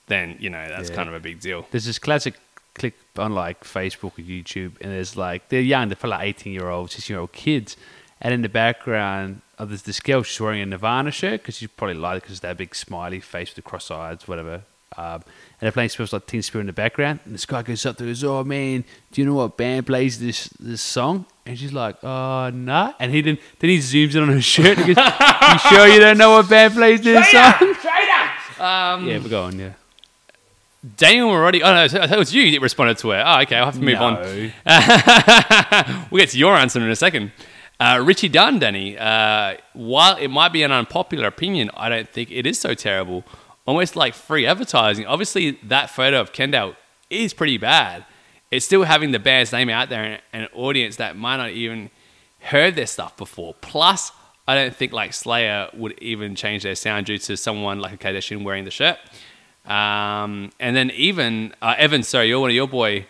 then, 0.06 0.36
you 0.38 0.50
know, 0.50 0.68
that's 0.68 0.90
Yeah. 0.90 0.96
kind 0.96 1.08
of 1.08 1.14
a 1.14 1.20
big 1.20 1.40
deal. 1.40 1.66
There's 1.70 1.84
this 1.86 1.98
classic 1.98 2.34
click 2.74 2.94
on 3.16 3.34
like 3.34 3.62
Facebook 3.64 4.18
or 4.18 4.22
YouTube, 4.22 4.80
and 4.80 4.92
there's 4.92 5.16
like 5.16 5.48
they're 5.48 5.60
young, 5.60 5.88
they're 5.88 5.96
for 5.96 6.08
like 6.08 6.26
18 6.26 6.52
year 6.52 6.68
old, 6.68 6.90
16 6.90 7.14
year 7.14 7.20
old 7.20 7.32
kids, 7.32 7.76
and 8.20 8.34
in 8.34 8.42
the 8.42 8.48
background, 8.48 9.42
oh, 9.58 9.64
there's 9.64 9.82
this 9.82 10.00
girl 10.00 10.22
she's 10.24 10.40
wearing 10.40 10.60
a 10.60 10.66
Nirvana 10.66 11.10
shirt 11.12 11.42
because 11.42 11.62
you 11.62 11.68
probably 11.68 11.94
like 11.94 12.18
it 12.18 12.22
because 12.24 12.40
that 12.40 12.56
big 12.56 12.74
smiley 12.74 13.20
face 13.20 13.50
with 13.50 13.56
the 13.56 13.62
cross 13.62 13.90
eyes, 13.90 14.26
whatever. 14.28 14.62
Um, 14.96 15.14
and 15.14 15.22
they're 15.60 15.72
playing 15.72 15.88
smells 15.90 16.12
like 16.12 16.26
Teen 16.26 16.42
Spirit 16.42 16.62
in 16.62 16.66
the 16.66 16.72
background, 16.72 17.20
and 17.24 17.34
this 17.34 17.46
guy 17.46 17.62
goes 17.62 17.84
up 17.86 17.96
to 17.96 18.04
her 18.04 18.08
and 18.08 18.14
goes, 18.16 18.24
"Oh 18.24 18.44
man, 18.44 18.84
do 19.12 19.20
you 19.20 19.26
know 19.26 19.34
what 19.34 19.56
band 19.56 19.86
plays 19.86 20.18
this 20.20 20.48
this 20.60 20.80
song?" 20.82 21.26
And 21.46 21.58
she's 21.58 21.72
like, 21.72 21.96
"Oh, 22.04 22.50
nah." 22.50 22.92
And 23.00 23.12
he 23.12 23.20
then 23.22 23.38
then 23.58 23.70
he 23.70 23.78
zooms 23.78 24.14
in 24.14 24.22
on 24.22 24.28
her 24.28 24.40
shirt 24.42 24.78
and 24.78 24.94
goes, 24.94 24.96
"You 25.52 25.58
sure 25.70 25.86
you 25.88 26.00
don't 26.00 26.18
know 26.18 26.30
what 26.32 26.48
band 26.48 26.74
plays 26.74 27.00
this 27.02 27.28
song?" 27.30 27.54
Um, 28.60 29.08
Yeah, 29.08 29.18
we're 29.18 29.28
going. 29.28 29.58
Yeah. 29.58 29.72
Daniel 30.96 31.30
already. 31.30 31.62
Oh 31.62 31.72
no, 31.74 31.88
that 31.88 32.18
was 32.18 32.34
you 32.34 32.50
that 32.52 32.60
responded 32.60 32.98
to 32.98 33.12
it. 33.12 33.22
Oh, 33.24 33.40
okay. 33.42 33.56
I'll 33.56 33.64
have 33.66 33.74
to 33.74 33.80
move 33.80 34.00
on. 34.00 34.16
We'll 36.10 36.20
get 36.20 36.30
to 36.30 36.38
your 36.38 36.54
answer 36.56 36.80
in 36.80 36.90
a 36.90 36.96
second. 36.96 37.32
Uh, 37.80 38.02
Richie 38.04 38.28
Dunn, 38.28 38.58
Danny. 38.58 38.96
Uh, 38.96 39.56
while 39.72 40.16
it 40.16 40.28
might 40.28 40.52
be 40.52 40.62
an 40.62 40.70
unpopular 40.72 41.26
opinion, 41.26 41.70
I 41.76 41.88
don't 41.88 42.08
think 42.08 42.30
it 42.30 42.46
is 42.46 42.58
so 42.60 42.74
terrible. 42.74 43.24
Almost 43.66 43.96
like 43.96 44.14
free 44.14 44.46
advertising. 44.46 45.06
Obviously, 45.06 45.52
that 45.62 45.90
photo 45.90 46.20
of 46.20 46.32
Kendall 46.32 46.74
is 47.08 47.32
pretty 47.32 47.56
bad. 47.56 48.04
It's 48.50 48.64
still 48.66 48.84
having 48.84 49.10
the 49.10 49.18
band's 49.18 49.52
name 49.52 49.68
out 49.70 49.88
there 49.88 50.04
and 50.04 50.22
and 50.32 50.42
an 50.44 50.48
audience 50.54 50.96
that 50.96 51.16
might 51.16 51.38
not 51.38 51.50
even 51.50 51.90
heard 52.40 52.74
their 52.76 52.86
stuff 52.86 53.16
before. 53.16 53.54
Plus, 53.60 54.12
I 54.46 54.54
don't 54.54 54.74
think 54.76 54.92
like 54.92 55.14
Slayer 55.14 55.70
would 55.72 55.98
even 56.00 56.34
change 56.34 56.62
their 56.62 56.74
sound 56.74 57.06
due 57.06 57.18
to 57.18 57.36
someone 57.36 57.80
like 57.80 57.94
a 57.94 57.96
Kardashian 57.96 58.44
wearing 58.44 58.64
the 58.64 58.70
shirt. 58.70 58.98
Um, 59.64 60.50
and 60.60 60.76
then 60.76 60.90
even 60.90 61.54
uh, 61.62 61.74
Evan, 61.78 62.02
sorry, 62.02 62.28
you're 62.28 62.40
one 62.40 62.50
of 62.50 62.56
your 62.56 62.68
boy. 62.68 63.06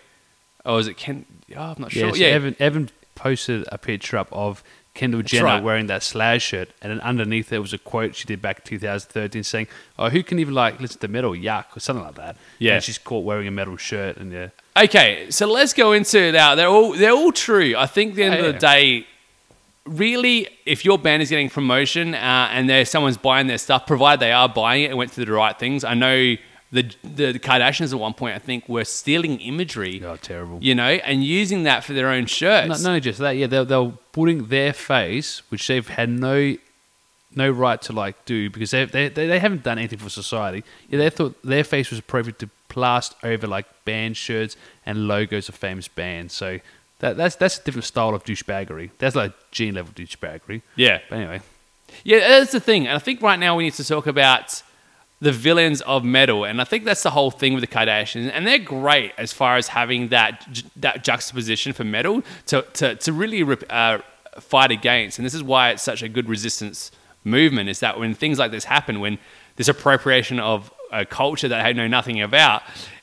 Oh, 0.65 0.79
is 0.79 0.87
it 0.87 0.97
Ken? 0.97 1.27
Oh, 1.57 1.61
I'm 1.61 1.77
not 1.79 1.91
sure. 1.93 2.15
yeah, 2.17 2.29
Evan, 2.29 2.57
Evan 2.61 2.91
posted 3.17 3.65
a 3.73 3.79
picture 3.79 4.17
up 4.17 4.29
of 4.33 4.63
Kendall 4.95 5.23
Jenner 5.23 5.45
right. 5.45 5.63
wearing 5.63 5.87
that 5.89 6.03
Slash 6.05 6.43
shirt, 6.45 6.71
and 6.81 6.93
then 6.93 7.01
underneath 7.01 7.49
there 7.49 7.61
was 7.61 7.73
a 7.73 7.79
quote 7.79 8.15
she 8.15 8.27
did 8.27 8.41
back 8.41 8.61
in 8.61 8.65
2013 8.65 9.43
saying, 9.43 9.67
"Oh, 9.99 10.09
who 10.09 10.23
can 10.23 10.39
even 10.39 10.55
like 10.55 10.81
listen 10.81 11.01
to 11.01 11.09
metal? 11.09 11.33
Yuck!" 11.33 11.77
or 11.77 11.81
something 11.81 12.05
like 12.05 12.15
that. 12.15 12.37
Yeah. 12.61 12.75
and 12.75 12.85
she's 12.85 12.99
caught 12.99 13.25
wearing 13.25 13.49
a 13.49 13.51
metal 13.51 13.77
shirt, 13.77 14.17
and 14.19 14.33
yeah, 14.33 14.49
Okay, 14.77 15.27
so 15.31 15.47
let's 15.47 15.73
go 15.73 15.93
into 15.93 16.19
it 16.21 16.33
now. 16.33 16.55
They're 16.55 16.69
all 16.69 16.93
they're 16.93 17.11
all 17.13 17.33
true. 17.33 17.75
I 17.77 17.87
think 17.87 18.11
at 18.13 18.17
the 18.17 18.23
end 18.25 18.35
Oh, 18.35 18.39
of 18.39 18.45
yeah. 18.47 18.53
the 18.53 18.59
day, 18.59 19.07
really, 19.87 20.49
if 20.65 20.85
your 20.85 20.99
band 20.99 21.23
is 21.23 21.31
getting 21.31 21.51
promotion 21.51 22.15
uh, 22.15 22.49
and 22.53 22.69
there's 22.69 22.91
someone's 22.91 23.17
buying 23.17 23.47
their 23.47 23.59
stuff, 23.59 23.87
provided 23.87 24.21
they 24.21 24.33
are 24.33 24.49
buying 24.49 24.85
it 24.85 24.87
and 24.91 24.97
went 24.99 25.11
through 25.11 25.27
the 25.27 25.33
right 25.33 25.59
things. 25.59 25.85
I 25.85 25.95
know 25.95 26.37
the 26.75 26.83
the 27.33 27.39
Kardashians 27.39 27.93
at 27.93 27.99
one 27.99 28.15
point 28.15 28.35
I 28.35 28.39
think 28.39 28.69
were 28.69 28.85
stealing 28.85 29.41
imagery, 29.41 30.03
oh, 30.05 30.17
terrible. 30.17 30.59
you 30.61 30.75
know, 30.75 30.89
and 30.89 31.25
using 31.25 31.63
that 31.63 31.85
for 31.85 31.93
their 31.93 32.09
own 32.09 32.27
shirts. 32.27 32.69
Not, 32.69 32.81
not 32.81 32.89
only 32.89 33.01
just 33.01 33.21
that, 33.21 33.33
yeah, 33.33 33.47
they're, 33.47 33.65
they're 33.65 33.93
putting 34.13 34.47
their 34.49 34.73
face, 34.73 35.43
which 35.51 35.67
they've 35.69 35.87
had 35.87 36.09
no 36.09 36.57
no 37.37 37.51
right 37.51 37.81
to 37.83 37.93
like 37.93 38.25
do 38.25 38.51
because 38.51 38.73
they 38.73 38.85
they 38.85 39.09
they, 39.09 39.27
they 39.27 39.39
haven't 39.39 39.63
done 39.63 39.79
anything 39.79 39.99
for 39.99 40.11
society. 40.11 40.65
Yeah, 40.89 40.99
they 40.99 41.11
thought 41.11 41.41
their 41.43 41.65
face 41.65 41.91
was 41.91 41.99
appropriate 42.01 42.39
to 42.41 42.51
plast 42.69 43.15
over 43.23 43.47
like 43.47 43.67
band 43.85 44.17
shirts 44.17 44.57
and 44.85 45.07
logos 45.07 45.49
of 45.49 45.55
famous 45.55 45.87
bands. 45.89 46.35
So 46.35 46.59
that 46.99 47.17
that's 47.17 47.37
that's 47.37 47.59
a 47.59 47.63
different 47.63 47.85
style 47.85 48.15
of 48.15 48.25
douchebaggery. 48.25 48.91
That's 48.99 49.15
like 49.15 49.33
gene 49.51 49.75
level 49.75 49.93
douchebaggery. 49.95 50.63
yeah, 50.77 50.99
But 51.09 51.17
anyway, 51.17 51.41
Yeah, 52.03 52.19
that's 52.19 52.53
the 52.53 52.61
thing. 52.61 52.87
And 52.87 52.97
I 52.97 52.99
think 52.99 53.23
right 53.23 53.39
now 53.39 53.57
we 53.57 53.65
need 53.65 53.75
to 53.75 53.85
talk 53.85 54.07
about 54.07 54.63
the 55.21 55.33
villains 55.33 55.81
of 55.83 56.05
metal. 56.05 56.45
And 56.45 56.61
I 56.61 56.65
think 56.65 56.85
that's 56.85 57.03
the 57.03 57.11
whole 57.11 57.31
thing 57.31 57.55
with 57.55 57.63
the 57.63 57.67
Kardashians. 57.67 58.31
And 58.33 58.47
they're 58.47 58.59
great 58.59 59.13
as 59.17 59.33
far 59.33 59.57
as 59.57 59.69
having 59.69 60.09
that 60.09 60.47
that 60.77 61.05
juxtaposition 61.05 61.73
for 61.73 61.85
metal 61.85 62.23
to, 62.47 62.63
to, 62.75 62.95
to 62.97 63.13
really 63.13 63.43
rep- 63.43 63.65
uh, 63.71 63.99
fight 64.41 64.71
against. 64.71 65.19
And 65.19 65.25
this 65.25 65.35
is 65.35 65.43
why 65.43 65.71
it's 65.71 65.83
such 65.83 66.03
a 66.03 66.09
good 66.09 66.29
resistance 66.29 66.91
movement 67.25 67.69
is 67.69 67.81
that 67.81 67.99
when 67.99 68.15
things 68.15 68.39
like 68.39 68.51
this 68.51 68.65
happen, 68.65 69.01
when 69.01 69.19
this 69.57 69.69
appropriation 69.69 70.39
of 70.39 70.73
a 70.93 71.05
culture 71.05 71.49
that 71.49 71.63
they 71.63 71.73
know 71.73 71.89
nothing 71.89 72.21
about, 72.21 72.63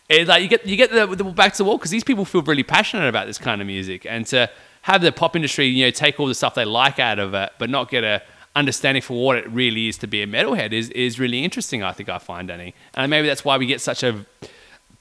it's 0.10 0.30
like 0.30 0.44
you 0.44 0.50
get 0.50 0.66
you 0.66 0.76
get 0.76 0.92
the, 0.92 1.08
the 1.08 1.24
back 1.24 1.54
to 1.54 1.60
the 1.60 1.66
wall 1.66 1.78
because 1.78 1.92
these 1.92 2.04
people 2.04 2.26
feel 2.26 2.42
really 2.42 2.64
passionate 2.64 3.08
about 3.08 3.28
this 3.28 3.38
kind 3.38 3.62
of 3.62 3.68
music, 3.68 4.06
and 4.06 4.26
to 4.28 4.50
have 4.84 5.02
the 5.02 5.12
pop 5.12 5.36
industry, 5.36 5.68
you 5.68 5.86
know, 5.86 5.92
take 5.92 6.20
all 6.20 6.28
the 6.28 6.36
stuff 6.36 6.56
they 6.56 6.66
like 6.66 7.00
out 7.00 7.20
of 7.20 7.34
it, 7.34 7.52
but 7.60 7.70
not 7.70 7.90
get 7.90 8.04
a 8.04 8.22
understanding 8.56 9.02
for 9.02 9.24
what 9.26 9.38
it 9.38 9.50
really 9.50 9.88
is 9.88 9.98
to 10.00 10.08
be 10.08 10.22
a 10.22 10.28
metalhead 10.28 10.74
is 10.74 10.90
is 10.90 11.20
really 11.20 11.44
interesting. 11.44 11.84
I 11.84 11.92
think 11.94 12.10
I 12.10 12.18
find 12.18 12.48
Danny, 12.48 12.74
and 12.94 13.10
maybe 13.10 13.28
that's 13.28 13.46
why 13.46 13.58
we 13.58 13.66
get 13.66 13.82
such 13.82 14.04
a 14.04 14.26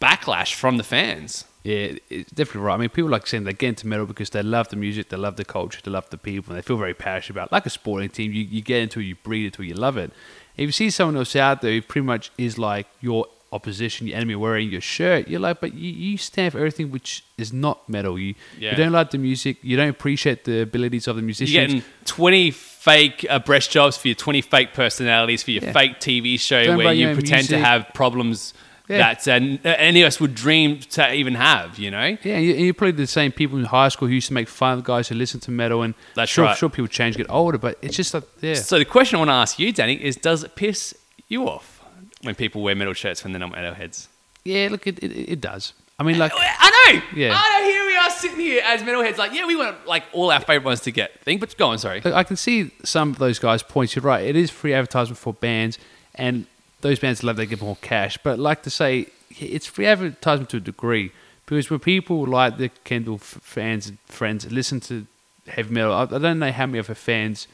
backlash 0.00 0.54
from 0.54 0.76
the 0.76 0.84
fans. 0.84 1.44
yeah, 1.64 1.92
it's 2.08 2.30
definitely 2.32 2.62
right. 2.62 2.74
I 2.74 2.78
mean, 2.78 2.88
people 2.88 3.10
like 3.10 3.26
saying 3.26 3.44
they 3.44 3.52
get 3.52 3.68
into 3.70 3.86
metal 3.86 4.06
because 4.06 4.30
they 4.30 4.42
love 4.42 4.68
the 4.68 4.76
music, 4.76 5.08
they 5.10 5.16
love 5.16 5.36
the 5.36 5.44
culture, 5.44 5.80
they 5.84 5.90
love 5.90 6.08
the 6.10 6.16
people, 6.18 6.52
and 6.52 6.58
they 6.58 6.66
feel 6.66 6.78
very 6.78 6.94
passionate 6.94 7.36
about. 7.36 7.48
it. 7.48 7.52
Like 7.52 7.66
a 7.66 7.70
sporting 7.70 8.08
team, 8.08 8.32
you, 8.32 8.42
you 8.44 8.62
get 8.62 8.80
into 8.82 9.00
it, 9.00 9.04
you 9.04 9.14
breed 9.16 9.46
it, 9.46 9.60
it, 9.60 9.64
you 9.66 9.74
love 9.74 9.96
it. 9.98 10.10
If 10.56 10.66
you 10.66 10.72
see 10.72 10.90
someone 10.90 11.16
else 11.16 11.36
out 11.36 11.60
there 11.60 11.72
who 11.72 11.82
pretty 11.82 12.06
much 12.06 12.30
is 12.38 12.56
like 12.58 12.86
your 13.02 13.26
opposition, 13.52 14.06
your 14.06 14.16
enemy, 14.16 14.36
wearing 14.36 14.70
your 14.70 14.80
shirt, 14.80 15.28
you're 15.28 15.40
like, 15.40 15.60
but 15.60 15.74
you, 15.74 15.90
you 15.90 16.16
stand 16.16 16.52
for 16.52 16.58
everything 16.58 16.90
which 16.90 17.24
is 17.36 17.52
not 17.52 17.86
metal. 17.88 18.18
You 18.18 18.34
Yeah. 18.58 18.70
you 18.70 18.76
don't 18.78 18.92
like 18.92 19.10
the 19.10 19.18
music, 19.18 19.58
you 19.62 19.76
don't 19.76 19.88
appreciate 19.90 20.44
the 20.44 20.62
abilities 20.62 21.08
of 21.08 21.16
the 21.16 21.22
musicians. 21.22 21.52
You're 21.54 21.66
getting 21.66 21.82
20 22.06 22.50
fake 22.80 23.26
uh, 23.28 23.38
breast 23.38 23.70
jobs 23.70 23.96
for 23.98 24.08
your 24.08 24.14
20 24.14 24.40
fake 24.40 24.72
personalities 24.72 25.42
for 25.42 25.50
your 25.50 25.62
Yeah. 25.64 25.72
fake 25.72 26.00
TV 26.00 26.38
show 26.40 26.64
Don't 26.64 26.78
where 26.78 26.92
you 26.94 27.12
pretend 27.14 27.48
to 27.48 27.58
have 27.58 27.88
problems 27.92 28.54
Yeah. 28.88 28.98
that 29.14 29.28
uh, 29.28 29.68
any 29.90 30.00
of 30.02 30.06
us 30.06 30.18
would 30.18 30.34
dream 30.34 30.80
to 30.96 31.12
even 31.12 31.34
have, 31.34 31.78
you 31.78 31.90
know? 31.90 32.16
Yeah, 32.24 32.36
and 32.36 32.44
you- 32.46 32.54
and 32.54 32.64
you're 32.64 32.74
probably 32.74 32.92
the 32.92 33.06
same 33.06 33.32
people 33.32 33.58
in 33.58 33.64
high 33.66 33.88
school 33.90 34.08
who 34.08 34.14
used 34.14 34.28
to 34.28 34.34
make 34.34 34.48
fun 34.48 34.78
of 34.78 34.84
guys 34.84 35.08
who 35.08 35.14
listen 35.14 35.40
to 35.40 35.50
metal, 35.50 35.82
and 35.82 35.92
That's 36.14 36.32
sure, 36.32 36.46
right. 36.46 36.56
sure 36.56 36.70
people 36.70 36.88
change, 36.88 37.16
get 37.16 37.26
older, 37.30 37.58
but 37.58 37.76
it's 37.82 37.96
just 37.96 38.14
like, 38.14 38.24
yeah. 38.40 38.54
So 38.54 38.78
the 38.78 38.84
question 38.86 39.16
I 39.16 39.18
want 39.20 39.28
to 39.28 39.34
ask 39.34 39.58
you, 39.58 39.72
Danny, 39.72 39.94
is 40.02 40.16
does 40.16 40.42
it 40.42 40.56
piss 40.56 40.94
you 41.28 41.46
off 41.48 41.82
when 42.22 42.34
people 42.34 42.62
wear 42.62 42.74
metal 42.74 42.94
shirts 42.94 43.22
when 43.22 43.32
they're 43.32 43.40
not 43.46 43.52
metalheads? 43.52 44.08
Yeah, 44.44 44.68
look, 44.70 44.86
it, 44.86 44.98
it, 45.04 45.12
it 45.34 45.40
does. 45.40 45.74
I 46.00 46.02
mean, 46.02 46.18
like, 46.18 46.32
I 46.34 46.92
know. 46.94 47.02
Yeah. 47.14 47.34
I 47.36 47.60
know. 47.60 47.66
Here 47.66 47.86
we 47.86 47.94
are 47.94 48.10
sitting 48.10 48.38
here 48.38 48.62
as 48.64 48.80
metalheads, 48.80 49.18
like, 49.18 49.34
yeah, 49.34 49.44
we 49.46 49.54
want 49.54 49.86
like 49.86 50.04
all 50.14 50.30
our 50.30 50.40
favorite 50.40 50.64
ones 50.64 50.80
to 50.80 50.90
get 50.90 51.20
thing. 51.20 51.38
But 51.38 51.54
go 51.58 51.68
on, 51.68 51.78
sorry. 51.78 52.00
I 52.04 52.24
can 52.24 52.36
see 52.36 52.70
some 52.82 53.10
of 53.10 53.18
those 53.18 53.38
guys' 53.38 53.62
points. 53.62 53.94
You're 53.94 54.02
right. 54.02 54.24
It 54.24 54.34
is 54.34 54.50
free 54.50 54.72
advertisement 54.72 55.18
for 55.18 55.34
bands, 55.34 55.78
and 56.14 56.46
those 56.80 56.98
bands 56.98 57.22
love 57.22 57.36
they 57.36 57.44
give 57.44 57.60
more 57.60 57.76
cash. 57.82 58.16
But 58.22 58.38
like 58.38 58.62
to 58.62 58.70
say, 58.70 59.08
it's 59.38 59.66
free 59.66 59.86
advertisement 59.86 60.48
to 60.50 60.56
a 60.56 60.60
degree 60.60 61.12
because 61.44 61.68
when 61.68 61.80
people 61.80 62.24
like 62.24 62.56
the 62.56 62.70
Kendall 62.84 63.18
fans 63.18 63.86
and 63.86 63.98
friends 64.06 64.50
listen 64.50 64.80
to 64.80 65.06
heavy 65.48 65.74
metal, 65.74 65.92
I, 65.92 66.04
I 66.04 66.18
don't 66.18 66.38
know 66.38 66.50
how 66.50 66.64
many 66.64 66.78
of 66.78 66.86
her 66.86 66.94
fans 66.94 67.46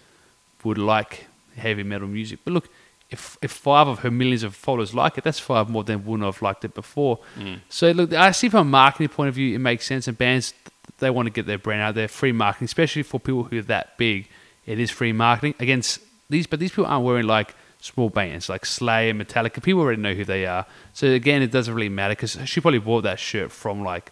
would 0.63 0.79
like 0.79 1.27
heavy 1.57 1.83
metal 1.83 2.07
music. 2.07 2.39
But 2.45 2.55
look, 2.55 2.69
if 3.11 3.39
if 3.41 3.53
five 3.53 3.87
of 3.87 4.01
her 4.01 4.11
millions 4.11 4.43
of 4.43 4.55
followers 4.55 4.95
like 4.95 5.17
it, 5.19 5.25
that's 5.25 5.39
five 5.39 5.69
more 5.71 5.85
than 5.85 6.05
wouldn't 6.05 6.27
have 6.27 6.43
liked 6.43 6.65
it 6.65 6.75
before. 6.75 7.21
Mm. 7.39 7.61
So 7.69 7.91
look, 7.93 8.13
I 8.13 8.33
see 8.33 8.49
from 8.49 8.67
a 8.67 8.71
marketing 8.71 9.09
point 9.09 9.29
of 9.29 9.35
view, 9.35 9.55
it 9.55 9.59
makes 9.59 9.87
sense. 9.87 10.09
And 10.09 10.19
bands 10.19 10.55
they 10.99 11.11
want 11.11 11.27
to 11.27 11.31
get 11.31 11.47
their 11.47 11.59
brand 11.59 11.83
out 11.83 11.95
there, 11.95 12.09
free 12.09 12.33
marketing, 12.33 12.67
especially 12.67 13.03
for 13.03 13.21
people 13.21 13.45
who 13.45 13.59
are 13.59 13.63
that 13.63 13.97
big. 13.99 14.29
It 14.65 14.81
is 14.81 14.91
free 14.91 15.13
marketing 15.13 15.55
against 15.61 16.01
these, 16.29 16.47
but 16.47 16.59
these 16.59 16.71
people 16.71 16.87
aren't 16.87 17.05
wearing 17.05 17.27
like 17.27 17.55
small 17.81 18.11
bands 18.11 18.49
like 18.49 18.67
Slayer, 18.67 19.15
Metallica. 19.15 19.63
People 19.63 19.83
already 19.83 20.03
know 20.03 20.15
who 20.15 20.25
they 20.25 20.47
are. 20.47 20.67
So 20.93 21.09
again, 21.09 21.43
it 21.43 21.53
doesn't 21.53 21.73
really 21.73 21.89
matter 21.89 22.13
because 22.13 22.39
she 22.47 22.61
probably 22.61 22.81
bought 22.81 23.03
that 23.03 23.21
shirt 23.21 23.53
from 23.53 23.85
like 23.85 24.11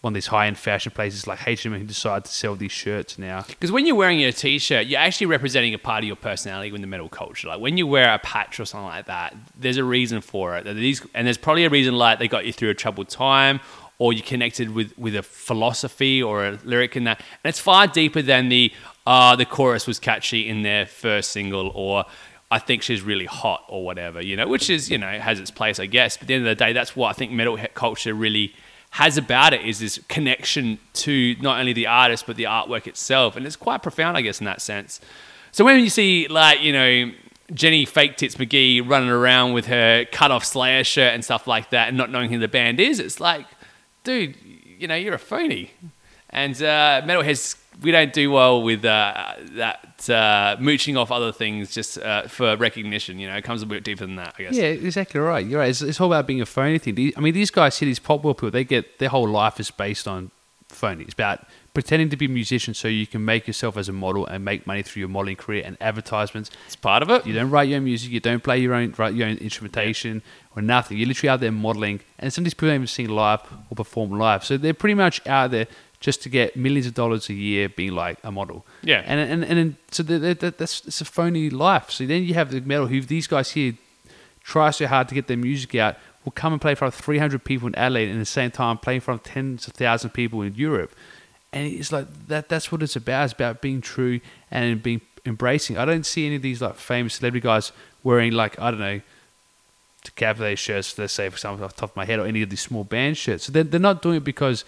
one 0.00 0.12
of 0.12 0.14
these 0.14 0.28
high-end 0.28 0.56
fashion 0.56 0.92
places 0.92 1.26
like 1.26 1.46
H&M 1.46 1.72
who 1.72 1.84
decided 1.84 2.24
to 2.24 2.30
sell 2.30 2.54
these 2.54 2.70
shirts 2.70 3.18
now. 3.18 3.42
Because 3.48 3.72
when 3.72 3.84
you're 3.84 3.96
wearing 3.96 4.20
your 4.20 4.30
t-shirt, 4.30 4.86
you're 4.86 5.00
actually 5.00 5.26
representing 5.26 5.74
a 5.74 5.78
part 5.78 6.04
of 6.04 6.06
your 6.06 6.16
personality 6.16 6.72
in 6.72 6.80
the 6.80 6.86
metal 6.86 7.08
culture. 7.08 7.48
Like 7.48 7.60
when 7.60 7.76
you 7.76 7.86
wear 7.86 8.14
a 8.14 8.18
patch 8.20 8.60
or 8.60 8.64
something 8.64 8.86
like 8.86 9.06
that, 9.06 9.34
there's 9.58 9.76
a 9.76 9.82
reason 9.82 10.20
for 10.20 10.56
it. 10.56 10.64
These, 10.64 11.04
and 11.14 11.26
there's 11.26 11.38
probably 11.38 11.64
a 11.64 11.70
reason 11.70 11.94
like 11.96 12.20
they 12.20 12.28
got 12.28 12.46
you 12.46 12.52
through 12.52 12.70
a 12.70 12.74
troubled 12.74 13.08
time, 13.08 13.58
or 13.98 14.12
you 14.12 14.22
connected 14.22 14.72
with 14.72 14.96
with 14.96 15.16
a 15.16 15.22
philosophy 15.22 16.22
or 16.22 16.46
a 16.46 16.58
lyric 16.62 16.96
in 16.96 17.02
that. 17.04 17.18
And 17.42 17.50
it's 17.50 17.58
far 17.58 17.88
deeper 17.88 18.22
than 18.22 18.48
the 18.48 18.72
uh, 19.04 19.34
the 19.34 19.44
chorus 19.44 19.88
was 19.88 19.98
catchy 19.98 20.48
in 20.48 20.62
their 20.62 20.86
first 20.86 21.32
single, 21.32 21.72
or 21.74 22.04
I 22.52 22.60
think 22.60 22.82
she's 22.82 23.02
really 23.02 23.26
hot, 23.26 23.64
or 23.68 23.84
whatever. 23.84 24.22
You 24.22 24.36
know, 24.36 24.46
which 24.46 24.70
is 24.70 24.88
you 24.88 24.98
know 24.98 25.18
has 25.18 25.40
its 25.40 25.50
place, 25.50 25.80
I 25.80 25.86
guess. 25.86 26.16
But 26.16 26.22
at 26.22 26.28
the 26.28 26.34
end 26.34 26.46
of 26.46 26.56
the 26.56 26.64
day, 26.64 26.72
that's 26.72 26.94
what 26.94 27.08
I 27.08 27.12
think 27.14 27.32
metal 27.32 27.58
culture 27.74 28.14
really 28.14 28.54
has 28.90 29.16
about 29.16 29.52
it 29.52 29.62
is 29.62 29.78
this 29.78 30.00
connection 30.08 30.78
to 30.92 31.36
not 31.40 31.60
only 31.60 31.72
the 31.72 31.86
artist 31.86 32.26
but 32.26 32.36
the 32.36 32.44
artwork 32.44 32.86
itself, 32.86 33.36
and 33.36 33.46
it's 33.46 33.56
quite 33.56 33.82
profound, 33.82 34.16
I 34.16 34.22
guess, 34.22 34.40
in 34.40 34.46
that 34.46 34.60
sense. 34.60 35.00
So 35.52 35.64
when 35.64 35.80
you 35.80 35.90
see 35.90 36.28
like 36.28 36.62
you 36.62 36.72
know 36.72 37.12
Jenny 37.52 37.84
Fake 37.84 38.16
Tits 38.16 38.36
McGee 38.36 38.88
running 38.88 39.08
around 39.08 39.52
with 39.52 39.66
her 39.66 40.04
cut 40.12 40.30
off 40.30 40.44
Slayer 40.44 40.84
shirt 40.84 41.14
and 41.14 41.24
stuff 41.24 41.46
like 41.46 41.70
that, 41.70 41.88
and 41.88 41.96
not 41.96 42.10
knowing 42.10 42.30
who 42.30 42.38
the 42.38 42.48
band 42.48 42.80
is, 42.80 42.98
it's 42.98 43.20
like, 43.20 43.46
dude, 44.04 44.36
you 44.78 44.86
know, 44.86 44.94
you're 44.94 45.14
a 45.14 45.18
phony. 45.18 45.70
And 46.30 46.54
uh, 46.56 47.02
metalheads, 47.04 47.56
we 47.82 47.90
don't 47.90 48.12
do 48.12 48.30
well 48.30 48.62
with 48.62 48.84
uh, 48.84 49.34
that 49.52 50.10
uh, 50.10 50.56
mooching 50.58 50.96
off 50.96 51.10
other 51.10 51.32
things 51.32 51.72
just 51.72 51.98
uh, 51.98 52.22
for 52.28 52.56
recognition. 52.56 53.18
You 53.18 53.28
know, 53.28 53.36
it 53.36 53.44
comes 53.44 53.62
a 53.62 53.66
bit 53.66 53.84
deeper 53.84 54.04
than 54.04 54.16
that, 54.16 54.34
I 54.38 54.42
guess. 54.42 54.54
Yeah, 54.54 54.64
exactly 54.64 55.20
right. 55.20 55.44
You're 55.46 55.60
right. 55.60 55.70
It's, 55.70 55.82
it's 55.82 56.00
all 56.00 56.08
about 56.08 56.26
being 56.26 56.40
a 56.40 56.46
phony 56.46 56.78
thing. 56.78 57.12
I 57.16 57.20
mean, 57.20 57.34
these 57.34 57.50
guys 57.50 57.78
here, 57.78 57.86
these 57.86 57.98
pop 57.98 58.24
world 58.24 58.38
people, 58.38 58.50
they 58.50 58.64
get 58.64 58.98
their 58.98 59.08
whole 59.08 59.28
life 59.28 59.60
is 59.60 59.70
based 59.70 60.08
on 60.08 60.30
phony. 60.68 61.04
It's 61.04 61.14
about 61.14 61.46
pretending 61.74 62.08
to 62.10 62.16
be 62.16 62.26
musicians 62.26 62.76
so 62.76 62.88
you 62.88 63.06
can 63.06 63.24
make 63.24 63.46
yourself 63.46 63.76
as 63.76 63.88
a 63.88 63.92
model 63.92 64.26
and 64.26 64.44
make 64.44 64.66
money 64.66 64.82
through 64.82 65.00
your 65.00 65.08
modeling 65.08 65.36
career 65.36 65.62
and 65.64 65.76
advertisements. 65.80 66.50
It's 66.66 66.76
part 66.76 67.02
of 67.02 67.10
it. 67.10 67.26
You 67.26 67.32
don't 67.32 67.50
write 67.50 67.68
your 67.68 67.76
own 67.76 67.84
music. 67.84 68.10
You 68.10 68.20
don't 68.20 68.42
play 68.42 68.58
your 68.58 68.74
own 68.74 68.94
write 68.98 69.14
your 69.14 69.28
own 69.28 69.36
instrumentation 69.36 70.22
or 70.56 70.62
nothing. 70.62 70.98
You're 70.98 71.06
literally 71.06 71.28
out 71.28 71.40
there 71.40 71.52
modeling, 71.52 72.00
and 72.18 72.32
some 72.32 72.42
of 72.42 72.46
these 72.46 72.54
people 72.54 72.68
don't 72.68 72.76
even 72.76 72.86
sing 72.88 73.08
live 73.08 73.40
or 73.70 73.76
perform 73.76 74.10
live. 74.18 74.44
So 74.44 74.56
they're 74.56 74.74
pretty 74.74 74.94
much 74.94 75.24
out 75.26 75.52
there 75.52 75.68
just 76.00 76.22
to 76.22 76.28
get 76.28 76.56
millions 76.56 76.86
of 76.86 76.94
dollars 76.94 77.28
a 77.28 77.34
year 77.34 77.68
being 77.68 77.92
like 77.92 78.18
a 78.22 78.30
model. 78.30 78.64
Yeah. 78.82 79.02
And 79.06 79.18
and 79.20 79.44
and, 79.44 79.58
then 79.58 79.76
so 79.90 80.02
they- 80.02 80.34
that's 80.34 80.86
it's 80.86 81.00
a 81.00 81.04
phony 81.04 81.50
life. 81.50 81.90
So 81.90 82.06
then 82.06 82.22
you 82.24 82.34
have 82.34 82.50
the 82.50 82.60
metal 82.60 82.86
who 82.86 83.00
these 83.00 83.26
guys 83.26 83.50
here 83.52 83.74
try 84.42 84.70
so 84.70 84.86
hard 84.86 85.08
to 85.08 85.14
get 85.14 85.26
their 85.26 85.36
music 85.36 85.74
out. 85.74 85.96
Will 86.24 86.32
come 86.32 86.52
and 86.52 86.60
play 86.60 86.72
in 86.72 86.76
front 86.76 86.94
of 86.94 87.00
300 87.00 87.42
people 87.44 87.68
in 87.68 87.74
Adelaide, 87.74 88.08
and 88.08 88.16
at 88.16 88.20
the 88.20 88.26
same 88.26 88.50
time 88.50 88.76
play 88.78 88.96
in 88.96 89.00
front 89.00 89.20
of 89.20 89.32
tens 89.32 89.66
of 89.66 89.74
thousands 89.74 90.10
of 90.10 90.14
people 90.14 90.42
in 90.42 90.54
Europe. 90.54 90.94
And 91.52 91.66
it's 91.72 91.90
like 91.92 92.06
that. 92.28 92.48
That's 92.48 92.70
what 92.70 92.82
it's 92.82 92.96
about. 92.96 93.24
It's 93.24 93.32
about 93.32 93.60
being 93.62 93.80
true 93.80 94.20
and 94.50 94.82
being 94.82 95.00
embracing. 95.24 95.78
I 95.78 95.84
don't 95.84 96.04
see 96.06 96.26
any 96.26 96.36
of 96.36 96.42
these 96.42 96.60
like 96.60 96.74
famous 96.76 97.14
celebrity 97.14 97.42
guys 97.44 97.72
wearing 98.04 98.32
like 98.32 98.58
I 98.60 98.70
don't 98.70 98.80
know 98.80 99.00
decapitated 100.04 100.58
shirts. 100.58 100.98
Let's 100.98 101.12
say 101.12 101.28
for 101.28 101.34
example 101.36 101.64
off 101.64 101.74
the 101.74 101.80
top 101.80 101.90
of 101.90 101.96
my 101.96 102.04
head, 102.04 102.18
or 102.18 102.26
any 102.26 102.42
of 102.42 102.50
these 102.50 102.60
small 102.60 102.84
band 102.84 103.16
shirts. 103.16 103.44
So 103.44 103.52
they're 103.52 103.64
they're 103.64 103.80
not 103.80 104.02
doing 104.02 104.16
it 104.16 104.24
because 104.24 104.64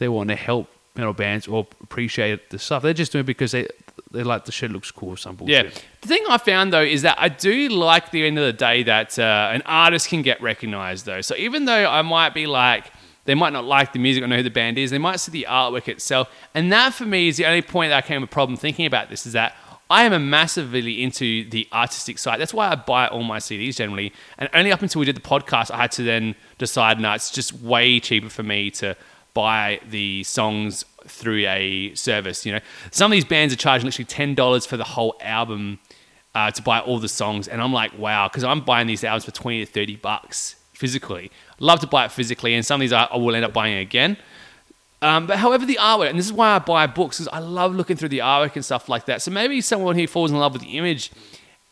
they 0.00 0.08
want 0.08 0.30
to 0.30 0.36
help 0.36 0.68
metal 0.96 1.12
bands 1.12 1.46
or 1.46 1.68
appreciate 1.80 2.50
the 2.50 2.58
stuff. 2.58 2.82
They're 2.82 2.92
just 2.92 3.12
doing 3.12 3.20
it 3.20 3.26
because 3.26 3.52
they 3.52 3.68
they 4.10 4.24
like 4.24 4.44
the 4.44 4.52
shit 4.52 4.72
looks 4.72 4.90
cool 4.90 5.10
or 5.10 5.16
some 5.16 5.38
Yeah. 5.42 5.62
The 6.00 6.08
thing 6.08 6.24
I 6.28 6.38
found 6.38 6.72
though 6.72 6.82
is 6.82 7.02
that 7.02 7.16
I 7.20 7.28
do 7.28 7.68
like 7.68 8.10
the 8.10 8.26
end 8.26 8.38
of 8.38 8.44
the 8.44 8.52
day 8.52 8.82
that 8.82 9.16
uh, 9.18 9.50
an 9.52 9.62
artist 9.66 10.08
can 10.08 10.22
get 10.22 10.42
recognized 10.42 11.06
though. 11.06 11.20
So 11.20 11.36
even 11.36 11.66
though 11.66 11.88
I 11.88 12.02
might 12.02 12.34
be 12.34 12.46
like, 12.46 12.90
they 13.26 13.36
might 13.36 13.52
not 13.52 13.64
like 13.64 13.92
the 13.92 14.00
music 14.00 14.24
or 14.24 14.26
know 14.26 14.38
who 14.38 14.42
the 14.42 14.50
band 14.50 14.78
is, 14.78 14.90
they 14.90 14.98
might 14.98 15.20
see 15.20 15.30
the 15.30 15.46
artwork 15.48 15.86
itself. 15.86 16.28
And 16.54 16.72
that 16.72 16.94
for 16.94 17.04
me 17.04 17.28
is 17.28 17.36
the 17.36 17.46
only 17.46 17.62
point 17.62 17.90
that 17.90 18.02
I 18.02 18.06
came 18.06 18.22
with 18.22 18.30
a 18.30 18.32
problem 18.32 18.56
thinking 18.56 18.86
about 18.86 19.10
this 19.10 19.26
is 19.26 19.34
that 19.34 19.54
I 19.90 20.04
am 20.04 20.12
a 20.12 20.18
massively 20.18 21.02
into 21.02 21.48
the 21.50 21.68
artistic 21.72 22.18
side. 22.18 22.40
That's 22.40 22.54
why 22.54 22.70
I 22.70 22.76
buy 22.76 23.08
all 23.08 23.22
my 23.22 23.38
CDs 23.38 23.76
generally. 23.76 24.12
And 24.38 24.48
only 24.54 24.72
up 24.72 24.82
until 24.82 25.00
we 25.00 25.06
did 25.06 25.16
the 25.16 25.20
podcast, 25.20 25.70
I 25.70 25.78
had 25.78 25.92
to 25.92 26.02
then 26.02 26.36
decide, 26.58 27.00
no, 27.00 27.12
it's 27.12 27.30
just 27.30 27.52
way 27.52 28.00
cheaper 28.00 28.28
for 28.28 28.44
me 28.44 28.70
to 28.72 28.96
buy 29.34 29.80
the 29.88 30.22
songs 30.24 30.84
through 31.06 31.46
a 31.46 31.94
service. 31.94 32.44
You 32.44 32.52
know, 32.52 32.60
some 32.90 33.10
of 33.10 33.16
these 33.16 33.24
bands 33.24 33.52
are 33.54 33.56
charging 33.56 33.86
literally 33.86 34.06
ten 34.06 34.34
dollars 34.34 34.66
for 34.66 34.76
the 34.76 34.84
whole 34.84 35.16
album 35.20 35.78
uh, 36.34 36.50
to 36.50 36.62
buy 36.62 36.80
all 36.80 36.98
the 36.98 37.08
songs, 37.08 37.48
and 37.48 37.60
I'm 37.60 37.72
like, 37.72 37.98
wow, 37.98 38.28
because 38.28 38.44
I'm 38.44 38.60
buying 38.60 38.86
these 38.86 39.02
albums 39.04 39.24
for 39.24 39.32
twenty 39.32 39.64
to 39.64 39.70
thirty 39.70 39.96
bucks 39.96 40.56
physically. 40.72 41.30
Love 41.58 41.80
to 41.80 41.86
buy 41.86 42.04
it 42.04 42.12
physically, 42.12 42.54
and 42.54 42.64
some 42.64 42.80
of 42.80 42.82
these 42.82 42.92
I, 42.92 43.04
I 43.04 43.16
will 43.16 43.34
end 43.34 43.44
up 43.44 43.52
buying 43.52 43.78
again. 43.78 44.16
Um, 45.02 45.26
but 45.26 45.38
however, 45.38 45.64
the 45.64 45.78
artwork, 45.80 46.10
and 46.10 46.18
this 46.18 46.26
is 46.26 46.32
why 46.32 46.56
I 46.56 46.58
buy 46.58 46.86
books, 46.86 47.18
because 47.18 47.28
I 47.32 47.38
love 47.38 47.74
looking 47.74 47.96
through 47.96 48.10
the 48.10 48.18
artwork 48.18 48.54
and 48.54 48.64
stuff 48.64 48.88
like 48.88 49.06
that. 49.06 49.22
So 49.22 49.30
maybe 49.30 49.60
someone 49.62 49.96
who 49.96 50.06
falls 50.06 50.30
in 50.30 50.38
love 50.38 50.52
with 50.52 50.62
the 50.62 50.76
image, 50.76 51.10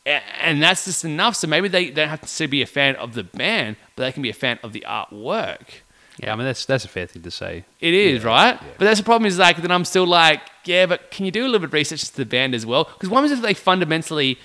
and 0.06 0.62
that's 0.62 0.86
just 0.86 1.04
enough. 1.04 1.36
So 1.36 1.46
maybe 1.46 1.68
they 1.68 1.90
don't 1.90 2.08
have 2.08 2.22
to 2.22 2.48
be 2.48 2.62
a 2.62 2.66
fan 2.66 2.96
of 2.96 3.12
the 3.12 3.24
band, 3.24 3.76
but 3.96 4.04
they 4.04 4.12
can 4.12 4.22
be 4.22 4.30
a 4.30 4.34
fan 4.34 4.58
of 4.62 4.72
the 4.72 4.82
artwork. 4.88 5.82
Yeah, 6.22 6.32
I 6.32 6.36
mean 6.36 6.46
that's 6.46 6.64
that's 6.64 6.84
a 6.84 6.88
fair 6.88 7.06
thing 7.06 7.22
to 7.22 7.30
say. 7.30 7.64
It 7.80 7.94
is, 7.94 8.24
right? 8.24 8.58
But 8.78 8.84
that's 8.84 8.98
the 9.00 9.04
problem 9.04 9.26
is 9.26 9.38
like 9.38 9.56
then 9.58 9.70
I'm 9.70 9.84
still 9.84 10.06
like, 10.06 10.40
yeah, 10.64 10.86
but 10.86 11.10
can 11.10 11.24
you 11.24 11.30
do 11.30 11.42
a 11.42 11.46
little 11.46 11.60
bit 11.60 11.66
of 11.66 11.72
research 11.72 12.02
into 12.02 12.16
the 12.16 12.26
band 12.26 12.54
as 12.54 12.66
well? 12.66 12.84
Because 12.84 13.08
one 13.08 13.24
is 13.24 13.30
if 13.32 13.40
they 13.42 13.54
fundamentally 13.54 14.38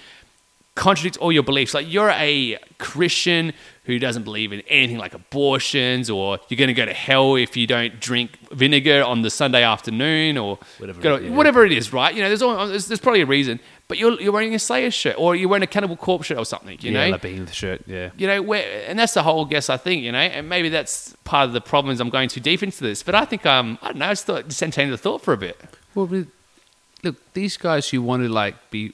contradict 0.76 1.18
all 1.18 1.32
your 1.32 1.44
beliefs? 1.44 1.74
Like 1.74 1.92
you're 1.92 2.10
a 2.10 2.58
Christian 2.80 3.54
who 3.86 4.00
doesn't 4.00 4.24
believe 4.24 4.54
in 4.54 4.62
anything 4.70 4.98
like 4.98 5.14
abortions, 5.14 6.10
or 6.10 6.40
you're 6.48 6.58
going 6.58 6.70
to 6.70 6.74
go 6.74 6.86
to 6.86 6.94
hell 6.94 7.36
if 7.36 7.58
you 7.58 7.68
don't 7.68 8.00
drink 8.00 8.32
vinegar 8.52 9.04
on 9.04 9.22
the 9.24 9.30
Sunday 9.30 9.62
afternoon, 9.64 10.38
or 10.38 10.58
Whatever 10.78 11.02
go- 11.02 11.16
it- 11.16 11.24
yeah. 11.24 11.30
whatever 11.32 11.66
it 11.66 11.72
is, 11.74 11.92
right? 11.92 12.14
You 12.16 12.22
know, 12.22 12.30
there's, 12.30 12.42
all, 12.42 12.68
there's 12.68 12.88
there's 12.88 13.02
probably 13.02 13.22
a 13.22 13.26
reason. 13.26 13.60
But 13.88 13.98
you're 13.98 14.20
you're 14.20 14.32
wearing 14.32 14.56
a 14.56 14.60
Slayer 14.60 14.92
shirt, 14.92 15.16
or 15.18 15.36
you're 15.36 15.50
wearing 15.50 15.64
a 15.64 15.68
Cannibal 15.68 15.98
Corpse 15.98 16.28
shirt, 16.28 16.38
or 16.38 16.46
something. 16.46 16.78
You 16.82 16.92
yeah, 16.92 17.10
know, 17.10 17.18
the 17.18 17.48
shirt. 17.52 17.82
Yeah. 17.86 18.12
you 18.18 18.28
know, 18.28 18.42
where, 18.42 18.86
and 18.88 18.98
that's 18.98 19.14
the 19.14 19.24
whole 19.24 19.46
guess. 19.46 19.70
I 19.70 19.78
think 19.78 20.04
you 20.04 20.12
know, 20.12 20.20
and 20.20 20.48
maybe 20.48 20.70
that's 20.70 21.16
part 21.26 21.48
of 21.48 21.54
the 21.54 21.62
problem. 21.62 21.94
Is 21.94 22.00
I'm 22.00 22.10
going 22.10 22.30
too 22.30 22.40
deep 22.40 22.64
into 22.64 22.82
this, 22.84 23.04
but 23.04 23.14
I 23.14 23.26
think 23.26 23.46
um, 23.46 23.78
I 23.82 23.88
don't 23.88 23.98
know. 23.98 24.06
I 24.06 24.12
just 24.12 24.26
thought 24.26 24.48
just 24.48 24.64
entertain 24.64 24.90
the 24.90 24.98
thought 24.98 25.22
for 25.22 25.34
a 25.34 25.38
bit. 25.38 25.60
Well, 25.96 26.10
look, 27.04 27.16
these 27.34 27.58
guys 27.58 27.90
who 27.90 28.02
want 28.02 28.24
to 28.24 28.30
like 28.30 28.72
be 28.72 28.94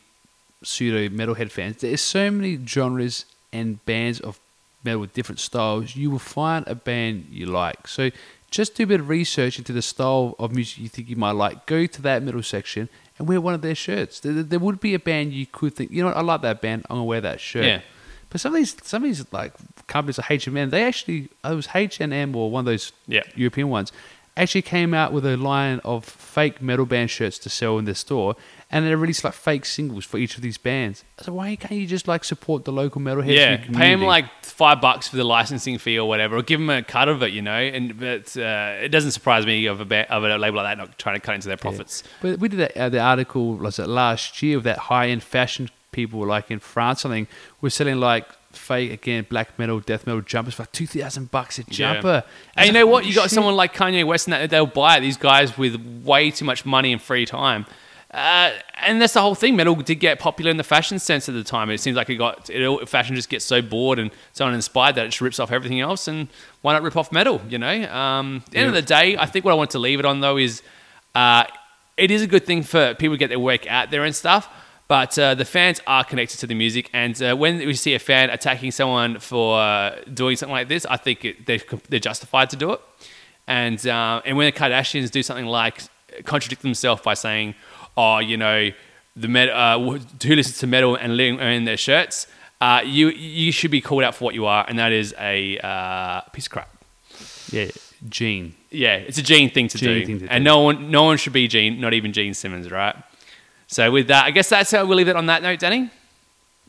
pseudo 0.63 1.07
metalhead 1.15 1.51
fans, 1.51 1.77
there's 1.77 2.01
so 2.01 2.31
many 2.31 2.59
genres 2.65 3.25
and 3.53 3.83
bands 3.85 4.19
of 4.19 4.39
metal 4.83 5.01
with 5.01 5.13
different 5.13 5.39
styles. 5.39 5.95
You 5.95 6.11
will 6.11 6.19
find 6.19 6.67
a 6.67 6.75
band 6.75 7.27
you 7.29 7.45
like. 7.45 7.87
So 7.87 8.09
just 8.51 8.75
do 8.75 8.83
a 8.83 8.87
bit 8.87 8.99
of 8.99 9.09
research 9.09 9.57
into 9.57 9.73
the 9.73 9.81
style 9.81 10.35
of 10.39 10.53
music 10.53 10.79
you 10.79 10.89
think 10.89 11.09
you 11.09 11.15
might 11.15 11.31
like. 11.31 11.65
Go 11.65 11.85
to 11.85 12.01
that 12.01 12.23
middle 12.23 12.43
section 12.43 12.89
and 13.19 13.27
wear 13.27 13.39
one 13.39 13.53
of 13.53 13.61
their 13.61 13.75
shirts. 13.75 14.21
There, 14.21 14.31
there 14.41 14.59
would 14.59 14.79
be 14.79 14.93
a 14.95 14.99
band 14.99 15.33
you 15.33 15.45
could 15.45 15.75
think, 15.75 15.91
you 15.91 16.01
know, 16.01 16.07
what, 16.07 16.17
I 16.17 16.21
like 16.21 16.41
that 16.41 16.61
band. 16.61 16.85
I'm 16.89 16.95
gonna 16.95 17.03
wear 17.05 17.21
that 17.21 17.39
shirt. 17.39 17.65
Yeah. 17.65 17.81
But 18.29 18.41
some 18.41 18.53
of 18.53 18.57
these, 18.57 18.75
some 18.83 19.03
of 19.03 19.09
these 19.09 19.25
like 19.31 19.53
companies 19.87 20.17
like 20.17 20.31
H&M, 20.31 20.69
they 20.69 20.83
actually, 20.83 21.29
it 21.43 21.53
was 21.55 21.67
H&M 21.73 22.35
or 22.35 22.49
one 22.49 22.61
of 22.61 22.65
those 22.65 22.91
Yeah. 23.07 23.23
European 23.35 23.69
ones, 23.69 23.91
actually 24.37 24.61
came 24.61 24.93
out 24.93 25.11
with 25.11 25.25
a 25.25 25.35
line 25.35 25.81
of 25.83 26.05
fake 26.05 26.61
metal 26.61 26.85
band 26.85 27.09
shirts 27.09 27.37
to 27.39 27.49
sell 27.49 27.77
in 27.77 27.85
their 27.85 27.95
store, 27.95 28.35
and 28.71 28.85
they 28.85 28.93
released 28.93 29.23
like 29.23 29.33
fake 29.33 29.65
singles 29.65 30.05
for 30.05 30.17
each 30.17 30.35
of 30.35 30.41
these 30.41 30.57
bands. 30.57 31.03
I 31.17 31.23
said, 31.23 31.33
why 31.33 31.55
can't 31.55 31.79
you 31.79 31.87
just 31.87 32.07
like 32.07 32.23
support 32.23 32.65
the 32.65 32.71
local 32.71 33.01
metalheads? 33.01 33.33
yeah, 33.33 33.57
pay 33.57 33.91
them 33.91 34.03
like 34.03 34.25
five 34.43 34.79
bucks 34.79 35.07
for 35.07 35.15
the 35.17 35.23
licensing 35.23 35.77
fee 35.77 35.97
or 35.97 36.07
whatever, 36.07 36.37
or 36.37 36.43
give 36.43 36.59
them 36.59 36.69
a 36.69 36.83
cut 36.83 37.09
of 37.09 37.23
it, 37.23 37.31
you 37.31 37.41
know. 37.41 37.57
And 37.57 37.99
but 37.99 38.37
uh, 38.37 38.77
it 38.81 38.89
doesn't 38.89 39.11
surprise 39.11 39.45
me 39.45 39.65
of 39.65 39.79
a 39.79 39.85
ba- 39.85 40.11
of 40.11 40.23
a 40.23 40.37
label 40.37 40.57
like 40.57 40.65
that 40.65 40.77
not 40.77 40.97
trying 40.99 41.15
to 41.15 41.21
cut 41.21 41.35
into 41.35 41.47
their 41.47 41.57
profits. 41.57 42.03
But 42.21 42.39
we 42.39 42.49
did 42.49 42.59
that, 42.59 42.77
uh, 42.77 42.89
the 42.89 42.99
article 42.99 43.55
was 43.55 43.79
it 43.79 43.87
last 43.87 44.41
year 44.43 44.57
of 44.57 44.63
that 44.63 44.77
high 44.77 45.09
end 45.09 45.23
fashion 45.23 45.69
people 45.91 46.23
like 46.25 46.51
in 46.51 46.59
France 46.59 47.01
something 47.01 47.27
were 47.61 47.69
selling 47.71 47.99
like 47.99 48.27
fake 48.51 48.91
again 48.91 49.25
black 49.27 49.57
metal 49.57 49.79
death 49.79 50.05
metal 50.05 50.21
jumpers 50.21 50.53
for 50.53 50.63
like 50.63 50.71
two 50.71 50.85
thousand 50.87 51.31
bucks 51.31 51.57
a 51.57 51.63
jumper. 51.63 52.23
And 52.55 52.67
you 52.67 52.73
know 52.73 52.85
what? 52.85 53.05
You 53.05 53.13
got 53.13 53.21
Holy 53.21 53.29
someone 53.29 53.55
like 53.55 53.73
Kanye 53.73 54.05
West 54.05 54.27
and 54.27 54.33
that 54.33 54.49
they'll 54.49 54.65
buy 54.67 54.97
it. 54.97 55.01
These 55.01 55.17
guys 55.17 55.57
with 55.57 55.75
way 56.03 56.29
too 56.31 56.45
much 56.45 56.65
money 56.65 56.93
and 56.93 57.01
free 57.01 57.25
time. 57.25 57.65
Uh, 58.11 58.53
and 58.81 58.99
that's 58.99 59.13
the 59.13 59.21
whole 59.21 59.35
thing. 59.35 59.55
Metal 59.55 59.75
did 59.75 59.95
get 59.95 60.19
popular 60.19 60.49
in 60.49 60.57
the 60.57 60.63
fashion 60.63 60.97
sense 60.97 61.29
at 61.29 61.35
the 61.35 61.43
time. 61.43 61.69
It 61.69 61.79
seems 61.79 61.95
like 61.95 62.09
it 62.09 62.15
got 62.15 62.49
it, 62.49 62.89
fashion 62.89 63.15
just 63.15 63.29
gets 63.29 63.45
so 63.45 63.61
bored 63.61 63.99
and 63.99 64.09
so 64.33 64.47
uninspired 64.47 64.95
that 64.95 65.05
it 65.05 65.09
just 65.09 65.21
rips 65.21 65.39
off 65.39 65.51
everything 65.51 65.79
else. 65.79 66.07
And 66.07 66.27
why 66.61 66.73
not 66.73 66.81
rip 66.81 66.97
off 66.97 67.11
metal? 67.11 67.39
You 67.47 67.59
know. 67.59 67.83
Um, 67.91 68.43
at 68.47 68.51
the 68.51 68.57
end 68.57 68.67
of 68.69 68.73
the 68.73 68.81
day, 68.81 69.15
I 69.15 69.27
think 69.27 69.45
what 69.45 69.51
I 69.51 69.55
want 69.55 69.69
to 69.71 69.79
leave 69.79 69.99
it 69.99 70.05
on 70.05 70.21
though 70.21 70.37
is 70.37 70.63
uh, 71.13 71.43
it 71.97 72.09
is 72.09 72.23
a 72.23 72.27
good 72.27 72.45
thing 72.45 72.63
for 72.63 72.95
people 72.95 73.13
to 73.13 73.19
get 73.19 73.29
their 73.29 73.39
work 73.39 73.67
out 73.67 73.91
there 73.91 74.03
and 74.03 74.15
stuff. 74.15 74.49
But 74.87 75.19
uh, 75.19 75.35
the 75.35 75.45
fans 75.45 75.79
are 75.85 76.03
connected 76.03 76.39
to 76.39 76.47
the 76.47 76.55
music, 76.55 76.89
and 76.93 77.21
uh, 77.21 77.35
when 77.35 77.59
we 77.59 77.75
see 77.75 77.93
a 77.93 77.99
fan 77.99 78.31
attacking 78.31 78.71
someone 78.71 79.19
for 79.19 79.59
uh, 79.59 80.01
doing 80.11 80.35
something 80.35 80.51
like 80.51 80.67
this, 80.67 80.83
I 80.87 80.97
think 80.97 81.25
it, 81.25 81.45
they're, 81.45 81.59
they're 81.89 81.99
justified 81.99 82.49
to 82.49 82.55
do 82.55 82.71
it. 82.71 82.81
And 83.45 83.85
uh, 83.85 84.23
and 84.25 84.35
when 84.35 84.47
the 84.47 84.51
Kardashians 84.51 85.11
do 85.11 85.21
something 85.21 85.45
like 85.45 85.83
contradict 86.23 86.63
themselves 86.63 87.03
by 87.03 87.13
saying, 87.13 87.53
"Oh, 88.01 88.19
you 88.31 88.37
know, 88.45 88.59
the 89.23 89.27
met- 89.27 89.49
uh, 89.63 89.77
who 89.79 90.35
listens 90.39 90.57
to 90.63 90.67
metal 90.67 90.95
and 90.95 91.09
living 91.17 91.39
in 91.39 91.65
their 91.65 91.77
shirts," 91.87 92.27
uh, 92.61 92.81
you 92.97 93.09
you 93.09 93.51
should 93.57 93.71
be 93.71 93.81
called 93.81 94.03
out 94.07 94.15
for 94.15 94.23
what 94.25 94.35
you 94.39 94.45
are, 94.55 94.63
and 94.67 94.75
that 94.83 94.91
is 95.01 95.13
a 95.19 95.57
uh, 95.71 96.21
piece 96.33 96.47
of 96.47 96.51
crap. 96.55 96.69
Yeah, 97.51 97.69
Gene. 98.17 98.47
Yeah, 98.71 98.95
it's 99.09 99.17
a 99.17 99.23
Gene 99.31 99.49
thing 99.49 99.67
to 99.73 99.77
Gene 99.77 99.99
do, 99.99 100.05
thing 100.05 100.19
to 100.19 100.27
and 100.33 100.41
do. 100.43 100.49
no 100.51 100.57
one 100.67 100.77
no 100.91 101.03
one 101.09 101.17
should 101.17 101.33
be 101.33 101.47
Gene, 101.47 101.73
not 101.81 101.93
even 101.93 102.13
Gene 102.13 102.33
Simmons, 102.33 102.69
right? 102.71 102.95
So 103.67 103.91
with 103.91 104.07
that, 104.07 104.25
I 104.25 104.31
guess 104.31 104.49
that's 104.49 104.71
how 104.71 104.85
we'll 104.85 104.97
leave 104.97 105.07
it 105.13 105.15
on 105.15 105.25
that 105.27 105.41
note, 105.43 105.59
Danny. 105.59 105.89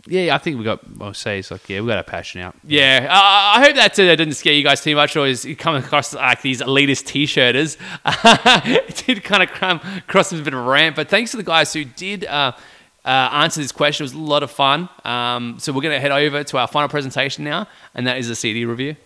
Yeah, 0.07 0.35
I 0.35 0.39
think 0.39 0.59
we 0.59 0.65
got. 0.65 0.81
I'll 1.01 1.15
say 1.15 1.41
it's 1.41 1.51
like 1.51 1.69
yeah, 1.69 1.81
we 1.81 1.89
got 1.89 1.99
our 1.99 2.03
passion 2.03 2.41
out. 2.41 2.57
Yeah, 2.65 3.07
I 3.11 3.59
I 3.59 3.65
hope 3.65 3.77
that 3.77 3.99
uh, 3.99 4.17
didn't 4.17 4.35
scare 4.35 4.55
you 4.55 4.65
guys 4.65 4.83
too 4.83 4.97
much, 4.97 5.15
or 5.17 5.27
is 5.27 5.45
you 5.45 5.55
come 5.55 5.75
across 5.75 6.15
like 6.15 6.41
these 6.43 6.63
elitist 6.63 7.07
t-shirters. 7.07 7.77
it 8.67 9.05
did 9.07 9.23
kind 9.23 9.43
of 9.43 9.51
come 9.51 9.81
across 9.99 10.33
as 10.33 10.41
a 10.41 10.43
bit 10.43 10.55
of 10.55 10.61
a 10.61 10.63
rant, 10.63 10.97
but 10.97 11.09
thanks 11.09 11.33
to 11.33 11.37
the 11.37 11.43
guys 11.43 11.73
who 11.73 11.85
did 11.85 12.25
uh, 12.25 12.53
uh, 13.05 13.09
answer 13.09 13.61
this 13.61 13.73
question. 13.73 14.05
It 14.05 14.07
was 14.07 14.13
a 14.15 14.19
lot 14.19 14.43
of 14.43 14.51
fun. 14.51 14.89
Um, 15.05 15.59
so 15.59 15.73
we're 15.73 15.83
going 15.83 15.95
to 15.95 16.01
head 16.01 16.13
over 16.13 16.45
to 16.45 16.59
our 16.59 16.67
final 16.67 16.89
presentation 16.89 17.45
now, 17.45 17.67
and 17.95 18.07
that 18.07 18.19
is 18.19 18.29
the 18.29 18.37
CD 18.37 18.65
review. 18.65 18.97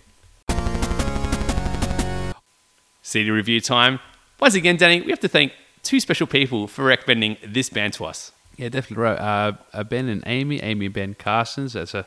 CD 3.02 3.30
review 3.30 3.60
time. 3.60 4.00
Once 4.40 4.54
again, 4.54 4.76
Danny, 4.76 5.00
we 5.00 5.10
have 5.10 5.20
to 5.20 5.28
thank 5.28 5.52
two 5.82 6.00
special 6.00 6.26
people 6.26 6.66
for 6.66 6.84
recommending 6.84 7.36
this 7.46 7.68
band 7.68 7.92
to 7.94 8.04
us. 8.04 8.32
Yeah, 8.56 8.68
definitely 8.68 9.02
right. 9.02 9.18
Uh, 9.18 9.52
uh, 9.72 9.84
Ben 9.84 10.08
and 10.08 10.22
Amy, 10.26 10.60
Amy 10.62 10.86
and 10.86 10.94
Ben 10.94 11.14
Carsons. 11.14 11.72
That's 11.72 11.94
a 11.94 12.06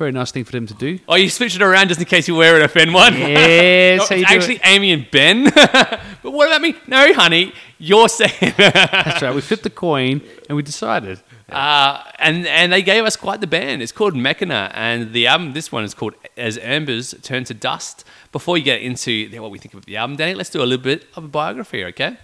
very 0.00 0.12
nice 0.12 0.30
thing 0.30 0.44
for 0.44 0.52
them 0.52 0.66
to 0.66 0.74
do. 0.74 0.98
Oh, 1.08 1.14
you 1.16 1.28
switched 1.28 1.56
it 1.56 1.62
around 1.62 1.88
just 1.88 2.00
in 2.00 2.06
case 2.06 2.26
you 2.26 2.34
wear 2.34 2.56
it 2.56 2.62
offend 2.62 2.94
one. 2.94 3.14
Yes, 3.14 3.98
No, 4.10 4.16
it's 4.16 4.30
actually 4.30 4.56
it. 4.56 4.62
Amy 4.64 4.92
and 4.92 5.10
Ben. 5.10 5.44
but 5.54 6.22
what 6.22 6.48
about 6.48 6.62
me? 6.62 6.74
No, 6.86 7.12
honey, 7.12 7.52
you're 7.78 8.08
saying. 8.08 8.54
That's 8.56 9.20
right. 9.20 9.34
We 9.34 9.42
flipped 9.42 9.62
the 9.62 9.70
coin 9.70 10.22
and 10.48 10.56
we 10.56 10.62
decided. 10.62 11.20
Uh, 11.50 12.04
and 12.20 12.46
and 12.46 12.72
they 12.72 12.80
gave 12.80 13.04
us 13.04 13.16
quite 13.16 13.40
the 13.40 13.46
band. 13.48 13.82
It's 13.82 13.90
called 13.90 14.14
Mechina, 14.14 14.70
and 14.72 15.12
the 15.12 15.26
album. 15.26 15.52
This 15.52 15.72
one 15.72 15.82
is 15.82 15.94
called 15.94 16.14
As 16.36 16.56
Embers 16.58 17.12
Turn 17.22 17.42
to 17.42 17.54
Dust. 17.54 18.04
Before 18.30 18.56
you 18.56 18.62
get 18.62 18.82
into 18.82 19.28
what 19.42 19.50
we 19.50 19.58
think 19.58 19.74
of 19.74 19.84
the 19.84 19.96
album, 19.96 20.14
Danny, 20.14 20.34
let's 20.34 20.50
do 20.50 20.62
a 20.62 20.62
little 20.62 20.84
bit 20.84 21.08
of 21.16 21.24
a 21.24 21.28
biography, 21.28 21.84
okay? 21.86 22.18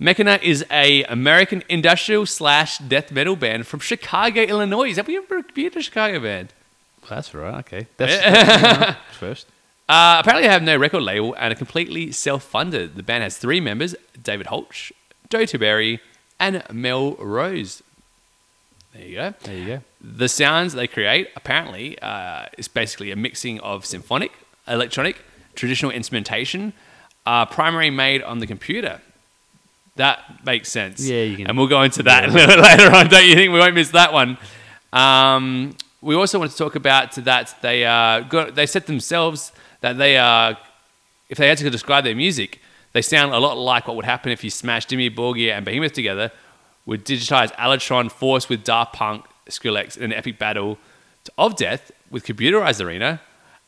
Mechina 0.00 0.40
is 0.42 0.64
a 0.70 1.02
American 1.04 1.64
industrial 1.68 2.24
slash 2.24 2.78
death 2.78 3.10
metal 3.10 3.34
band 3.34 3.66
from 3.66 3.80
Chicago, 3.80 4.42
Illinois. 4.42 4.94
Have 4.94 5.08
we 5.08 5.16
ever 5.16 5.42
been 5.42 5.72
to 5.72 5.80
a 5.80 5.82
Chicago 5.82 6.20
band? 6.20 6.52
Well, 7.02 7.10
that's 7.10 7.34
right. 7.34 7.58
Okay. 7.60 7.88
That's, 7.96 8.22
that's 8.22 8.98
first. 9.16 9.46
Uh, 9.88 10.18
apparently, 10.20 10.46
they 10.46 10.52
have 10.52 10.62
no 10.62 10.76
record 10.76 11.02
label 11.02 11.34
and 11.34 11.52
are 11.52 11.56
completely 11.56 12.12
self-funded. 12.12 12.94
The 12.94 13.02
band 13.02 13.24
has 13.24 13.38
three 13.38 13.60
members: 13.60 13.96
David 14.22 14.46
Holch, 14.46 14.92
Joe 15.30 15.40
Tiberi, 15.40 15.98
and 16.38 16.62
Mel 16.72 17.16
Rose. 17.16 17.82
There 18.94 19.04
you 19.04 19.14
go. 19.16 19.34
There 19.42 19.56
you 19.56 19.66
go. 19.66 19.80
The 20.00 20.28
sounds 20.28 20.74
they 20.74 20.86
create 20.86 21.30
apparently 21.34 21.98
uh, 21.98 22.46
is 22.56 22.68
basically 22.68 23.10
a 23.10 23.16
mixing 23.16 23.58
of 23.60 23.84
symphonic, 23.84 24.30
electronic, 24.68 25.16
traditional 25.56 25.90
instrumentation, 25.90 26.72
uh, 27.26 27.46
primarily 27.46 27.90
made 27.90 28.22
on 28.22 28.38
the 28.38 28.46
computer. 28.46 29.00
That 29.98 30.44
makes 30.44 30.70
sense. 30.72 31.06
Yeah, 31.06 31.22
you 31.22 31.36
can- 31.36 31.46
And 31.48 31.58
we'll 31.58 31.66
go 31.66 31.82
into 31.82 32.02
that 32.04 32.24
a 32.24 32.32
little 32.32 32.46
bit 32.46 32.58
later 32.60 32.90
on. 32.94 33.08
Don't 33.08 33.26
you 33.26 33.34
think 33.34 33.52
we 33.52 33.58
won't 33.58 33.74
miss 33.74 33.90
that 33.90 34.12
one? 34.12 34.38
Um, 34.92 35.76
we 36.00 36.14
also 36.14 36.38
want 36.38 36.50
to 36.50 36.56
talk 36.56 36.74
about 36.76 37.12
that 37.16 37.54
they 37.60 37.84
uh, 37.84 38.20
got, 38.20 38.54
they 38.54 38.66
said 38.66 38.86
themselves 38.86 39.52
that 39.80 39.98
they 39.98 40.16
are 40.16 40.56
if 41.28 41.36
they 41.36 41.48
had 41.48 41.58
to 41.58 41.68
describe 41.68 42.04
their 42.04 42.14
music, 42.16 42.60
they 42.94 43.02
sound 43.02 43.34
a 43.34 43.38
lot 43.38 43.58
like 43.58 43.86
what 43.86 43.96
would 43.96 44.06
happen 44.06 44.32
if 44.32 44.42
you 44.42 44.48
smashed 44.50 44.88
Dimmu 44.88 45.14
Borgir 45.14 45.52
and 45.52 45.64
Behemoth 45.66 45.92
together 45.92 46.32
with 46.86 47.04
digitized 47.04 47.52
Alotron 47.56 48.10
Force 48.10 48.48
with 48.48 48.64
Daft 48.64 48.94
Punk, 48.94 49.26
Skrillex 49.50 49.96
in 49.98 50.04
an 50.04 50.12
epic 50.14 50.38
battle 50.38 50.78
of 51.36 51.54
death 51.56 51.90
with 52.10 52.24
computerized 52.24 52.82
arena 52.82 53.20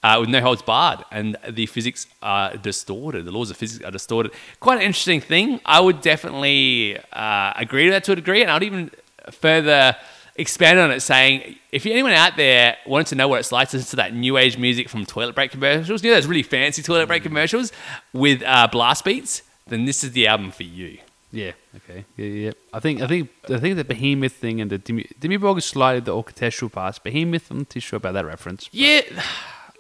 uh, 0.03 0.17
with 0.21 0.29
no 0.29 0.41
holds 0.41 0.63
barred. 0.63 1.05
And 1.11 1.37
the 1.49 1.67
physics 1.67 2.07
are 2.23 2.57
distorted. 2.57 3.25
The 3.25 3.33
laws 3.33 3.51
of 3.51 3.57
physics 3.57 3.85
are 3.85 3.91
distorted. 3.91 4.33
Quite 4.61 4.77
an 4.79 4.83
interesting 4.83 5.21
thing. 5.21 5.61
I 5.65 5.81
would 5.81 6.01
definitely 6.01 6.99
uh, 7.13 7.53
agree 7.57 7.85
to 7.87 7.91
that 7.93 8.05
to 8.05 8.13
a 8.13 8.17
degree. 8.17 8.43
And 8.43 8.51
I'd 8.51 8.63
even 8.63 8.91
further 9.31 9.97
expand 10.37 10.79
on 10.79 10.91
it 10.91 11.01
saying 11.01 11.57
if 11.71 11.85
anyone 11.85 12.13
out 12.13 12.37
there 12.37 12.77
wanted 12.87 13.07
to 13.09 13.15
know 13.15 13.29
what 13.29 13.41
it's 13.41 13.53
like 13.53 13.69
to 13.69 13.77
listen 13.77 13.91
to 13.91 13.97
that 13.97 14.15
new 14.15 14.39
age 14.39 14.57
music 14.57 14.89
from 14.89 15.05
toilet 15.05 15.35
break 15.35 15.51
commercials, 15.51 16.03
you 16.03 16.11
know 16.11 16.17
those 16.17 16.27
really 16.27 16.43
fancy 16.43 16.83
toilet 16.83 17.07
break 17.07 17.23
commercials 17.23 17.73
with 18.13 18.43
uh, 18.45 18.67
blast 18.71 19.05
beats, 19.05 19.43
then 19.67 19.85
this 19.85 20.03
is 20.03 20.13
the 20.13 20.27
album 20.27 20.51
for 20.51 20.63
you. 20.63 20.99
Yeah. 21.33 21.53
Okay. 21.77 22.05
Yeah. 22.17 22.27
Yeah. 22.27 22.53
I 22.73 22.81
think. 22.81 23.03
I 23.03 23.07
think. 23.07 23.31
I 23.49 23.59
think 23.59 23.77
the 23.77 23.85
behemoth 23.85 24.33
thing 24.33 24.61
and 24.61 24.69
the 24.69 24.79
Dimmu, 24.79 25.07
Demi 25.21 25.37
Borg 25.37 25.59
is 25.59 25.65
slightly 25.65 26.01
the 26.01 26.13
orchestral 26.13 26.69
parts. 26.71 26.99
Behemoth. 26.99 27.51
I'm 27.51 27.59
not 27.59 27.71
too 27.71 27.79
sure 27.79 27.99
about 27.99 28.15
that 28.15 28.27
reference. 28.27 28.69
Yeah, 28.73 29.03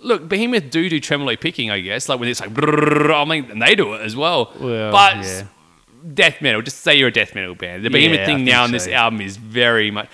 look, 0.00 0.28
Behemoth 0.28 0.70
do 0.70 0.88
do 0.88 1.00
tremolo 1.00 1.36
picking, 1.36 1.70
I 1.70 1.80
guess, 1.80 2.08
like 2.08 2.20
when 2.20 2.28
it's 2.28 2.40
like, 2.40 2.50
I 2.56 3.24
mean, 3.24 3.50
and 3.50 3.62
they 3.62 3.74
do 3.74 3.94
it 3.94 4.02
as 4.02 4.16
well. 4.16 4.52
Well, 4.58 4.92
but 4.92 5.16
yeah. 5.18 5.44
death 6.14 6.40
metal, 6.40 6.62
just 6.62 6.78
say 6.80 6.96
you're 6.96 7.08
a 7.08 7.12
death 7.12 7.34
metal 7.34 7.54
band. 7.54 7.84
The 7.84 7.90
Behemoth 7.90 8.20
Yeah, 8.20 8.26
thing 8.26 8.44
now 8.44 8.64
on 8.64 8.72
this 8.72 8.88
album 8.88 9.20
is 9.20 9.36
very 9.36 9.90
much 9.90 10.08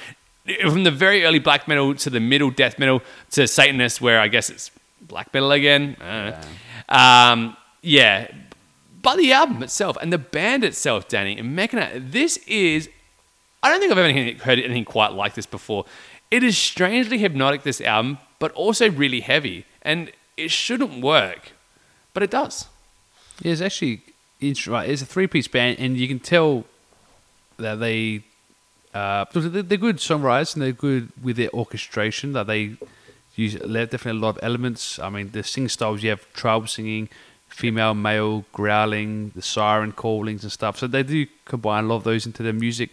from 0.61 0.85
the 0.85 0.91
very 0.91 1.25
early 1.25 1.39
black 1.39 1.67
metal 1.67 1.95
to 1.95 2.11
the 2.11 2.21
middle 2.21 2.51
death 2.51 2.79
metal 2.79 3.03
to 3.33 3.47
Satanist, 3.47 4.01
where 4.01 4.21
I 4.21 4.29
guess 4.29 4.51
it's 4.51 4.71
black 5.01 5.33
metal 5.35 5.53
again. 5.53 5.97
Know. 5.99 6.41
Um, 6.89 7.57
yeah, 7.83 8.31
but 9.03 9.17
the 9.17 9.33
album 9.33 9.63
itself 9.63 9.97
and 10.01 10.13
the 10.13 10.19
band 10.19 10.65
itself, 10.65 11.09
Danny 11.09 11.39
and 11.39 11.57
Mechina, 11.57 12.11
this 12.11 12.39
is. 12.47 12.89
I 13.63 13.71
don't 13.71 13.81
think 13.81 13.91
I've 13.91 13.99
ever 13.99 14.45
heard 14.45 14.61
anything 14.61 14.85
quite 14.85 15.13
like 15.13 15.35
this 15.35 15.47
before. 15.47 15.87
It 16.31 16.45
is 16.45 16.57
strangely 16.57 17.19
hypnotic, 17.19 17.63
this 17.63 17.81
album, 17.81 18.19
but 18.39 18.53
also 18.53 18.91
really 18.91 19.21
heavy. 19.21 19.65
And 19.87 20.11
it 20.37 20.51
shouldn't 20.51 21.01
work, 21.01 21.53
but 22.13 22.23
it 22.23 22.31
does. 22.31 22.67
Yeah, 23.41 23.53
it's 23.53 23.61
actually 23.63 24.03
it's 24.41 24.67
right. 24.67 24.91
It's 24.91 25.01
a 25.01 25.07
three-piece 25.07 25.49
band, 25.49 25.79
and 25.79 25.97
you 25.97 26.09
can 26.09 26.19
tell 26.19 26.65
that 27.57 27.77
they 27.77 28.23
uh, 28.93 29.25
they're 29.33 29.79
good 29.79 29.99
songwriters 29.99 30.55
and 30.55 30.63
they're 30.63 30.73
good 30.73 31.11
with 31.23 31.37
their 31.37 31.51
orchestration. 31.55 32.33
That 32.33 32.47
they 32.49 32.77
use 33.37 33.55
definitely 33.55 34.19
a 34.19 34.23
lot 34.27 34.37
of 34.37 34.39
elements. 34.43 34.99
I 34.99 35.09
mean, 35.09 35.31
the 35.31 35.43
sing 35.43 35.69
styles 35.69 36.03
you 36.03 36.11
have 36.11 36.31
tribal 36.33 36.67
singing, 36.67 37.09
female, 37.49 37.95
male 37.95 38.45
growling, 38.53 39.33
the 39.35 39.43
siren 39.43 39.93
callings 39.93 40.43
and 40.43 40.53
stuff. 40.53 40.79
So 40.79 40.87
they 40.87 41.03
do 41.03 41.27
combine 41.45 41.85
a 41.85 41.87
lot 41.87 41.97
of 41.97 42.05
those 42.05 42.27
into 42.27 42.43
their 42.43 42.53
music. 42.53 42.91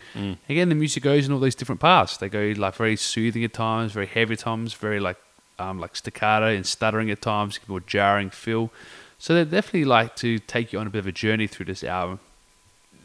Again, 0.48 0.70
the 0.70 0.76
music 0.76 1.04
goes 1.04 1.26
in 1.26 1.34
all 1.34 1.40
these 1.40 1.56
different 1.56 1.82
paths. 1.82 2.18
They 2.18 2.30
go 2.30 2.54
like 2.56 2.76
very 2.76 2.96
soothing 2.98 3.44
at 3.44 3.54
times, 3.54 3.94
very 3.94 4.06
heavy 4.08 4.34
at 4.34 4.40
times, 4.40 4.74
very 4.74 5.00
like 5.00 5.18
um, 5.60 5.80
like 5.80 5.96
staccato 5.96 6.48
and 6.48 6.66
stuttering 6.66 7.10
at 7.12 7.22
times, 7.22 7.60
more 7.68 7.80
jarring 7.80 8.30
feel. 8.30 8.72
So 9.18 9.34
they 9.34 9.44
definitely 9.46 9.86
like 9.86 10.16
to 10.18 10.40
take 10.40 10.74
you 10.74 10.80
on 10.80 10.88
a 10.88 10.90
bit 10.90 11.00
of 11.00 11.08
a 11.08 11.12
journey 11.12 11.48
through 11.48 11.68
this 11.68 11.84
album. 11.84 12.20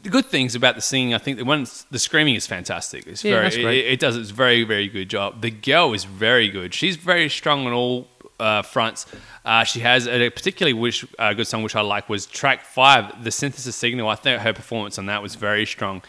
The 0.03 0.09
good 0.09 0.25
things 0.25 0.55
about 0.55 0.75
the 0.75 0.81
singing, 0.81 1.13
I 1.13 1.17
think, 1.17 1.37
the 1.37 1.45
one 1.45 1.65
the 1.91 1.99
screaming 1.99 2.35
is 2.35 2.47
fantastic. 2.47 3.05
It's 3.05 3.23
Yeah, 3.23 3.33
very, 3.33 3.43
that's 3.43 3.57
great. 3.57 3.85
It, 3.85 3.93
it 3.93 3.99
does 3.99 4.15
its 4.15 4.29
very, 4.29 4.63
very 4.63 4.87
good 4.87 5.09
job. 5.09 5.41
The 5.41 5.51
girl 5.51 5.93
is 5.93 6.05
very 6.05 6.49
good. 6.49 6.73
She's 6.73 6.95
very 6.95 7.29
strong 7.29 7.65
on 7.65 7.73
all 7.73 8.07
uh, 8.39 8.61
fronts. 8.61 9.05
Uh, 9.43 9.63
she 9.63 9.81
has 9.81 10.07
a 10.07 10.29
particularly 10.29 10.73
which 10.73 11.05
uh, 11.17 11.33
good 11.33 11.47
song 11.47 11.63
which 11.63 11.75
I 11.75 11.81
like 11.81 12.07
was 12.09 12.25
track 12.25 12.63
five, 12.63 13.23
the 13.23 13.31
synthesis 13.31 13.75
signal. 13.75 14.07
I 14.07 14.15
think 14.15 14.41
her 14.41 14.53
performance 14.53 14.97
on 14.97 15.05
that 15.07 15.21
was 15.21 15.35
very 15.35 15.65
strong. 15.65 16.01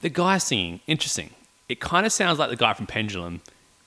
The 0.00 0.08
guy 0.08 0.38
singing, 0.38 0.80
interesting. 0.86 1.30
It 1.68 1.80
kind 1.80 2.04
of 2.04 2.12
sounds 2.12 2.38
like 2.38 2.50
the 2.50 2.56
guy 2.56 2.74
from 2.74 2.86
Pendulum, 2.86 3.40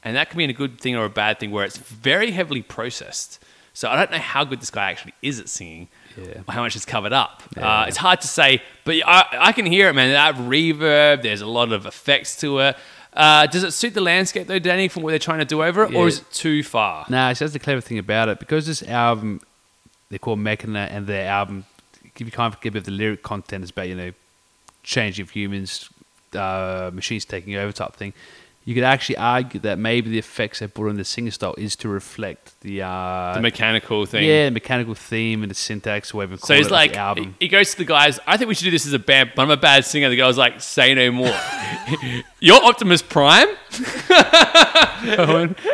and 0.08 0.16
that 0.16 0.30
can 0.30 0.38
be 0.38 0.45
a 0.45 0.53
good 0.53 0.80
thing 0.80 0.95
or 0.95 1.05
a 1.05 1.10
bad 1.10 1.39
thing 1.39 1.51
where 1.51 1.66
it's 1.66 1.78
very 1.78 2.32
heavily 2.32 2.62
processed. 2.62 3.43
So 3.74 3.89
I 3.89 3.95
don't 3.95 4.10
know 4.12 4.18
how 4.18 4.43
good 4.43 4.60
this 4.60 4.72
guy 4.72 4.89
actually 4.89 5.14
is 5.22 5.39
at 5.39 5.49
singing, 5.49 5.88
Yeah. 6.18 6.41
or 6.47 6.53
how 6.53 6.62
much 6.64 6.76
is 6.76 6.86
covered 6.86 7.14
up. 7.14 7.43
Yeah. 7.55 7.82
Uh, 7.82 7.86
it's 7.88 7.97
hard 7.97 8.22
to 8.22 8.28
say, 8.28 8.62
but 8.86 8.95
I, 9.05 9.26
I 9.49 9.51
can 9.51 9.66
hear 9.68 9.89
it, 9.89 9.93
man. 9.93 10.12
That 10.14 10.36
reverb, 10.36 11.22
there's 11.22 11.41
a 11.41 11.47
lot 11.47 11.72
of 11.72 11.86
effects 11.86 12.38
to 12.38 12.60
it. 12.60 12.76
Uh, 13.14 13.45
does 13.47 13.64
it 13.64 13.72
suit 13.72 13.93
the 13.93 14.01
landscape 14.01 14.47
though, 14.47 14.60
Danny, 14.60 14.88
from 14.88 15.03
what 15.03 15.10
they're 15.12 15.20
trying 15.20 15.39
to 15.39 15.45
do 15.45 15.62
over 15.64 15.84
it, 15.84 15.91
Yeah. 15.91 15.99
or 15.99 16.08
is 16.08 16.20
it 16.20 16.32
too 16.32 16.64
far? 16.64 17.05
Nah, 17.10 17.34
so 17.34 17.45
that's 17.45 17.53
the 17.53 17.60
clever 17.60 17.82
thing 17.82 17.99
about 17.99 18.30
it. 18.30 18.39
Because 18.39 18.66
this 18.66 18.82
album, 18.84 19.41
they're 20.10 20.20
called 20.20 20.39
Mechina, 20.39 20.88
and 20.91 21.05
their 21.05 21.28
album, 21.30 21.66
give 22.16 22.28
you 22.28 22.32
kind 22.32 22.51
of 22.53 22.60
give 22.62 22.76
it 22.76 22.86
the 22.86 22.91
lyric 22.91 23.22
content 23.22 23.64
is 23.64 23.70
about, 23.70 23.88
you 23.89 23.95
know, 23.95 24.12
changing 24.84 25.24
of 25.24 25.30
humans, 25.32 25.89
uh, 26.34 26.89
machines 26.93 27.26
taking 27.26 27.55
over 27.55 27.72
type 27.72 27.93
thing. 27.95 28.14
You 28.68 28.74
could 28.74 28.84
actually 28.84 29.15
argue 29.15 29.61
that 29.61 29.80
maybe 29.80 30.09
the 30.09 30.20
effects 30.20 30.59
they 30.59 30.68
put 30.68 30.89
on 30.89 30.97
the 30.97 31.05
singer 31.05 31.32
style 31.32 31.55
is 31.57 31.78
to 31.78 31.88
reflect 31.88 32.57
the, 32.68 32.82
uh, 32.84 33.34
The 33.36 33.41
mechanical 33.41 34.05
thing. 34.05 34.24
yeah, 34.26 34.45
the 34.45 34.51
mechanical 34.51 34.93
theme 34.93 35.41
and 35.43 35.49
the 35.49 35.55
syntax, 35.55 36.13
whatever 36.13 36.34
you 36.34 36.38
So 36.38 36.47
call 36.47 36.57
he's 36.57 36.65
it, 36.65 36.70
of 36.70 36.72
like, 36.74 36.93
the 36.93 36.99
album. 36.99 37.36
he 37.39 37.47
goes 37.47 37.72
to 37.72 37.78
the 37.78 37.86
guys. 37.86 38.20
I 38.28 38.38
think 38.38 38.47
we 38.49 38.55
should 38.55 38.65
do 38.65 38.72
this 38.72 38.86
as 38.86 38.93
a 38.93 38.99
band, 38.99 39.32
but 39.36 39.41
I'm 39.41 39.51
a 39.51 39.57
bad 39.57 39.86
singer. 39.86 40.09
The 40.09 40.15
guy's 40.18 40.38
like, 40.38 40.61
say 40.61 40.93
no 40.93 41.11
more. 41.11 41.36
You're 42.39 42.63
Optimus 42.63 43.01
Prime, 43.01 43.47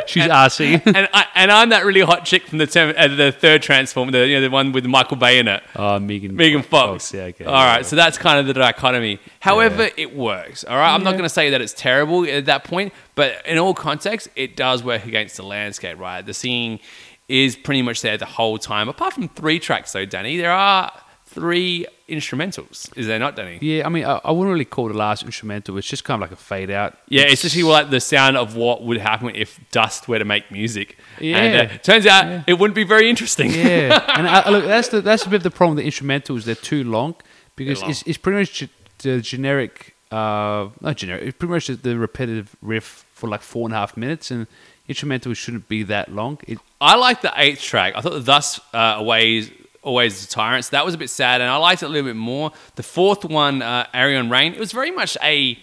She's 0.05 0.23
RC. 0.23 0.81
and 0.95 1.09
I, 1.13 1.25
and 1.35 1.51
I'm 1.51 1.69
that 1.69 1.85
really 1.85 2.01
hot 2.01 2.25
chick 2.25 2.47
from 2.47 2.57
the 2.57 2.67
term, 2.67 2.93
uh, 2.97 3.07
the 3.07 3.31
third 3.31 3.61
Transformer, 3.61 4.11
the 4.11 4.27
you 4.27 4.35
know 4.35 4.41
the 4.41 4.49
one 4.49 4.71
with 4.71 4.85
Michael 4.85 5.17
Bay 5.17 5.39
in 5.39 5.47
it. 5.47 5.63
oh, 5.75 5.99
Megan. 5.99 6.35
Megan 6.35 6.61
Fox. 6.63 7.13
Yeah, 7.13 7.23
okay. 7.23 7.45
All 7.45 7.53
right, 7.53 7.85
so 7.85 7.95
that's 7.95 8.17
kind 8.17 8.39
of 8.39 8.47
the 8.47 8.53
dichotomy. 8.53 9.19
However, 9.39 9.89
it 9.97 10.15
works. 10.15 10.63
All 10.63 10.77
right, 10.77 10.93
I'm 10.93 11.03
not 11.03 11.11
going 11.11 11.23
to 11.23 11.29
say 11.29 11.49
that 11.49 11.61
it's 11.61 11.73
terrible 11.73 12.25
at 12.25 12.45
that 12.45 12.63
point, 12.63 12.93
but 13.15 13.45
in 13.45 13.57
all 13.57 13.73
contexts, 13.73 14.29
it 14.35 14.55
does 14.55 14.83
work 14.83 15.05
against 15.05 15.37
the 15.37 15.43
landscape. 15.43 15.99
Right, 15.99 16.25
the 16.25 16.33
singing 16.33 16.79
is 17.27 17.55
pretty 17.55 17.81
much 17.81 18.01
there 18.01 18.17
the 18.17 18.25
whole 18.25 18.57
time. 18.57 18.89
Apart 18.89 19.13
from 19.13 19.29
three 19.29 19.59
tracks, 19.59 19.91
though, 19.93 20.05
Danny, 20.05 20.37
there 20.37 20.51
are 20.51 20.91
three 21.25 21.85
instrumentals. 22.07 22.95
Is 22.97 23.07
there 23.07 23.17
not, 23.19 23.35
Danny? 23.35 23.57
Yeah, 23.61 23.85
I 23.85 23.89
mean, 23.89 24.05
I, 24.05 24.19
I 24.23 24.31
wouldn't 24.31 24.51
really 24.51 24.65
call 24.65 24.87
the 24.87 24.93
last 24.93 25.23
instrumental. 25.23 25.77
It's 25.77 25.87
just 25.87 26.03
kind 26.03 26.21
of 26.21 26.29
like 26.29 26.37
a 26.37 26.41
fade 26.41 26.69
out. 26.69 26.97
Yeah, 27.09 27.23
it's 27.23 27.41
just 27.41 27.55
like 27.57 27.89
the 27.89 27.99
sound 27.99 28.37
of 28.37 28.55
what 28.55 28.83
would 28.83 28.97
happen 28.97 29.31
if 29.35 29.59
Dust 29.71 30.07
were 30.07 30.19
to 30.19 30.25
make 30.25 30.51
music. 30.51 30.97
Yeah. 31.19 31.37
And 31.37 31.71
uh, 31.71 31.77
turns 31.79 32.05
out 32.05 32.43
it 32.47 32.59
wouldn't 32.59 32.75
be 32.75 32.83
very 32.83 33.09
interesting. 33.09 33.51
yeah, 33.51 34.03
and 34.15 34.27
I, 34.27 34.49
look, 34.49 34.65
that's 34.65 34.89
the 34.89 35.01
that's 35.01 35.25
a 35.25 35.29
bit 35.29 35.37
of 35.37 35.43
the 35.43 35.51
problem. 35.51 35.75
with 35.75 35.85
The 35.85 35.91
instrumentals 35.91 36.43
they're 36.43 36.55
too 36.55 36.83
long 36.83 37.15
because 37.55 37.81
long. 37.81 37.91
it's, 37.91 38.03
it's 38.03 38.17
pretty 38.17 38.39
much 38.39 38.69
the 38.99 39.21
generic, 39.21 39.92
uh, 40.13 40.69
not 40.79 40.97
generic. 40.97 41.23
It's 41.23 41.37
pretty 41.37 41.53
much 41.53 41.67
the 41.67 41.97
repetitive 41.97 42.55
riff 42.61 43.05
for 43.13 43.27
like 43.27 43.41
four 43.41 43.67
and 43.67 43.73
a 43.73 43.77
half 43.77 43.97
minutes, 43.97 44.29
and 44.29 44.45
instrumental 44.87 45.33
shouldn't 45.33 45.67
be 45.67 45.81
that 45.83 46.13
long. 46.13 46.37
It, 46.47 46.59
I 46.79 46.95
like 46.97 47.21
the 47.21 47.33
eighth 47.35 47.61
track. 47.61 47.93
I 47.95 48.01
thought 48.01 48.13
the 48.13 48.19
Thus 48.19 48.59
uh, 48.73 48.97
Always 48.97 49.49
Always 49.81 50.25
the 50.25 50.31
Tyrants. 50.31 50.69
That 50.69 50.85
was 50.85 50.93
a 50.93 50.97
bit 50.97 51.09
sad, 51.09 51.41
and 51.41 51.49
I 51.49 51.55
liked 51.55 51.81
it 51.81 51.87
a 51.87 51.89
little 51.89 52.09
bit 52.09 52.15
more. 52.15 52.51
The 52.75 52.83
fourth 52.83 53.25
one, 53.25 53.61
uh, 53.61 53.87
Arion 53.93 54.29
Rain, 54.29 54.53
it 54.53 54.59
was 54.59 54.71
very 54.71 54.91
much 54.91 55.17
a 55.21 55.55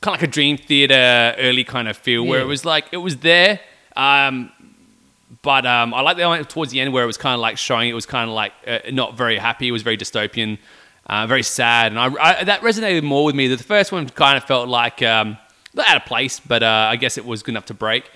kind 0.00 0.14
of 0.14 0.20
like 0.20 0.22
a 0.22 0.32
Dream 0.32 0.56
Theater 0.56 1.34
early 1.38 1.64
kind 1.64 1.88
of 1.88 1.96
feel, 1.96 2.24
where 2.24 2.40
it 2.40 2.46
was 2.46 2.64
like 2.64 2.86
it 2.92 2.98
was 2.98 3.16
there. 3.18 3.58
Um, 3.96 4.52
but 5.42 5.66
um, 5.66 5.94
I 5.94 6.00
like 6.02 6.16
the 6.16 6.44
towards 6.48 6.70
the 6.70 6.80
end 6.80 6.92
where 6.92 7.02
it 7.02 7.06
was 7.06 7.16
kind 7.16 7.34
of 7.34 7.40
like 7.40 7.58
showing 7.58 7.88
it 7.88 7.94
was 7.94 8.06
kind 8.06 8.28
of 8.30 8.34
like 8.36 8.52
uh, 8.66 8.78
not 8.92 9.16
very 9.16 9.36
happy. 9.38 9.66
It 9.66 9.72
was 9.72 9.82
very 9.82 9.96
dystopian, 9.96 10.58
uh, 11.10 11.26
very 11.26 11.42
sad, 11.42 11.90
and 11.90 11.98
I, 11.98 12.38
I, 12.38 12.44
that 12.44 12.60
resonated 12.60 13.02
more 13.02 13.24
with 13.24 13.34
me. 13.34 13.48
The 13.48 13.58
first 13.58 13.90
one 13.90 14.08
kind 14.10 14.36
of 14.36 14.44
felt 14.44 14.68
like 14.68 15.02
um, 15.02 15.38
not 15.74 15.88
out 15.88 15.96
of 15.96 16.04
place, 16.04 16.38
but 16.38 16.62
uh, 16.62 16.86
I 16.88 16.94
guess 16.94 17.18
it 17.18 17.26
was 17.26 17.42
good 17.42 17.50
enough 17.50 17.66
to 17.66 17.74
break. 17.74 18.08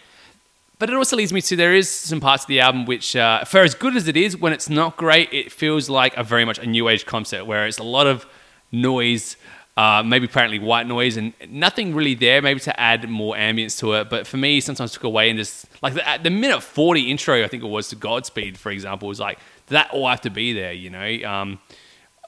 But 0.79 0.91
it 0.91 0.95
also 0.95 1.17
leads 1.17 1.33
me 1.33 1.41
to 1.41 1.57
there 1.57 1.75
is 1.75 1.91
some 1.91 2.21
parts 2.21 2.45
of 2.45 2.47
the 2.47 2.61
album 2.61 2.87
which, 2.87 3.17
uh, 3.17 3.45
for 3.47 3.63
as 3.63 3.75
good 3.75 3.97
as 3.97 4.07
it 4.07 4.17
is, 4.17 4.37
when 4.37 4.53
it's 4.53 4.69
not 4.69 4.97
great, 4.97 5.33
it 5.33 5.51
feels 5.51 5.91
like 5.91 6.17
a 6.17 6.23
very 6.23 6.45
much 6.45 6.59
a 6.59 6.67
new 6.67 6.89
age 6.89 7.05
concert 7.05 7.47
where 7.47 7.67
it's 7.67 7.79
a 7.79 7.83
lot 7.83 8.07
of 8.07 8.27
noise, 8.71 9.37
uh, 9.77 10.05
maybe 10.07 10.27
apparently 10.27 10.61
white 10.61 10.87
noise, 10.87 11.17
and 11.17 11.33
nothing 11.49 11.97
really 11.97 12.15
there, 12.15 12.41
maybe 12.41 12.61
to 12.61 12.79
add 12.79 13.11
more 13.11 13.35
ambience 13.35 13.77
to 13.81 13.95
it. 13.95 14.09
But 14.09 14.25
for 14.25 14.37
me, 14.37 14.61
sometimes 14.61 14.93
took 14.93 15.03
away 15.03 15.31
and 15.31 15.39
just 15.41 15.67
like 15.83 15.95
the, 15.95 16.21
the 16.23 16.31
minute 16.31 16.63
40 16.63 17.11
intro, 17.11 17.43
I 17.43 17.49
think 17.49 17.65
it 17.65 17.69
was 17.69 17.89
to 17.89 17.97
Godspeed, 17.97 18.57
for 18.57 18.71
example, 18.71 19.09
was 19.09 19.19
like 19.19 19.41
that 19.67 19.91
all 19.91 20.09
have 20.09 20.21
to 20.21 20.31
be 20.31 20.53
there, 20.53 20.73
you 20.73 20.91
know? 20.91 21.29
Um, 21.29 21.59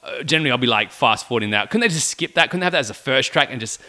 uh, 0.03 0.23
generally, 0.23 0.51
I'll 0.51 0.57
be 0.57 0.67
like 0.67 0.91
fast 0.91 1.27
forwarding 1.27 1.51
that. 1.51 1.69
Couldn't 1.69 1.81
they 1.81 1.93
just 1.93 2.09
skip 2.09 2.33
that? 2.35 2.49
Couldn't 2.49 2.61
they 2.61 2.65
have 2.65 2.73
that 2.73 2.79
as 2.79 2.89
a 2.89 2.93
first 2.95 3.31
track 3.31 3.49
and 3.51 3.59
just 3.59 3.81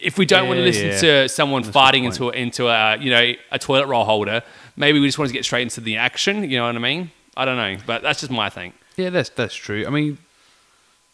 if 0.00 0.16
we 0.16 0.24
don't 0.24 0.48
want 0.48 0.58
to 0.58 0.62
listen 0.64 0.88
yeah. 0.88 1.00
to 1.00 1.28
someone 1.28 1.62
That's 1.62 1.76
farting 1.76 2.04
into 2.04 2.28
a, 2.28 2.32
into 2.32 2.68
a 2.68 2.96
you 2.96 3.10
know 3.10 3.32
a 3.50 3.58
toilet 3.58 3.86
roll 3.86 4.04
holder, 4.04 4.42
maybe 4.76 4.98
we 5.00 5.06
just 5.08 5.18
want 5.18 5.28
to 5.28 5.34
get 5.34 5.44
straight 5.44 5.62
into 5.62 5.80
the 5.80 5.96
action. 5.96 6.48
You 6.48 6.58
know 6.58 6.66
what 6.66 6.76
I 6.76 6.78
mean? 6.78 7.10
I 7.36 7.44
don't 7.44 7.56
know, 7.56 7.76
but 7.86 8.02
that's 8.02 8.20
just 8.20 8.32
my 8.32 8.48
thing. 8.48 8.72
Yeah, 8.96 9.10
that's 9.10 9.28
that's 9.30 9.54
true. 9.54 9.86
I 9.86 9.90
mean, 9.90 10.18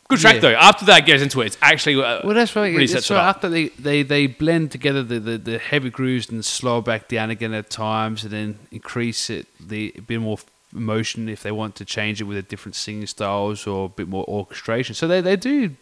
Good 0.08 0.20
track 0.20 0.34
Yeah. 0.36 0.40
though. 0.40 0.54
After 0.54 0.84
that 0.86 1.00
gets 1.04 1.22
into 1.22 1.40
it, 1.40 1.46
it's 1.46 1.58
actually 1.60 1.96
uh, 1.96 2.20
well, 2.22 2.34
that's 2.34 2.54
right. 2.54 2.70
really 2.70 2.84
it's 2.84 2.92
sets 2.92 3.10
it 3.10 3.14
right 3.14 3.20
up. 3.20 3.36
after 3.36 3.48
they, 3.48 3.68
they, 3.70 4.02
they 4.02 4.28
blend 4.28 4.70
together 4.70 5.02
the, 5.02 5.18
the, 5.18 5.38
the 5.38 5.58
heavy 5.58 5.90
grooves 5.90 6.30
and 6.30 6.44
slow 6.44 6.80
back 6.80 7.08
down 7.08 7.30
again 7.30 7.52
at 7.52 7.70
times, 7.70 8.22
and 8.22 8.32
then 8.32 8.58
increase 8.70 9.30
it 9.30 9.46
the 9.58 9.92
a 9.96 10.00
bit 10.00 10.20
more 10.20 10.38
emotion 10.74 11.28
if 11.28 11.42
they 11.42 11.52
want 11.52 11.74
to 11.76 11.84
change 11.84 12.20
it 12.20 12.24
with 12.24 12.36
a 12.36 12.42
different 12.42 12.74
singing 12.74 13.06
styles 13.06 13.66
or 13.66 13.86
a 13.86 13.88
bit 13.88 14.08
more 14.08 14.24
orchestration. 14.28 14.94
So 14.94 15.06
they, 15.06 15.20
they 15.20 15.36
do 15.36 15.76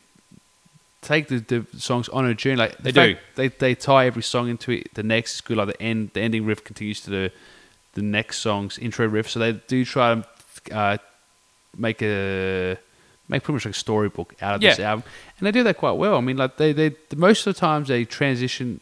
take 1.02 1.28
the, 1.28 1.38
the 1.38 1.66
songs 1.78 2.08
on 2.08 2.26
a 2.26 2.34
journey. 2.34 2.56
Like 2.56 2.76
the 2.78 2.92
They 2.92 3.14
fact 3.14 3.20
They 3.36 3.48
they 3.48 3.74
tie 3.74 4.06
every 4.06 4.22
song 4.22 4.48
into 4.48 4.72
it. 4.72 4.94
The 4.94 5.02
next 5.02 5.34
is 5.36 5.40
good. 5.40 5.56
Like 5.56 5.68
the 5.68 5.82
end 5.82 6.10
the 6.14 6.20
ending 6.20 6.46
riff 6.46 6.64
continues 6.64 7.00
to 7.02 7.10
the 7.10 7.32
the 7.94 8.02
next 8.02 8.38
song's 8.38 8.78
intro 8.78 9.06
riff. 9.06 9.30
So 9.30 9.38
they 9.38 9.52
do 9.52 9.84
try 9.84 10.14
to 10.14 10.74
uh, 10.76 10.96
make 11.76 12.02
a 12.02 12.76
make 13.28 13.42
pretty 13.42 13.54
much 13.54 13.64
like 13.64 13.74
a 13.74 13.78
storybook 13.78 14.34
out 14.42 14.56
of 14.56 14.60
this 14.60 14.80
album, 14.80 15.04
and 15.38 15.46
they 15.46 15.52
do 15.52 15.62
that 15.62 15.76
quite 15.76 15.92
well. 15.92 16.16
I 16.16 16.20
mean, 16.20 16.36
like 16.36 16.56
they 16.56 16.72
they 16.72 16.96
most 17.14 17.46
of 17.46 17.54
the 17.54 17.60
times 17.60 17.88
they 17.88 18.04
transition 18.04 18.80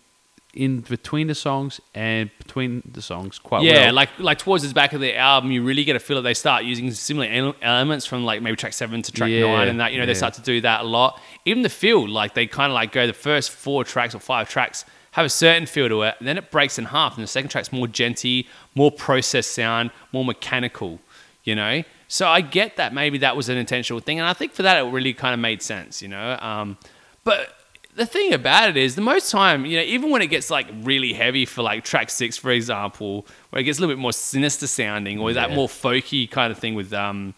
in 0.55 0.80
between 0.80 1.28
the 1.28 1.34
songs 1.34 1.80
and 1.94 2.30
between 2.36 2.82
the 2.90 3.00
songs 3.00 3.38
quite 3.38 3.62
yeah, 3.62 3.86
well. 3.86 3.94
like 3.94 4.11
like 4.18 4.38
towards 4.38 4.66
the 4.66 4.74
back 4.74 4.92
of 4.92 5.00
the 5.00 5.16
album, 5.16 5.50
you 5.50 5.62
really 5.62 5.84
get 5.84 5.96
a 5.96 6.00
feel 6.00 6.16
that 6.16 6.22
they 6.22 6.34
start 6.34 6.64
using 6.64 6.90
similar 6.90 7.55
elements 7.62 8.05
from 8.05 8.24
like 8.24 8.42
maybe 8.42 8.57
track 8.57 8.74
seven 8.74 9.00
to 9.03 9.12
track 9.12 9.30
Yeah, 9.30 9.46
nine, 9.46 9.68
and 9.68 9.80
that 9.80 9.92
you 9.92 9.98
know 9.98 10.05
they 10.05 10.14
start 10.14 10.34
to 10.34 10.42
do 10.42 10.61
that 10.61 10.82
a 10.82 10.84
lot. 10.84 11.18
Even 11.46 11.62
the 11.62 11.70
feel, 11.70 12.07
like 12.07 12.34
they 12.34 12.46
kind 12.46 12.70
of 12.70 12.74
like 12.74 12.92
go 12.92 13.07
the 13.07 13.14
first 13.14 13.50
four 13.50 13.82
tracks 13.82 14.14
or 14.14 14.18
five 14.18 14.48
tracks 14.48 14.84
have 15.12 15.24
a 15.26 15.30
certain 15.30 15.66
feel 15.66 15.88
to 15.88 16.03
it, 16.03 16.16
and 16.18 16.28
then 16.28 16.36
it 16.36 16.50
breaks 16.50 16.78
in 16.78 16.86
half, 16.86 17.16
and 17.16 17.22
the 17.22 17.28
second 17.28 17.48
track's 17.48 17.72
more 17.72 17.86
djenty, 17.86 18.46
more 18.74 18.90
processed 18.90 19.53
sound, 19.53 19.90
more 20.12 20.24
mechanical. 20.24 21.00
You 21.44 21.55
know, 21.55 21.82
so 22.09 22.28
I 22.28 22.42
get 22.42 22.76
that 22.76 22.92
maybe 22.92 23.18
that 23.18 23.36
was 23.36 23.48
an 23.48 23.57
intentional 23.57 24.00
thing, 24.00 24.18
and 24.18 24.28
I 24.28 24.34
think 24.34 24.53
for 24.53 24.62
that 24.64 24.76
it 24.76 24.90
really 24.90 25.14
kind 25.14 25.32
of 25.32 25.40
made 25.40 25.62
sense. 25.62 26.03
You 26.03 26.09
know, 26.09 26.36
um, 26.40 26.76
but 27.24 27.57
the 27.95 28.07
thing 28.07 28.32
about 28.32 28.70
it 28.70 28.76
is 28.76 28.95
the 28.95 29.03
most 29.03 29.30
time 29.30 29.66
you 29.66 29.76
know 29.76 29.82
even 29.82 30.11
when 30.11 30.22
it 30.22 30.28
gets 30.28 30.51
like 30.51 30.66
really 30.82 31.12
heavy 31.12 31.45
for 31.45 31.62
like 31.62 31.84
track 31.84 32.09
six 32.09 32.36
for 32.36 32.51
example 32.51 33.26
where 33.51 33.61
it 33.61 33.64
gets 33.64 33.78
a 33.78 33.80
little 33.82 33.95
bit 33.95 34.01
more 34.01 34.12
sinister 34.12 34.66
sounding 34.66 35.18
or 35.18 35.32
that 35.32 35.51
more 35.53 35.68
folky 35.68 36.30
kind 36.30 36.51
of 36.51 36.59
thing 36.59 36.74
with 36.74 36.93
um 36.93 37.34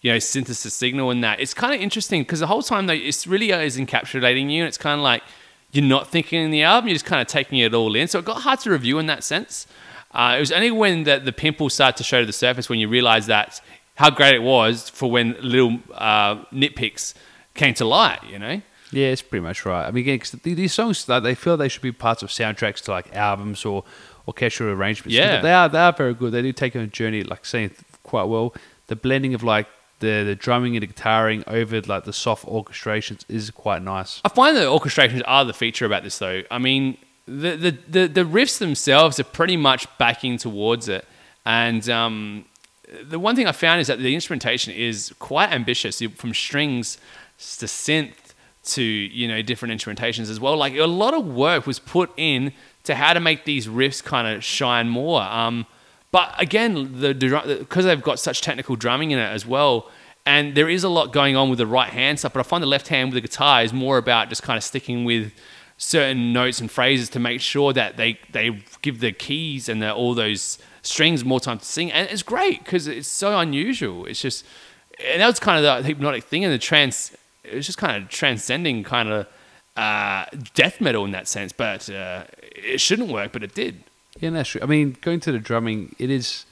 you 0.00 0.12
know 0.12 0.18
synthesis 0.18 0.72
signal 0.72 1.10
and 1.10 1.22
that 1.22 1.40
it's 1.40 1.52
kind 1.52 1.74
of 1.74 1.80
interesting 1.80 2.22
because 2.22 2.40
the 2.40 2.46
whole 2.46 2.62
time 2.62 2.86
though 2.86 2.94
it's 2.94 3.26
really 3.26 3.50
is 3.50 3.76
encapsulating 3.76 4.50
you 4.50 4.62
and 4.62 4.68
it's 4.68 4.78
kind 4.78 4.98
of 4.98 5.04
like 5.04 5.22
you're 5.72 5.84
not 5.84 6.08
thinking 6.08 6.42
in 6.42 6.50
the 6.50 6.62
album 6.62 6.88
you're 6.88 6.94
just 6.94 7.04
kind 7.04 7.20
of 7.20 7.26
taking 7.26 7.58
it 7.58 7.74
all 7.74 7.94
in. 7.94 8.08
So 8.08 8.18
it 8.18 8.24
got 8.24 8.42
hard 8.42 8.60
to 8.60 8.70
review 8.70 8.98
in 8.98 9.06
that 9.06 9.22
sense. 9.24 9.66
Uh, 10.12 10.34
it 10.36 10.40
was 10.40 10.52
only 10.52 10.70
when 10.70 11.04
the, 11.04 11.18
the 11.18 11.32
pimples 11.32 11.74
started 11.74 11.98
to 11.98 12.04
show 12.04 12.20
to 12.20 12.26
the 12.26 12.32
surface 12.32 12.68
when 12.68 12.78
you 12.78 12.88
realize 12.88 13.26
that 13.26 13.60
how 13.96 14.10
great 14.10 14.34
it 14.34 14.42
was 14.42 14.88
for 14.88 15.10
when 15.10 15.36
little 15.42 15.78
uh, 15.92 16.36
nitpicks 16.46 17.12
came 17.54 17.74
to 17.74 17.84
light 17.84 18.20
you 18.28 18.38
know 18.38 18.62
Yeah, 18.90 19.08
it's 19.08 19.22
pretty 19.22 19.42
much 19.42 19.64
right. 19.66 19.86
I 19.86 19.90
mean, 19.90 20.02
again, 20.04 20.18
'cause 20.18 20.30
th- 20.42 20.56
these 20.56 20.72
songs, 20.72 21.08
like, 21.08 21.22
they 21.22 21.34
feel 21.34 21.56
they 21.56 21.68
should 21.68 21.82
be 21.82 21.92
parts 21.92 22.22
of 22.22 22.30
soundtracks 22.30 22.82
to 22.84 22.90
like 22.90 23.14
albums 23.14 23.64
or 23.64 23.84
orchestral 24.26 24.70
arrangements. 24.70 25.14
Yeah. 25.14 25.40
they 25.40 25.52
are 25.52 25.68
they 25.68 25.78
are 25.78 25.92
very 25.92 26.14
good. 26.14 26.32
They 26.32 26.42
do 26.42 26.52
take 26.52 26.74
on 26.76 26.82
a 26.82 26.86
journey, 26.86 27.22
like 27.22 27.44
saying 27.44 27.72
quite 28.02 28.24
well. 28.24 28.54
The 28.86 28.96
blending 28.96 29.34
of 29.34 29.42
like 29.42 29.66
the 30.00 30.22
the 30.24 30.34
drumming 30.34 30.76
and 30.76 30.82
the 30.82 30.86
guitaring 30.92 31.44
over 31.46 31.80
like 31.82 32.04
the 32.04 32.12
soft 32.12 32.46
orchestrations 32.46 33.24
is 33.28 33.50
quite 33.50 33.82
nice. 33.82 34.20
I 34.24 34.28
find 34.28 34.56
that 34.56 34.64
orchestrations 34.66 35.22
are 35.26 35.44
the 35.44 35.52
feature 35.52 35.84
about 35.86 36.02
this, 36.04 36.18
though. 36.18 36.42
I 36.50 36.58
mean, 36.58 36.96
the 37.26 37.56
the, 37.56 37.70
the, 37.88 38.06
the 38.08 38.24
riffs 38.24 38.58
themselves 38.58 39.18
are 39.20 39.24
pretty 39.24 39.56
much 39.56 39.86
backing 39.98 40.38
towards 40.38 40.88
it, 40.88 41.04
and 41.44 41.88
um, 41.90 42.44
the 43.02 43.18
one 43.18 43.36
thing 43.36 43.46
I 43.46 43.52
found 43.52 43.80
is 43.82 43.86
that 43.88 43.98
the 43.98 44.14
instrumentation 44.14 44.72
is 44.72 45.12
quite 45.18 45.50
ambitious, 45.52 46.00
from 46.16 46.32
strings 46.32 46.96
to 47.58 47.66
synth 47.66 48.12
to 48.74 48.82
you 48.82 49.28
know 49.28 49.42
different 49.42 49.80
instrumentations 49.80 50.30
as 50.30 50.40
well. 50.40 50.56
Like 50.56 50.74
a 50.74 50.86
lot 50.86 51.14
of 51.14 51.26
work 51.26 51.66
was 51.66 51.78
put 51.78 52.10
in 52.16 52.52
to 52.84 52.94
how 52.94 53.12
to 53.12 53.20
make 53.20 53.44
these 53.44 53.66
riffs 53.66 54.02
kind 54.02 54.28
of 54.28 54.44
shine 54.44 54.88
more. 54.88 55.22
Um, 55.22 55.66
but 56.10 56.34
again, 56.38 57.00
the 57.00 57.14
because 57.58 57.84
they've 57.84 58.02
got 58.02 58.18
such 58.18 58.40
technical 58.40 58.76
drumming 58.76 59.10
in 59.10 59.18
it 59.18 59.30
as 59.30 59.46
well, 59.46 59.90
and 60.24 60.54
there 60.54 60.68
is 60.68 60.84
a 60.84 60.88
lot 60.88 61.12
going 61.12 61.36
on 61.36 61.50
with 61.50 61.58
the 61.58 61.66
right 61.66 61.90
hand 61.90 62.18
stuff. 62.18 62.32
But 62.32 62.40
I 62.40 62.42
find 62.44 62.62
the 62.62 62.68
left 62.68 62.88
hand 62.88 63.12
with 63.12 63.22
the 63.22 63.28
guitar 63.28 63.62
is 63.62 63.72
more 63.72 63.98
about 63.98 64.28
just 64.28 64.42
kind 64.42 64.56
of 64.56 64.64
sticking 64.64 65.04
with 65.04 65.32
certain 65.76 66.32
notes 66.32 66.60
and 66.60 66.70
phrases 66.70 67.08
to 67.08 67.20
make 67.20 67.40
sure 67.40 67.72
that 67.72 67.96
they 67.96 68.18
they 68.32 68.62
give 68.82 69.00
the 69.00 69.12
keys 69.12 69.68
and 69.68 69.80
the, 69.80 69.92
all 69.92 70.14
those 70.14 70.58
strings 70.82 71.24
more 71.24 71.40
time 71.40 71.58
to 71.58 71.64
sing. 71.64 71.92
And 71.92 72.08
it's 72.10 72.22
great 72.22 72.64
because 72.64 72.86
it's 72.86 73.08
so 73.08 73.38
unusual. 73.38 74.06
It's 74.06 74.20
just 74.20 74.44
and 75.06 75.20
that 75.20 75.26
was 75.26 75.38
kind 75.38 75.64
of 75.64 75.82
the 75.82 75.86
hypnotic 75.86 76.24
thing 76.24 76.42
in 76.42 76.50
the 76.50 76.58
trance. 76.58 77.16
It 77.44 77.54
was 77.54 77.66
just 77.66 77.78
kind 77.78 78.02
of 78.02 78.08
transcending 78.08 78.84
kind 78.84 79.08
of 79.08 79.26
uh, 79.76 80.26
death 80.54 80.80
metal 80.80 81.04
in 81.04 81.12
that 81.12 81.28
sense. 81.28 81.52
But 81.52 81.88
uh, 81.90 82.24
it 82.42 82.80
shouldn't 82.80 83.10
work, 83.10 83.32
but 83.32 83.42
it 83.42 83.54
did. 83.54 83.84
Yeah, 84.20 84.30
that's 84.30 84.48
true. 84.50 84.60
I 84.62 84.66
mean, 84.66 84.96
going 85.00 85.20
to 85.20 85.32
the 85.32 85.38
drumming, 85.38 85.94
it 85.98 86.10
is 86.10 86.44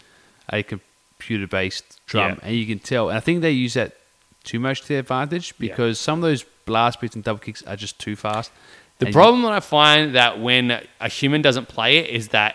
a 0.52 0.62
computer 0.62 1.46
based 1.46 2.00
drum, 2.06 2.32
Yeah. 2.42 2.48
and 2.48 2.56
you 2.56 2.66
can 2.66 2.78
tell. 2.78 3.08
And 3.08 3.16
I 3.16 3.20
think 3.20 3.42
they 3.42 3.50
use 3.50 3.74
that 3.74 3.96
too 4.44 4.60
much 4.60 4.82
to 4.82 4.88
their 4.88 5.00
advantage 5.00 5.58
because 5.58 5.98
some 5.98 6.20
of 6.20 6.22
those 6.22 6.44
blast 6.66 7.00
beats 7.00 7.16
and 7.16 7.24
double 7.24 7.40
kicks 7.40 7.62
are 7.64 7.76
just 7.76 7.98
too 7.98 8.14
fast. 8.14 8.52
The 8.98 9.12
problem 9.12 9.42
that 9.42 9.52
I 9.52 9.60
find 9.60 10.14
that 10.14 10.40
when 10.40 10.80
a 11.00 11.08
human 11.08 11.42
doesn't 11.42 11.66
play 11.68 11.98
it 11.98 12.08
is 12.08 12.28
that 12.28 12.54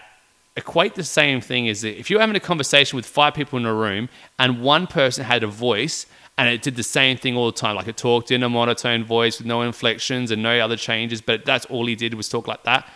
equate 0.57 0.95
the 0.95 1.03
same 1.03 1.39
thing 1.39 1.67
is 1.67 1.81
that 1.81 1.97
if 1.99 2.09
you're 2.09 2.19
having 2.19 2.35
a 2.35 2.39
conversation 2.39 2.95
with 2.95 3.05
five 3.05 3.33
people 3.33 3.59
in 3.59 3.65
a 3.65 3.73
room 3.73 4.09
and 4.39 4.61
one 4.61 4.87
person 4.87 5.23
had 5.23 5.43
a 5.43 5.47
voice 5.47 6.05
and 6.37 6.49
it 6.49 6.61
did 6.61 6.75
the 6.75 6.83
same 6.83 7.17
thing 7.17 7.35
all 7.35 7.45
the 7.45 7.57
time, 7.57 7.75
like 7.75 7.87
it 7.87 7.97
talked 7.97 8.31
in 8.31 8.43
a 8.43 8.49
monotone 8.49 9.03
voice 9.03 9.37
with 9.37 9.47
no 9.47 9.61
inflections 9.61 10.31
and 10.31 10.41
no 10.41 10.59
other 10.59 10.75
changes, 10.77 11.21
but 11.21 11.45
that's 11.45 11.65
all 11.65 11.85
he 11.85 11.95
did 11.95 12.13
was 12.13 12.29
talk 12.29 12.47
like 12.47 12.63
that. 12.63 12.87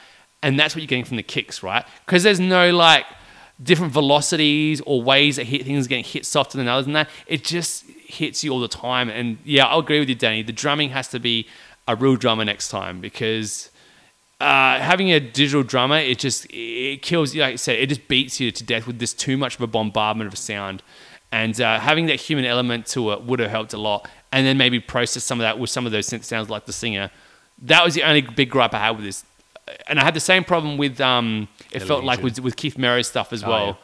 And 0.41 0.59
that's 0.59 0.75
what 0.75 0.81
you're 0.81 0.87
getting 0.87 1.05
from 1.05 1.17
the 1.17 1.23
kicks, 1.23 1.61
right? 1.63 1.85
Because 2.05 2.23
there's 2.23 2.39
no 2.39 2.71
like 2.71 3.05
different 3.61 3.93
velocities 3.93 4.81
or 4.81 5.01
ways 5.01 5.37
that 5.37 5.45
hit 5.45 5.65
things 5.65 5.87
getting 5.87 6.03
hit 6.03 6.25
softer 6.25 6.57
than 6.57 6.67
others 6.67 6.85
and 6.85 6.95
that. 6.95 7.09
It 7.27 7.43
just 7.43 7.85
hits 7.89 8.43
you 8.43 8.51
all 8.51 8.59
the 8.59 8.67
time. 8.67 9.09
And 9.09 9.37
yeah, 9.43 9.65
I'll 9.65 9.79
agree 9.79 9.99
with 9.99 10.09
you, 10.09 10.15
Danny. 10.15 10.43
The 10.43 10.53
drumming 10.53 10.89
has 10.89 11.07
to 11.09 11.19
be 11.19 11.47
a 11.87 11.95
real 11.95 12.15
drummer 12.15 12.45
next 12.45 12.69
time 12.69 12.99
because 12.99 13.69
uh, 14.39 14.79
having 14.79 15.11
a 15.11 15.19
digital 15.19 15.63
drummer, 15.63 15.97
it 15.97 16.19
just 16.19 16.45
it 16.49 17.01
kills 17.01 17.33
you. 17.33 17.41
Like 17.41 17.53
I 17.53 17.55
said, 17.55 17.79
it 17.79 17.87
just 17.87 18.07
beats 18.07 18.39
you 18.39 18.51
to 18.51 18.63
death 18.63 18.87
with 18.87 18.99
this 18.99 19.13
too 19.13 19.37
much 19.37 19.55
of 19.55 19.61
a 19.61 19.67
bombardment 19.67 20.31
of 20.31 20.37
sound. 20.37 20.83
And 21.31 21.59
uh, 21.59 21.79
having 21.79 22.05
that 22.07 22.19
human 22.19 22.45
element 22.45 22.85
to 22.87 23.11
it 23.11 23.23
would 23.23 23.39
have 23.39 23.49
helped 23.51 23.73
a 23.73 23.77
lot. 23.77 24.07
And 24.31 24.45
then 24.45 24.57
maybe 24.57 24.79
process 24.79 25.23
some 25.23 25.39
of 25.39 25.43
that 25.43 25.59
with 25.59 25.69
some 25.69 25.85
of 25.85 25.91
those 25.91 26.07
synth 26.07 26.23
sounds 26.23 26.49
like 26.49 26.65
the 26.65 26.73
singer. 26.73 27.11
That 27.61 27.83
was 27.83 27.93
the 27.93 28.03
only 28.03 28.21
big 28.21 28.49
gripe 28.49 28.73
I 28.73 28.79
had 28.79 28.91
with 28.97 29.05
this. 29.05 29.23
And 29.87 29.99
I 29.99 30.03
had 30.03 30.13
the 30.13 30.19
same 30.19 30.43
problem 30.43 30.77
with 30.77 31.01
um, 31.01 31.47
it 31.71 31.81
felt 31.81 32.03
like 32.03 32.21
with, 32.21 32.39
with 32.39 32.55
Keith 32.55 32.77
Merrill's 32.77 33.07
stuff 33.07 33.33
as 33.33 33.43
Oh, 33.43 33.49
well. 33.49 33.77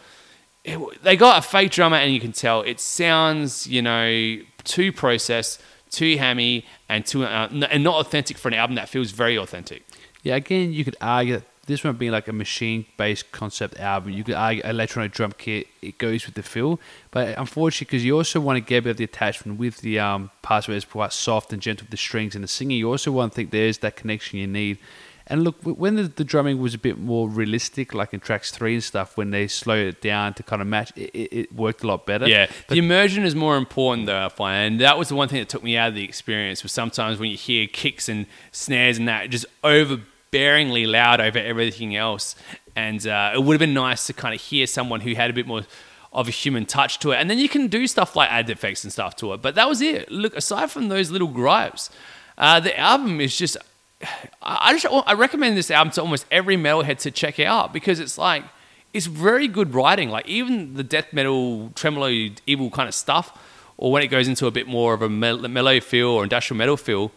It 0.64 1.04
they 1.04 1.16
got 1.18 1.40
a 1.40 1.42
fake 1.42 1.72
drummer, 1.72 1.98
and 1.98 2.14
you 2.14 2.20
can 2.20 2.34
tell 2.34 2.62
it 2.62 2.80
sounds, 2.80 3.66
you 3.66 3.82
know, 3.82 4.38
too 4.64 4.92
processed, 4.92 5.60
too 5.90 6.18
hammy, 6.18 6.66
and 6.88 7.04
too 7.04 7.24
uh, 7.26 7.48
n- 7.52 7.64
and 7.64 7.84
not 7.84 8.06
authentic 8.06 8.38
for 8.38 8.48
an 8.50 8.54
album 8.54 8.76
that 8.76 8.88
feels 8.88 9.10
very 9.10 9.36
authentic. 9.38 9.84
Yeah, 10.22 10.36
again, 10.36 10.72
you 10.72 10.84
could 10.86 10.98
argue 11.02 11.38
that 11.38 11.46
this 11.68 11.84
one 11.84 11.96
being 11.96 12.12
like 12.12 12.28
a 12.28 12.34
machine-based 12.34 13.32
concept 13.32 13.80
album, 13.80 14.12
you 14.12 14.24
could 14.24 14.36
argue 14.36 14.64
electronic 14.64 15.12
drum 15.12 15.34
kit, 15.38 15.68
it 15.82 15.98
goes 15.98 16.26
with 16.26 16.36
the 16.36 16.44
feel. 16.44 16.80
But 17.12 17.38
unfortunately, 17.38 17.86
because 17.86 18.06
you 18.06 18.18
also 18.18 18.40
want 18.40 18.58
to 18.58 18.62
get 18.62 18.78
a 18.78 18.82
bit 18.82 18.90
of 18.92 18.98
the 18.98 19.04
attachment 19.04 19.60
with 19.60 19.78
the 19.78 20.00
um, 20.00 20.32
parts 20.42 20.68
where 20.68 20.76
it's 20.76 20.86
quite 20.86 21.14
soft 21.14 21.54
and 21.54 21.62
gentle 21.62 21.86
with 21.86 21.92
the 21.92 21.98
strings 21.98 22.34
and 22.36 22.44
the 22.44 22.48
singing, 22.48 22.78
you 22.78 22.90
also 22.90 23.12
want 23.12 23.34
to 23.34 23.36
think 23.36 23.52
there's 23.52 23.78
that 23.80 23.96
connection 23.96 24.40
you 24.40 24.48
need. 24.48 24.80
And 25.28 25.44
look, 25.44 25.56
when 25.64 25.96
the, 25.96 26.04
the 26.04 26.24
drumming 26.24 26.60
was 26.60 26.74
a 26.74 26.78
bit 26.78 26.98
more 26.98 27.30
realistic, 27.30 27.94
like 27.94 28.14
in 28.14 28.20
tracks 28.20 28.52
three 28.52 28.74
and 28.74 28.84
stuff, 28.84 29.16
when 29.16 29.32
they 29.32 29.48
slowed 29.48 29.88
it 29.88 30.02
down 30.02 30.34
to 30.34 30.44
kind 30.44 30.62
of 30.62 30.68
match, 30.68 30.92
it, 30.98 31.12
it, 31.14 31.34
it 31.34 31.56
worked 31.56 31.84
a 31.84 31.88
lot 31.88 32.06
better. 32.06 32.28
Yeah, 32.28 32.48
But 32.68 32.74
the 32.74 32.80
immersion 32.80 33.24
is 33.24 33.34
more 33.34 33.56
important 33.56 34.08
though. 34.08 34.26
I 34.26 34.30
find, 34.30 34.74
and 34.74 34.82
that 34.82 34.98
was 34.98 35.10
the 35.10 35.16
one 35.16 35.30
thing 35.30 35.40
that 35.40 35.48
took 35.48 35.64
me 35.64 35.78
out 35.78 35.90
of 35.90 35.96
the 35.96 36.04
experience. 36.04 36.64
Was 36.64 36.74
sometimes 36.74 37.18
when 37.18 37.30
you 37.30 37.38
hear 37.38 37.68
kicks 37.68 38.10
and 38.10 38.26
snares 38.52 38.98
and 38.98 39.08
that 39.08 39.30
just 39.30 39.46
overbearingly 40.32 40.90
loud 40.90 41.22
over 41.22 41.40
everything 41.40 41.96
else, 41.96 42.36
and 42.76 43.06
uh, 43.06 43.32
it 43.34 43.44
would 43.44 43.54
have 43.54 43.60
been 43.60 43.74
nice 43.74 44.08
to 44.08 44.14
kind 44.14 44.34
of 44.34 44.42
hear 44.42 44.66
someone 44.68 45.02
who 45.02 45.14
had 45.16 45.30
a 45.30 45.34
bit 45.34 45.48
more 45.48 45.64
of 46.14 46.28
a 46.28 46.32
human 46.32 46.66
touch 46.66 47.00
to 47.00 47.12
it, 47.12 47.18
and 47.18 47.30
then 47.30 47.38
you 47.38 47.50
can 47.50 47.68
do 47.68 47.88
stuff 47.88 48.16
like 48.16 48.30
add 48.32 48.50
effects 48.50 48.84
and 48.84 48.92
stuff 48.92 49.16
to 49.18 49.34
it. 49.34 49.42
But 49.42 49.56
that 49.56 49.68
was 49.68 49.82
it. 49.82 50.12
Look, 50.12 50.36
aside 50.36 50.72
from 50.72 50.90
those 50.90 51.12
little 51.12 51.28
gripes, 51.28 51.90
uh, 52.38 52.60
the 52.60 52.78
album 52.78 53.22
is 53.22 53.38
just. 53.38 53.58
I 54.42 54.72
I 54.72 54.78
just 54.78 54.88
I 55.06 55.14
recommend 55.14 55.56
this 55.56 55.70
album 55.70 55.92
to 55.94 56.02
almost 56.02 56.26
every 56.32 56.58
metalhead 56.58 56.98
to 57.00 57.12
check 57.12 57.40
out 57.40 57.72
because 57.72 58.00
it's 58.00 58.18
like 58.18 58.44
it's 58.94 59.06
very 59.06 59.48
good 59.48 59.76
writing. 59.76 60.10
Like 60.10 60.28
even 60.28 60.74
the 60.74 60.84
death 60.84 61.14
metal, 61.14 61.72
tremolo, 61.76 62.08
evil 62.48 62.72
kind 62.72 62.90
of 62.90 62.96
stuff, 62.96 63.38
or 63.78 63.92
when 63.92 64.02
it 64.02 64.08
goes 64.08 64.28
into 64.28 64.48
a 64.48 64.52
bit 64.52 64.68
more 64.68 64.96
of 64.96 65.04
a 65.04 65.10
mellow 65.10 65.80
feel 65.80 66.08
or 66.08 66.24
industrial 66.24 66.58
metal 66.58 66.78
feel. 66.78 67.12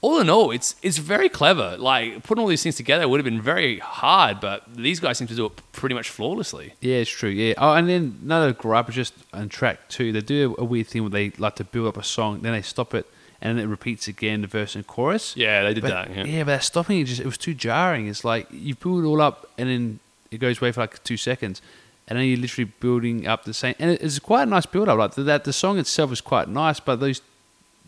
All 0.00 0.20
in 0.20 0.30
all, 0.30 0.52
it's 0.52 0.76
it's 0.80 0.98
very 0.98 1.28
clever. 1.28 1.76
Like 1.76 2.22
putting 2.22 2.40
all 2.42 2.48
these 2.48 2.62
things 2.62 2.76
together 2.76 3.08
would 3.08 3.18
have 3.18 3.24
been 3.24 3.40
very 3.42 3.78
hard, 3.80 4.38
but 4.40 4.62
these 4.72 5.00
guys 5.00 5.18
seem 5.18 5.26
to 5.26 5.34
do 5.34 5.46
it 5.46 5.52
pretty 5.72 5.94
much 5.96 6.08
flawlessly. 6.08 6.74
Yeah, 6.80 6.96
it's 6.98 7.10
true. 7.10 7.30
Yeah. 7.30 7.54
Oh, 7.58 7.72
and 7.74 7.88
then 7.88 8.16
another 8.22 8.52
gripe 8.52 8.88
is 8.88 8.94
just 8.94 9.14
on 9.32 9.48
track 9.48 9.88
two. 9.88 10.12
They 10.12 10.20
do 10.20 10.54
a 10.56 10.64
weird 10.64 10.86
thing 10.86 11.02
where 11.02 11.10
they 11.10 11.30
like 11.38 11.56
to 11.56 11.64
build 11.64 11.88
up 11.88 11.96
a 11.96 12.04
song, 12.04 12.40
then 12.42 12.52
they 12.52 12.62
stop 12.62 12.94
it, 12.94 13.06
and 13.42 13.58
then 13.58 13.64
it 13.64 13.68
repeats 13.68 14.06
again, 14.06 14.42
the 14.42 14.46
verse 14.46 14.76
and 14.76 14.86
chorus. 14.86 15.36
Yeah, 15.36 15.64
they 15.64 15.74
did 15.74 15.82
But, 15.82 15.90
that. 15.90 16.14
yeah. 16.16 16.24
Yeah. 16.24 16.44
but 16.44 16.52
that 16.52 16.62
stopping 16.64 17.00
it 17.00 17.04
just 17.04 17.20
it 17.20 17.26
was 17.26 17.38
too 17.38 17.54
jarring. 17.54 18.06
It's 18.06 18.24
like 18.24 18.46
you 18.52 18.76
build 18.76 19.02
it 19.02 19.06
all 19.06 19.20
up 19.20 19.50
and 19.58 19.68
then 19.68 19.98
it 20.30 20.38
goes 20.38 20.60
away 20.62 20.70
for 20.70 20.80
like 20.82 21.02
two 21.02 21.16
seconds, 21.16 21.60
and 22.06 22.16
then 22.16 22.24
you're 22.26 22.38
literally 22.38 22.70
building 22.78 23.26
up 23.26 23.42
the 23.46 23.52
same. 23.54 23.74
And 23.80 23.90
it's 23.90 24.20
quite 24.20 24.44
a 24.44 24.46
nice 24.46 24.66
build 24.66 24.88
up. 24.88 24.96
Like 24.96 25.14
that, 25.16 25.42
the 25.42 25.52
song 25.52 25.76
itself 25.76 26.12
is 26.12 26.20
quite 26.20 26.48
nice, 26.48 26.78
but 26.78 27.00
those 27.00 27.20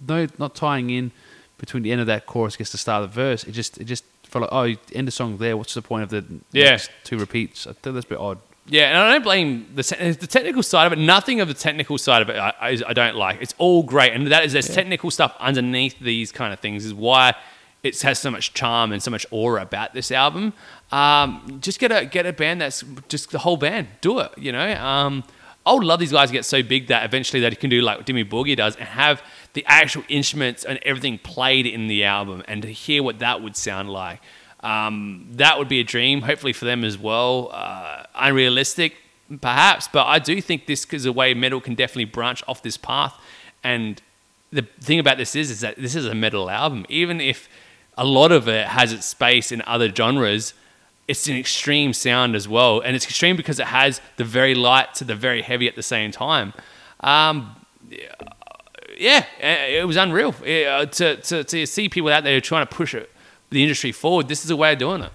no 0.09 0.27
not 0.39 0.57
tying 0.57 0.91
in 0.91 1.13
between 1.61 1.83
the 1.83 1.93
end 1.93 2.01
of 2.01 2.07
that 2.09 2.27
chorus 2.27 2.57
gets 2.57 2.73
the 2.73 2.79
start 2.79 3.05
of 3.05 3.11
the 3.11 3.15
verse. 3.15 3.45
It 3.45 3.53
just 3.53 3.79
it 3.79 3.85
just 3.85 4.05
felt 4.25 4.51
like 4.53 4.79
oh, 4.79 4.81
end 4.95 5.07
the 5.07 5.13
song 5.13 5.37
there. 5.37 5.57
What's 5.57 5.75
the 5.75 5.83
point 5.83 6.03
of 6.03 6.09
the 6.11 6.25
Yeah. 6.53 6.79
two 7.05 7.19
repeats? 7.19 7.67
I 7.67 7.73
think 7.75 7.95
that's 7.95 8.07
a 8.07 8.09
bit 8.09 8.19
odd. 8.19 8.39
Yeah, 8.67 8.89
and 8.89 8.99
I 8.99 9.13
don't 9.13 9.25
blame 9.25 9.67
the 9.75 9.83
te- 9.83 10.11
the 10.13 10.27
technical 10.27 10.63
side 10.63 10.87
of 10.87 10.93
it. 10.93 10.99
Nothing 10.99 11.41
of 11.41 11.49
the 11.49 11.55
technical 11.55 11.99
side 11.99 12.23
of 12.23 12.29
it 12.31 12.37
I, 12.37 12.53
I, 12.61 12.79
I 12.89 12.93
don't 12.93 13.17
like. 13.17 13.41
It's 13.41 13.55
all 13.59 13.83
great, 13.83 14.13
and 14.13 14.27
that 14.29 14.45
is 14.45 14.53
there's 14.53 14.69
technical 14.69 15.11
stuff 15.11 15.35
underneath 15.41 15.99
these 15.99 16.31
kind 16.33 16.53
of 16.53 16.61
things 16.61 16.85
is 16.85 16.95
why 16.95 17.35
it 17.83 18.01
has 18.03 18.19
so 18.19 18.31
much 18.31 18.53
charm 18.55 18.93
and 18.93 19.03
so 19.03 19.11
much 19.11 19.27
aura 19.31 19.63
about 19.63 19.93
this 19.95 20.13
album. 20.13 20.53
Um, 20.93 21.59
just 21.61 21.79
get 21.81 21.91
a 21.91 22.05
get 22.07 22.27
a 22.27 22.33
band 22.33 22.61
that's 22.61 22.85
just 23.09 23.31
the 23.33 23.39
whole 23.41 23.57
band. 23.57 23.89
Do 24.01 24.21
it. 24.21 24.33
You 24.39 24.53
know. 24.53 24.73
Um, 24.75 25.25
I 25.67 25.75
would 25.75 25.85
love 25.85 26.01
these 26.01 26.13
guys 26.13 26.29
to 26.31 26.33
get 26.33 26.45
so 26.47 26.63
big 26.63 26.87
that 26.87 27.05
eventually 27.05 27.41
they 27.41 27.51
can 27.55 27.69
do 27.69 27.83
like 27.83 28.07
Dimmu 28.07 28.29
Borgir 28.31 28.57
does 28.57 28.77
and 28.77 28.89
have 28.89 29.23
the 29.53 29.65
actual 29.67 30.05
instruments 30.09 30.65
and 30.65 30.79
everything 30.83 31.19
played 31.19 31.67
in 31.67 31.89
the 31.89 32.05
album 32.05 32.43
and 32.47 32.63
to 32.63 32.69
hear 32.69 33.03
what 33.03 33.19
that 33.19 33.43
would 33.43 33.57
sound 33.57 33.91
like. 33.91 34.21
Um, 34.61 35.27
that 35.33 35.59
would 35.59 35.69
be 35.69 35.81
a 35.81 35.85
dream, 35.85 36.23
hopefully 36.23 36.53
for 36.53 36.67
them 36.67 36.85
as 36.85 36.99
well. 36.99 37.51
Uh, 37.53 38.05
unrealistic, 38.15 38.97
perhaps, 39.41 39.89
but 39.89 40.07
I 40.07 40.19
do 40.19 40.41
think 40.41 40.67
this 40.67 40.85
is 40.85 41.07
a 41.07 41.13
way 41.13 41.35
metal 41.35 41.61
can 41.61 41.75
definitely 41.75 42.05
branch 42.05 42.43
off 42.47 42.63
this 42.63 42.77
path. 42.77 43.15
And 43.65 44.01
the 44.53 44.63
thing 44.81 44.99
about 44.99 45.19
this 45.19 45.35
is, 45.35 45.51
is 45.51 45.61
that 45.61 45.77
this 45.77 45.95
is 45.95 46.07
a 46.07 46.15
metal 46.15 46.51
album. 46.51 46.85
Even 46.89 47.21
if 47.21 47.49
a 47.97 48.05
lot 48.05 48.33
of 48.33 48.49
it 48.49 48.67
has 48.67 48.93
its 48.93 49.07
space 49.07 49.51
in 49.51 49.63
other 49.67 49.93
genres, 49.93 50.55
it's 51.09 51.27
an 51.27 51.37
extreme 51.37 51.93
sound 51.93 52.37
as 52.37 52.47
well. 52.47 52.81
And 52.81 52.95
it's 52.95 53.05
extreme 53.05 53.37
because 53.37 53.59
it 53.59 53.67
has 53.67 54.01
the 54.17 54.25
very 54.25 54.55
light 54.55 54.95
to 54.95 55.05
the 55.05 55.15
very 55.15 55.43
heavy 55.43 55.69
at 55.69 55.75
the 55.75 55.83
same 55.83 56.13
time. 56.13 56.53
Um, 57.01 57.57
yeah, 59.01 59.25
uh, 59.43 59.81
it 59.81 59.87
was 59.87 59.97
unreal 59.97 60.35
uh, 60.43 60.87
to, 60.87 61.17
to, 61.17 61.45
to 61.45 61.67
see 61.67 61.89
people 61.89 62.11
out 62.11 62.23
there 62.25 62.41
trying 62.41 62.67
to 62.67 62.73
push 62.75 62.95
it, 62.95 63.11
the 63.51 63.63
industry 63.63 63.93
forward. 63.93 64.29
This 64.29 64.45
is 64.45 64.51
a 64.51 64.57
way 64.57 64.73
of 64.75 64.79
doing 64.79 65.03
it. 65.03 65.13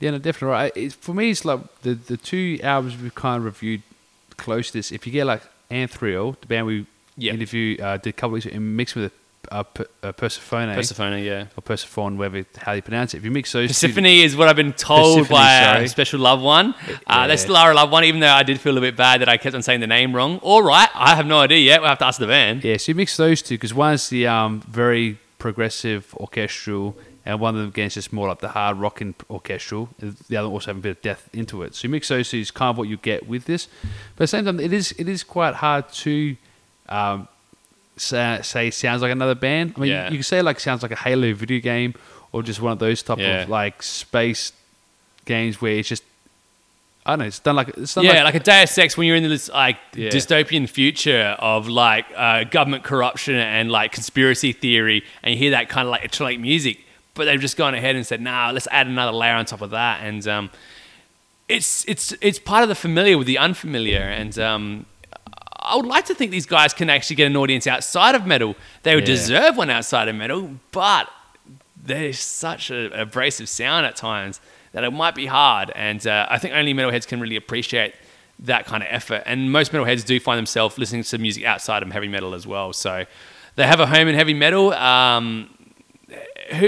Yeah, 0.00 0.10
no, 0.12 0.18
definitely 0.18 0.48
right. 0.52 0.72
It's, 0.76 0.94
for 0.94 1.14
me, 1.14 1.30
it's 1.30 1.44
like 1.44 1.60
the 1.82 1.94
the 1.94 2.16
two 2.16 2.58
albums 2.62 2.96
we've 3.02 3.14
kind 3.14 3.38
of 3.38 3.44
reviewed 3.44 3.82
closest. 4.36 4.92
If 4.92 5.06
you 5.06 5.12
get 5.12 5.24
like 5.26 5.42
Anthrill, 5.70 6.36
the 6.40 6.46
band 6.46 6.66
we 6.66 6.86
Yeah. 7.16 7.32
interviewed, 7.32 7.80
uh, 7.80 7.96
did 7.96 8.10
a 8.10 8.12
couple 8.12 8.28
of 8.36 8.44
weeks 8.44 8.46
and 8.46 8.76
mixed 8.76 8.94
with 8.94 9.12
uh, 9.50 9.64
uh, 10.02 10.12
Persephone, 10.12 10.74
Persephone, 10.74 11.22
yeah. 11.22 11.46
or 11.56 11.62
Persephone, 11.62 12.18
whatever 12.18 12.44
how 12.58 12.72
you 12.72 12.82
pronounce 12.82 13.14
it. 13.14 13.18
If 13.18 13.24
you 13.24 13.30
mix 13.30 13.52
those, 13.52 13.68
two- 13.78 13.86
Persephone 13.88 14.06
is 14.06 14.36
what 14.36 14.48
I've 14.48 14.56
been 14.56 14.72
told 14.74 15.18
Persephone, 15.18 15.36
by 15.36 15.60
sorry. 15.62 15.84
a 15.84 15.88
special 15.88 16.20
loved 16.20 16.42
one. 16.42 16.74
Uh, 17.06 17.26
That's 17.26 17.44
Yeah. 17.46 17.52
Lara 17.52 17.74
Loved 17.74 17.92
One, 17.92 18.04
even 18.04 18.20
though 18.20 18.28
I 18.32 18.42
did 18.42 18.60
feel 18.60 18.76
a 18.76 18.80
bit 18.80 18.96
bad 18.96 19.20
that 19.22 19.28
I 19.28 19.36
kept 19.38 19.54
on 19.54 19.62
saying 19.62 19.80
the 19.80 19.86
name 19.86 20.14
wrong. 20.14 20.38
All 20.42 20.62
right, 20.62 20.88
I 20.94 21.14
have 21.14 21.26
no 21.26 21.38
idea 21.40 21.58
yet. 21.58 21.80
We'll 21.80 21.88
have 21.90 21.98
to 21.98 22.06
ask 22.06 22.18
the 22.20 22.26
band. 22.26 22.64
yeah, 22.64 22.76
so 22.76 22.90
you 22.90 22.94
mix 22.96 23.16
those 23.16 23.40
two 23.42 23.54
because 23.54 23.72
one's 23.72 24.08
the 24.10 24.26
um, 24.26 24.60
very 24.68 25.18
progressive 25.38 26.14
orchestral, 26.16 26.96
and 27.24 27.40
one 27.40 27.54
of 27.54 27.60
them 27.60 27.68
again 27.68 27.86
is 27.86 27.94
just 27.94 28.12
more 28.12 28.28
like 28.28 28.40
the 28.40 28.48
hard 28.48 28.76
rocking 28.78 29.14
orchestral. 29.30 29.88
The 30.28 30.36
other 30.36 30.48
also 30.48 30.66
having 30.70 30.80
a 30.80 30.82
bit 30.82 30.90
of 30.98 31.02
death 31.02 31.28
into 31.32 31.62
it. 31.62 31.74
So 31.74 31.86
you 31.86 31.90
mix 31.90 32.08
those 32.08 32.28
two 32.30 32.38
is 32.38 32.50
kind 32.50 32.70
of 32.70 32.78
what 32.78 32.88
you 32.88 32.96
get 32.96 33.28
with 33.28 33.44
this. 33.46 33.66
But 34.16 34.24
at 34.24 34.24
the 34.24 34.26
same 34.28 34.44
time, 34.46 34.60
it 34.60 34.72
is 34.72 34.92
it 34.98 35.08
is 35.08 35.22
quite 35.24 35.54
hard 35.54 35.90
to 36.04 36.36
um, 36.88 37.28
say, 37.98 38.40
say 38.42 38.70
sounds 38.70 39.02
like 39.02 39.12
another 39.12 39.34
band. 39.34 39.74
I 39.76 39.80
mean, 39.80 39.90
Yeah. 39.90 40.04
you 40.10 40.16
can 40.16 40.22
say 40.22 40.42
like 40.42 40.60
sounds 40.60 40.82
like 40.82 40.92
a 40.92 40.96
Halo 40.96 41.32
video 41.34 41.60
game 41.60 41.94
or 42.32 42.42
just 42.42 42.60
one 42.60 42.72
of 42.72 42.78
those 42.78 43.02
type 43.02 43.18
Yeah. 43.18 43.42
of 43.42 43.48
like 43.48 43.82
space 43.82 44.52
games 45.24 45.60
where 45.60 45.72
it's 45.72 45.88
just 45.88 46.02
I 47.06 47.12
don't 47.12 47.20
know. 47.20 47.24
It's 47.26 47.38
done 47.38 47.56
like 47.56 47.68
it's 47.68 47.94
done 47.94 48.04
Yeah, 48.04 48.22
like, 48.22 48.34
like, 48.34 48.34
a 48.34 48.40
Deus 48.40 48.76
Ex 48.76 48.96
when 48.98 49.06
you're 49.06 49.16
in 49.16 49.22
this 49.28 49.48
like 49.48 49.78
Yeah. 49.94 50.10
dystopian 50.10 50.68
future 50.68 51.36
of 51.38 51.66
like 51.66 52.04
uh, 52.14 52.44
government 52.44 52.84
corruption 52.84 53.34
and 53.34 53.70
like 53.70 53.92
conspiracy 53.92 54.52
theory, 54.52 55.02
and 55.22 55.32
you 55.32 55.38
hear 55.38 55.50
that 55.52 55.70
kind 55.70 55.86
of 55.88 55.90
like 55.90 56.02
electronic 56.02 56.38
music, 56.38 56.80
but 57.14 57.24
they've 57.24 57.40
just 57.40 57.56
gone 57.56 57.74
ahead 57.74 57.96
and 57.96 58.06
said, 58.06 58.20
"Nah, 58.20 58.50
let's 58.50 58.68
add 58.70 58.86
another 58.88 59.12
layer 59.12 59.32
on 59.32 59.46
top 59.46 59.62
of 59.62 59.70
that," 59.70 60.02
and 60.02 60.26
um, 60.28 60.50
it's 61.48 61.84
it's 61.88 62.12
it's 62.20 62.38
part 62.38 62.62
of 62.62 62.68
the 62.68 62.74
familiar 62.74 63.16
with 63.16 63.26
the 63.26 63.38
unfamiliar, 63.38 64.00
and 64.02 64.38
um, 64.38 64.84
I 65.68 65.76
would 65.76 65.86
like 65.86 66.06
to 66.06 66.14
think 66.14 66.30
these 66.30 66.46
guys 66.46 66.72
can 66.72 66.88
actually 66.90 67.16
get 67.16 67.26
an 67.26 67.36
audience 67.36 67.66
outside 67.66 68.14
of 68.14 68.26
metal. 68.26 68.56
They 68.82 68.94
would 68.94 69.06
Yeah. 69.08 69.14
deserve 69.14 69.56
one 69.56 69.70
outside 69.70 70.08
of 70.08 70.16
metal, 70.16 70.50
but 70.72 71.08
there's 71.80 72.18
such 72.18 72.70
an 72.70 72.92
abrasive 72.92 73.48
sound 73.48 73.86
at 73.86 73.96
times 73.96 74.40
that 74.72 74.84
it 74.84 74.90
might 74.90 75.14
be 75.14 75.26
hard. 75.26 75.70
And 75.74 76.06
uh, 76.06 76.26
I 76.30 76.38
think 76.38 76.54
only 76.54 76.74
metalheads 76.74 77.06
can 77.06 77.20
really 77.20 77.36
appreciate 77.36 77.94
that 78.40 78.66
kind 78.66 78.82
of 78.82 78.88
effort. 78.90 79.22
And 79.26 79.50
most 79.50 79.72
metalheads 79.72 80.04
do 80.04 80.18
find 80.20 80.38
themselves 80.38 80.78
listening 80.78 81.02
to 81.04 81.18
music 81.18 81.44
outside 81.44 81.82
of 81.82 81.90
heavy 81.90 82.08
metal 82.08 82.34
as 82.34 82.46
well. 82.46 82.72
So 82.72 83.04
they 83.56 83.66
have 83.66 83.80
a 83.80 83.86
home 83.86 84.08
in 84.08 84.14
heavy 84.14 84.34
metal. 84.34 84.72
Um, 84.74 85.50
who, 86.52 86.66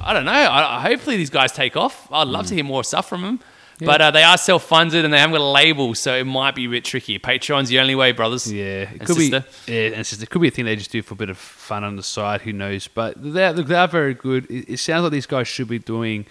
I 0.00 0.12
don't 0.12 0.24
know. 0.26 0.32
I, 0.32 0.80
hopefully 0.80 1.16
these 1.16 1.30
guys 1.30 1.52
take 1.52 1.76
off. 1.76 2.10
I'd 2.12 2.28
love 2.28 2.46
to 2.48 2.54
hear 2.54 2.64
more 2.64 2.84
stuff 2.84 3.08
from 3.08 3.22
them. 3.22 3.40
But 3.80 4.00
uh, 4.00 4.10
they 4.10 4.22
are 4.24 4.36
self-funded 4.36 5.04
and 5.04 5.14
they 5.14 5.18
haven't 5.18 5.34
got 5.34 5.40
a 5.40 5.50
label, 5.50 5.94
so 5.94 6.14
it 6.14 6.24
might 6.24 6.54
be 6.54 6.66
a 6.66 6.68
bit 6.68 6.84
tricky. 6.84 7.18
Patreon's 7.18 7.68
the 7.68 7.78
only 7.78 7.94
way, 7.94 8.12
brothers. 8.12 8.52
Yeah, 8.52 8.64
it 8.64 8.90
and 8.90 9.00
could 9.00 9.16
sister. 9.16 9.44
be. 9.66 9.72
Yeah, 9.72 9.80
and 9.94 10.06
sister. 10.06 10.24
It 10.24 10.30
could 10.30 10.42
be 10.42 10.48
a 10.48 10.50
thing 10.50 10.64
they 10.64 10.76
just 10.76 10.90
do 10.90 11.02
for 11.02 11.14
a 11.14 11.16
bit 11.16 11.30
of 11.30 11.38
fun 11.38 11.84
on 11.84 11.96
the 11.96 12.02
side. 12.02 12.40
Who 12.42 12.52
knows? 12.52 12.88
But 12.88 13.14
they're 13.16 13.52
look, 13.52 13.66
they 13.68 13.76
are 13.76 13.88
very 13.88 14.14
good. 14.14 14.50
It, 14.50 14.68
it 14.72 14.76
sounds 14.78 15.04
like 15.04 15.12
these 15.12 15.26
guys 15.26 15.46
should 15.46 15.68
be 15.68 15.78
doing 15.78 16.26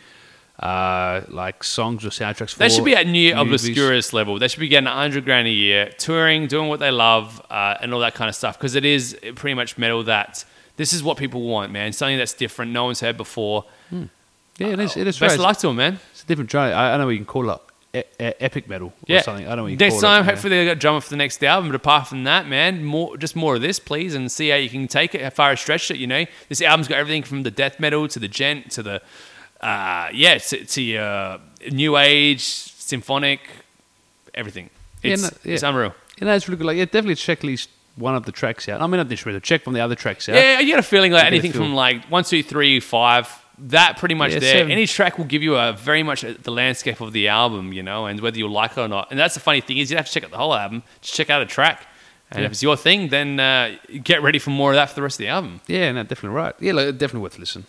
uh, 0.60 1.22
like 1.30 1.64
songs 1.64 2.06
or 2.06 2.10
soundtracks. 2.10 2.54
For 2.54 2.60
They 2.60 2.70
should 2.70 2.86
be 2.86 2.96
at 2.96 3.08
near 3.08 3.36
obscurus 3.38 4.12
level. 4.12 4.40
They 4.40 4.48
should 4.48 4.60
be 4.60 4.68
getting 4.68 4.88
a 4.88 4.94
hundred 4.94 5.24
grand 5.24 5.48
a 5.48 5.52
year, 5.52 5.92
touring, 5.98 6.48
doing 6.48 6.68
what 6.68 6.80
they 6.80 6.92
love, 6.92 7.42
uh, 7.50 7.76
and 7.82 7.94
all 7.94 8.00
that 8.02 8.16
kind 8.16 8.28
of 8.30 8.36
stuff. 8.36 8.58
Because 8.58 8.76
it 8.76 8.84
is 8.86 9.18
pretty 9.36 9.54
much 9.54 9.78
metal 9.78 10.04
that 10.04 10.44
this 10.76 10.94
is 10.94 11.02
what 11.04 11.18
people 11.18 11.44
want, 11.44 11.72
man. 11.72 11.94
Something 11.94 12.18
that's 12.18 12.34
different, 12.34 12.72
no 12.72 12.86
one's 12.86 13.00
heard 13.00 13.18
before. 13.18 13.66
Yeah, 14.60 14.70
it 14.70 14.80
is. 14.80 14.98
It 14.98 15.06
is 15.06 15.20
Best 15.20 15.32
right. 15.32 15.36
of 15.36 15.40
luck 15.42 15.58
to 15.60 15.68
them, 15.68 15.76
man. 15.76 16.00
Different 16.28 16.52
genre. 16.52 16.74
I, 16.76 16.88
I 16.88 16.90
don't 16.92 17.00
know 17.00 17.06
what 17.08 17.12
you 17.12 17.18
can 17.20 17.26
call 17.26 17.50
it. 17.50 17.62
E- 17.96 18.04
epic 18.20 18.68
metal 18.68 18.90
or 18.90 18.94
Yeah, 19.08 19.22
something. 19.22 19.46
I 19.46 19.50
don't 19.50 19.58
know 19.58 19.64
what 19.64 19.72
you 19.72 19.78
Next 19.78 19.94
call 19.96 20.02
time, 20.02 20.22
it. 20.24 20.26
yeah. 20.28 20.32
hopefully 20.34 20.58
they 20.58 20.66
got 20.66 20.78
drummer 20.78 21.00
for 21.02 21.10
the 21.10 21.16
next 21.16 21.42
album. 21.44 21.70
But 21.70 21.76
apart 21.78 22.08
from 22.08 22.26
that, 22.26 22.46
man, 22.48 22.84
more 22.84 23.18
just 23.18 23.36
more 23.36 23.56
of 23.56 23.62
this, 23.62 23.80
please, 23.80 24.14
and 24.14 24.32
see 24.32 24.50
how 24.50 24.58
you 24.58 24.70
can 24.70 24.88
take 24.88 25.16
it, 25.16 25.22
how 25.22 25.30
far 25.32 25.54
it 25.54 25.58
stretch 25.58 25.90
it. 25.90 25.98
You 25.98 26.06
know, 26.06 26.26
this 26.50 26.62
album's 26.62 26.88
got 26.90 27.00
everything 27.00 27.24
from 27.24 27.44
the 27.44 27.50
death 27.50 27.80
metal 27.80 28.08
to 28.10 28.20
the 28.20 28.28
djent 28.28 28.70
to 28.72 28.84
the 28.84 29.02
uh, 29.62 30.10
yeah 30.14 30.38
to, 30.38 30.66
to 30.66 30.82
your 30.82 31.40
new 31.72 31.98
age 31.98 32.42
symphonic, 32.44 33.40
everything. 34.36 34.70
Yeah, 35.02 35.14
It's, 35.14 35.22
no, 35.24 35.30
yeah. 35.44 35.54
it's 35.54 35.64
unreal. 35.64 35.96
You 36.20 36.28
know, 36.28 36.34
it's 36.36 36.48
really 36.48 36.58
good. 36.58 36.68
Like, 36.68 36.78
yeah, 36.78 36.86
definitely 36.86 37.16
check 37.16 37.40
at 37.40 37.44
least 37.46 37.70
one 37.96 38.16
of 38.16 38.26
the 38.26 38.32
tracks 38.32 38.68
out. 38.70 38.82
I 38.82 38.88
mean, 38.88 38.98
not 38.98 39.10
this 39.10 39.26
really. 39.26 39.40
Check 39.40 39.64
from 39.64 39.74
the 39.74 39.80
other 39.80 39.96
tracks 39.96 40.28
out. 40.30 40.36
Yeah, 40.36 40.60
you 40.60 40.68
get 40.68 40.80
a 40.80 40.84
feeling 40.84 41.12
like 41.14 41.24
You 41.24 41.32
get 41.32 41.34
a 41.34 41.36
anything 41.36 41.52
feel. 41.54 41.62
from 41.62 41.74
like 41.74 42.06
one, 42.12 42.24
two, 42.26 42.44
three, 42.44 42.80
five. 42.80 43.28
That 43.60 43.98
pretty 43.98 44.14
much 44.16 44.34
Yeah, 44.34 44.40
there. 44.40 44.54
seven. 44.60 44.72
Any 44.72 44.86
track 44.86 45.18
will 45.18 45.26
give 45.26 45.42
you 45.42 45.56
a 45.56 45.74
very 45.74 46.04
much 46.04 46.22
the 46.22 46.52
landscape 46.52 47.02
of 47.02 47.12
the 47.12 47.28
album, 47.28 47.74
you 47.74 47.82
know, 47.82 48.06
and 48.06 48.20
whether 48.20 48.38
you 48.38 48.48
like 48.48 48.72
it 48.74 48.78
or 48.78 48.88
not. 48.88 49.08
And 49.10 49.20
that's 49.20 49.34
the 49.34 49.40
funny 49.40 49.62
thing 49.62 49.78
is 49.80 49.90
you 49.90 49.98
have 49.98 50.06
to 50.06 50.12
check 50.12 50.24
out 50.24 50.32
the 50.32 50.38
whole 50.38 50.54
album. 50.54 50.84
Just 51.02 51.16
check 51.16 51.30
out 51.32 51.42
a 51.42 51.46
track, 51.46 51.88
and 52.30 52.40
Yeah. 52.42 52.46
if 52.46 52.52
it's 52.52 52.62
your 52.62 52.78
thing, 52.78 53.08
then 53.10 53.40
uh, 53.40 53.76
get 54.04 54.22
ready 54.22 54.38
for 54.40 54.52
more 54.52 54.72
of 54.72 54.76
that 54.76 54.90
for 54.90 54.96
the 54.96 55.02
rest 55.02 55.16
of 55.16 55.20
the 55.26 55.30
album. 55.30 55.62
Yeah, 55.68 55.92
no, 55.92 56.04
definitely 56.04 56.36
right. 56.38 56.54
Yeah, 56.60 56.74
like, 56.74 56.86
definitely 57.00 57.22
worth 57.22 57.40
listening. 57.40 57.66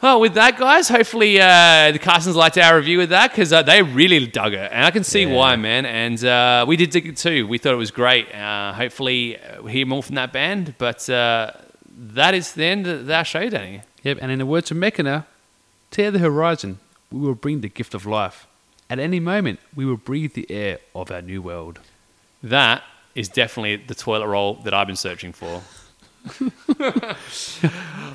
Well, 0.00 0.20
with 0.20 0.34
that, 0.34 0.56
guys, 0.58 0.88
hopefully 0.88 1.40
uh, 1.40 1.92
the 1.92 1.98
Carsons 2.00 2.34
liked 2.34 2.58
our 2.58 2.76
review 2.76 2.98
with 2.98 3.10
that 3.10 3.30
because 3.30 3.52
uh, 3.52 3.62
they 3.62 3.82
really 3.82 4.26
dug 4.26 4.52
it, 4.52 4.70
and 4.72 4.84
I 4.84 4.90
can 4.90 5.04
see 5.04 5.22
Yeah. 5.22 5.34
why, 5.34 5.54
man. 5.56 5.86
And 5.86 6.24
uh, 6.24 6.64
we 6.66 6.76
did 6.76 6.90
dig 6.90 7.06
it 7.06 7.16
too. 7.16 7.46
We 7.46 7.58
thought 7.58 7.72
it 7.72 7.76
was 7.76 7.92
great. 7.92 8.32
Uh, 8.34 8.72
hopefully, 8.72 9.38
uh, 9.38 9.62
we 9.62 9.70
hear 9.72 9.86
more 9.86 10.02
from 10.02 10.16
that 10.16 10.32
band. 10.32 10.74
But 10.78 11.08
uh, 11.08 11.52
that 11.96 12.34
is 12.34 12.52
the 12.52 12.64
end 12.64 12.86
of 12.88 13.08
our 13.10 13.24
show, 13.24 13.48
Danny. 13.48 13.82
Yep, 14.02 14.18
and 14.20 14.30
in 14.32 14.38
the 14.38 14.46
words 14.46 14.70
of 14.70 14.76
Mechina, 14.76 15.26
tear 15.90 16.10
the 16.10 16.18
horizon. 16.18 16.78
We 17.10 17.20
will 17.20 17.34
bring 17.34 17.60
the 17.60 17.68
gift 17.68 17.94
of 17.94 18.06
life. 18.06 18.46
At 18.90 18.98
any 18.98 19.20
moment, 19.20 19.60
we 19.74 19.84
will 19.84 19.96
breathe 19.96 20.34
the 20.34 20.50
air 20.50 20.78
of 20.94 21.10
our 21.10 21.22
new 21.22 21.40
world. 21.40 21.78
That 22.42 22.82
is 23.14 23.28
definitely 23.28 23.76
the 23.76 23.94
toilet 23.94 24.26
roll 24.26 24.54
that 24.64 24.74
I've 24.74 24.86
been 24.86 24.96
searching 24.96 25.32
for. 25.32 25.62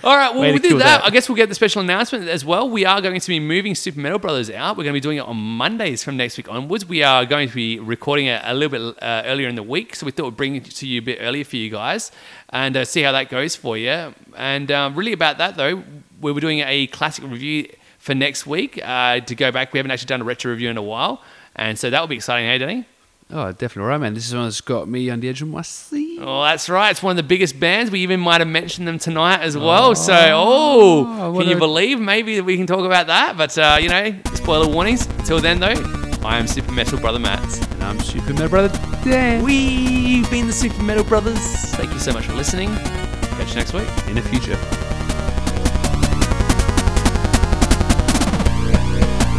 All 0.04 0.16
right, 0.16 0.32
well, 0.34 0.42
Way 0.42 0.54
we 0.54 0.60
did 0.60 0.74
that. 0.74 0.80
that. 0.80 1.04
I 1.04 1.10
guess 1.10 1.28
we'll 1.28 1.36
get 1.36 1.50
the 1.50 1.56
special 1.56 1.82
announcement 1.82 2.28
as 2.30 2.46
well. 2.46 2.70
We 2.70 2.86
are 2.86 3.02
going 3.02 3.20
to 3.20 3.28
be 3.28 3.40
moving 3.40 3.76
Super 3.76 4.00
Metal 4.00 4.20
Brothers 4.20 4.50
out. 4.50 4.78
We're 4.78 4.84
going 4.84 4.94
to 4.94 4.98
be 4.98 5.02
doing 5.02 5.18
it 5.18 5.22
on 5.26 5.36
Mondays 5.36 6.04
from 6.04 6.16
next 6.16 6.38
week 6.38 6.50
onwards. 6.50 6.86
We 6.86 7.04
are 7.04 7.26
going 7.26 7.50
to 7.50 7.56
be 7.56 7.80
recording 7.80 8.28
it 8.28 8.42
a 8.46 8.54
little 8.54 8.94
bit 8.94 9.04
uh, 9.04 9.24
earlier 9.26 9.50
in 9.50 9.56
the 9.56 9.64
week, 9.64 9.96
so 9.96 10.06
we 10.06 10.12
thought 10.12 10.26
we'd 10.26 10.38
bring 10.38 10.56
it 10.56 10.66
to 10.66 10.88
you 10.88 11.00
a 11.00 11.04
bit 11.04 11.18
earlier 11.22 11.44
for 11.44 11.58
you 11.58 11.70
guys 11.70 12.12
and 12.50 12.78
uh, 12.78 12.86
see 12.86 13.02
how 13.02 13.12
that 13.12 13.30
goes 13.30 13.56
for 13.56 13.78
you. 13.78 14.14
And 14.36 14.72
um, 14.72 14.96
really, 14.96 15.14
about 15.14 15.38
that 15.40 15.56
though, 15.58 15.84
we 16.22 16.32
were 16.32 16.40
doing 16.42 16.60
a 16.60 16.88
classic 16.88 17.26
review 17.26 17.70
for 18.00 18.16
next 18.16 18.48
week 18.48 18.80
uh, 18.84 19.20
to 19.20 19.36
go 19.36 19.52
back. 19.52 19.74
We 19.74 19.80
haven't 19.80 19.92
actually 19.92 20.08
done 20.08 20.22
a 20.22 20.26
retro 20.26 20.52
review 20.52 20.70
in 20.70 20.78
a 20.78 20.82
while, 20.84 21.22
and 21.56 21.78
so 21.78 21.90
that 21.90 22.00
will 22.00 22.08
be 22.08 22.16
exciting, 22.16 22.48
hey, 22.48 22.58
Danny? 22.58 22.86
Oh, 23.30 23.52
definitely 23.52 23.90
right, 23.90 23.98
man. 24.00 24.14
This 24.14 24.28
is 24.28 24.34
one 24.34 24.46
that's 24.46 24.62
got 24.62 24.88
me 24.88 25.10
on 25.10 25.20
the 25.20 25.28
edge 25.28 25.42
of 25.42 25.50
my 25.50 25.62
seat. 25.62 26.20
Oh, 26.22 26.44
that's 26.44 26.70
right. 26.70 26.92
It's 26.92 27.04
one 27.04 27.12
of 27.12 27.18
the 27.18 27.24
biggest 27.24 27.60
bands. 27.60 27.92
We 27.92 28.00
even 28.00 28.22
might 28.22 28.40
have 28.40 28.48
mentioned 28.48 28.88
them 28.88 29.00
tonight 29.00 29.42
as 29.42 29.58
well. 29.58 29.96
so, 29.96 30.14
oh, 30.34 31.32
what 31.32 31.42
can 31.42 31.50
you 31.50 31.58
a- 31.58 31.60
believe? 31.60 32.00
Maybe 32.00 32.40
we 32.40 32.56
can 32.56 32.66
talk 32.68 32.86
about 32.86 33.08
that. 33.08 33.36
But, 33.38 33.58
uh, 33.58 33.80
you 33.82 33.90
know, 33.90 34.16
spoiler 34.34 34.68
warnings. 34.68 35.08
Until 35.08 35.40
then, 35.42 35.60
though, 35.60 35.74
I 36.26 36.38
am 36.38 36.48
Super 36.48 36.72
Metal 36.72 36.98
Brother 37.00 37.20
Matt. 37.20 37.42
And 37.74 37.84
I'm 37.84 38.00
Super 38.00 38.32
Metal 38.32 38.48
Brother 38.50 38.70
Dan. 39.04 39.44
We've 39.44 40.30
been 40.32 40.48
the 40.48 40.54
Super 40.54 40.82
Metal 40.82 41.04
Brothers. 41.04 41.38
Thank 41.76 41.92
you 41.92 42.00
so 42.00 42.14
much 42.14 42.26
for 42.26 42.34
listening. 42.34 42.70
Catch 42.70 43.50
you 43.50 43.56
next 43.56 43.74
week. 43.74 43.88
In 44.08 44.16
the 44.16 44.22
future. 44.22 44.58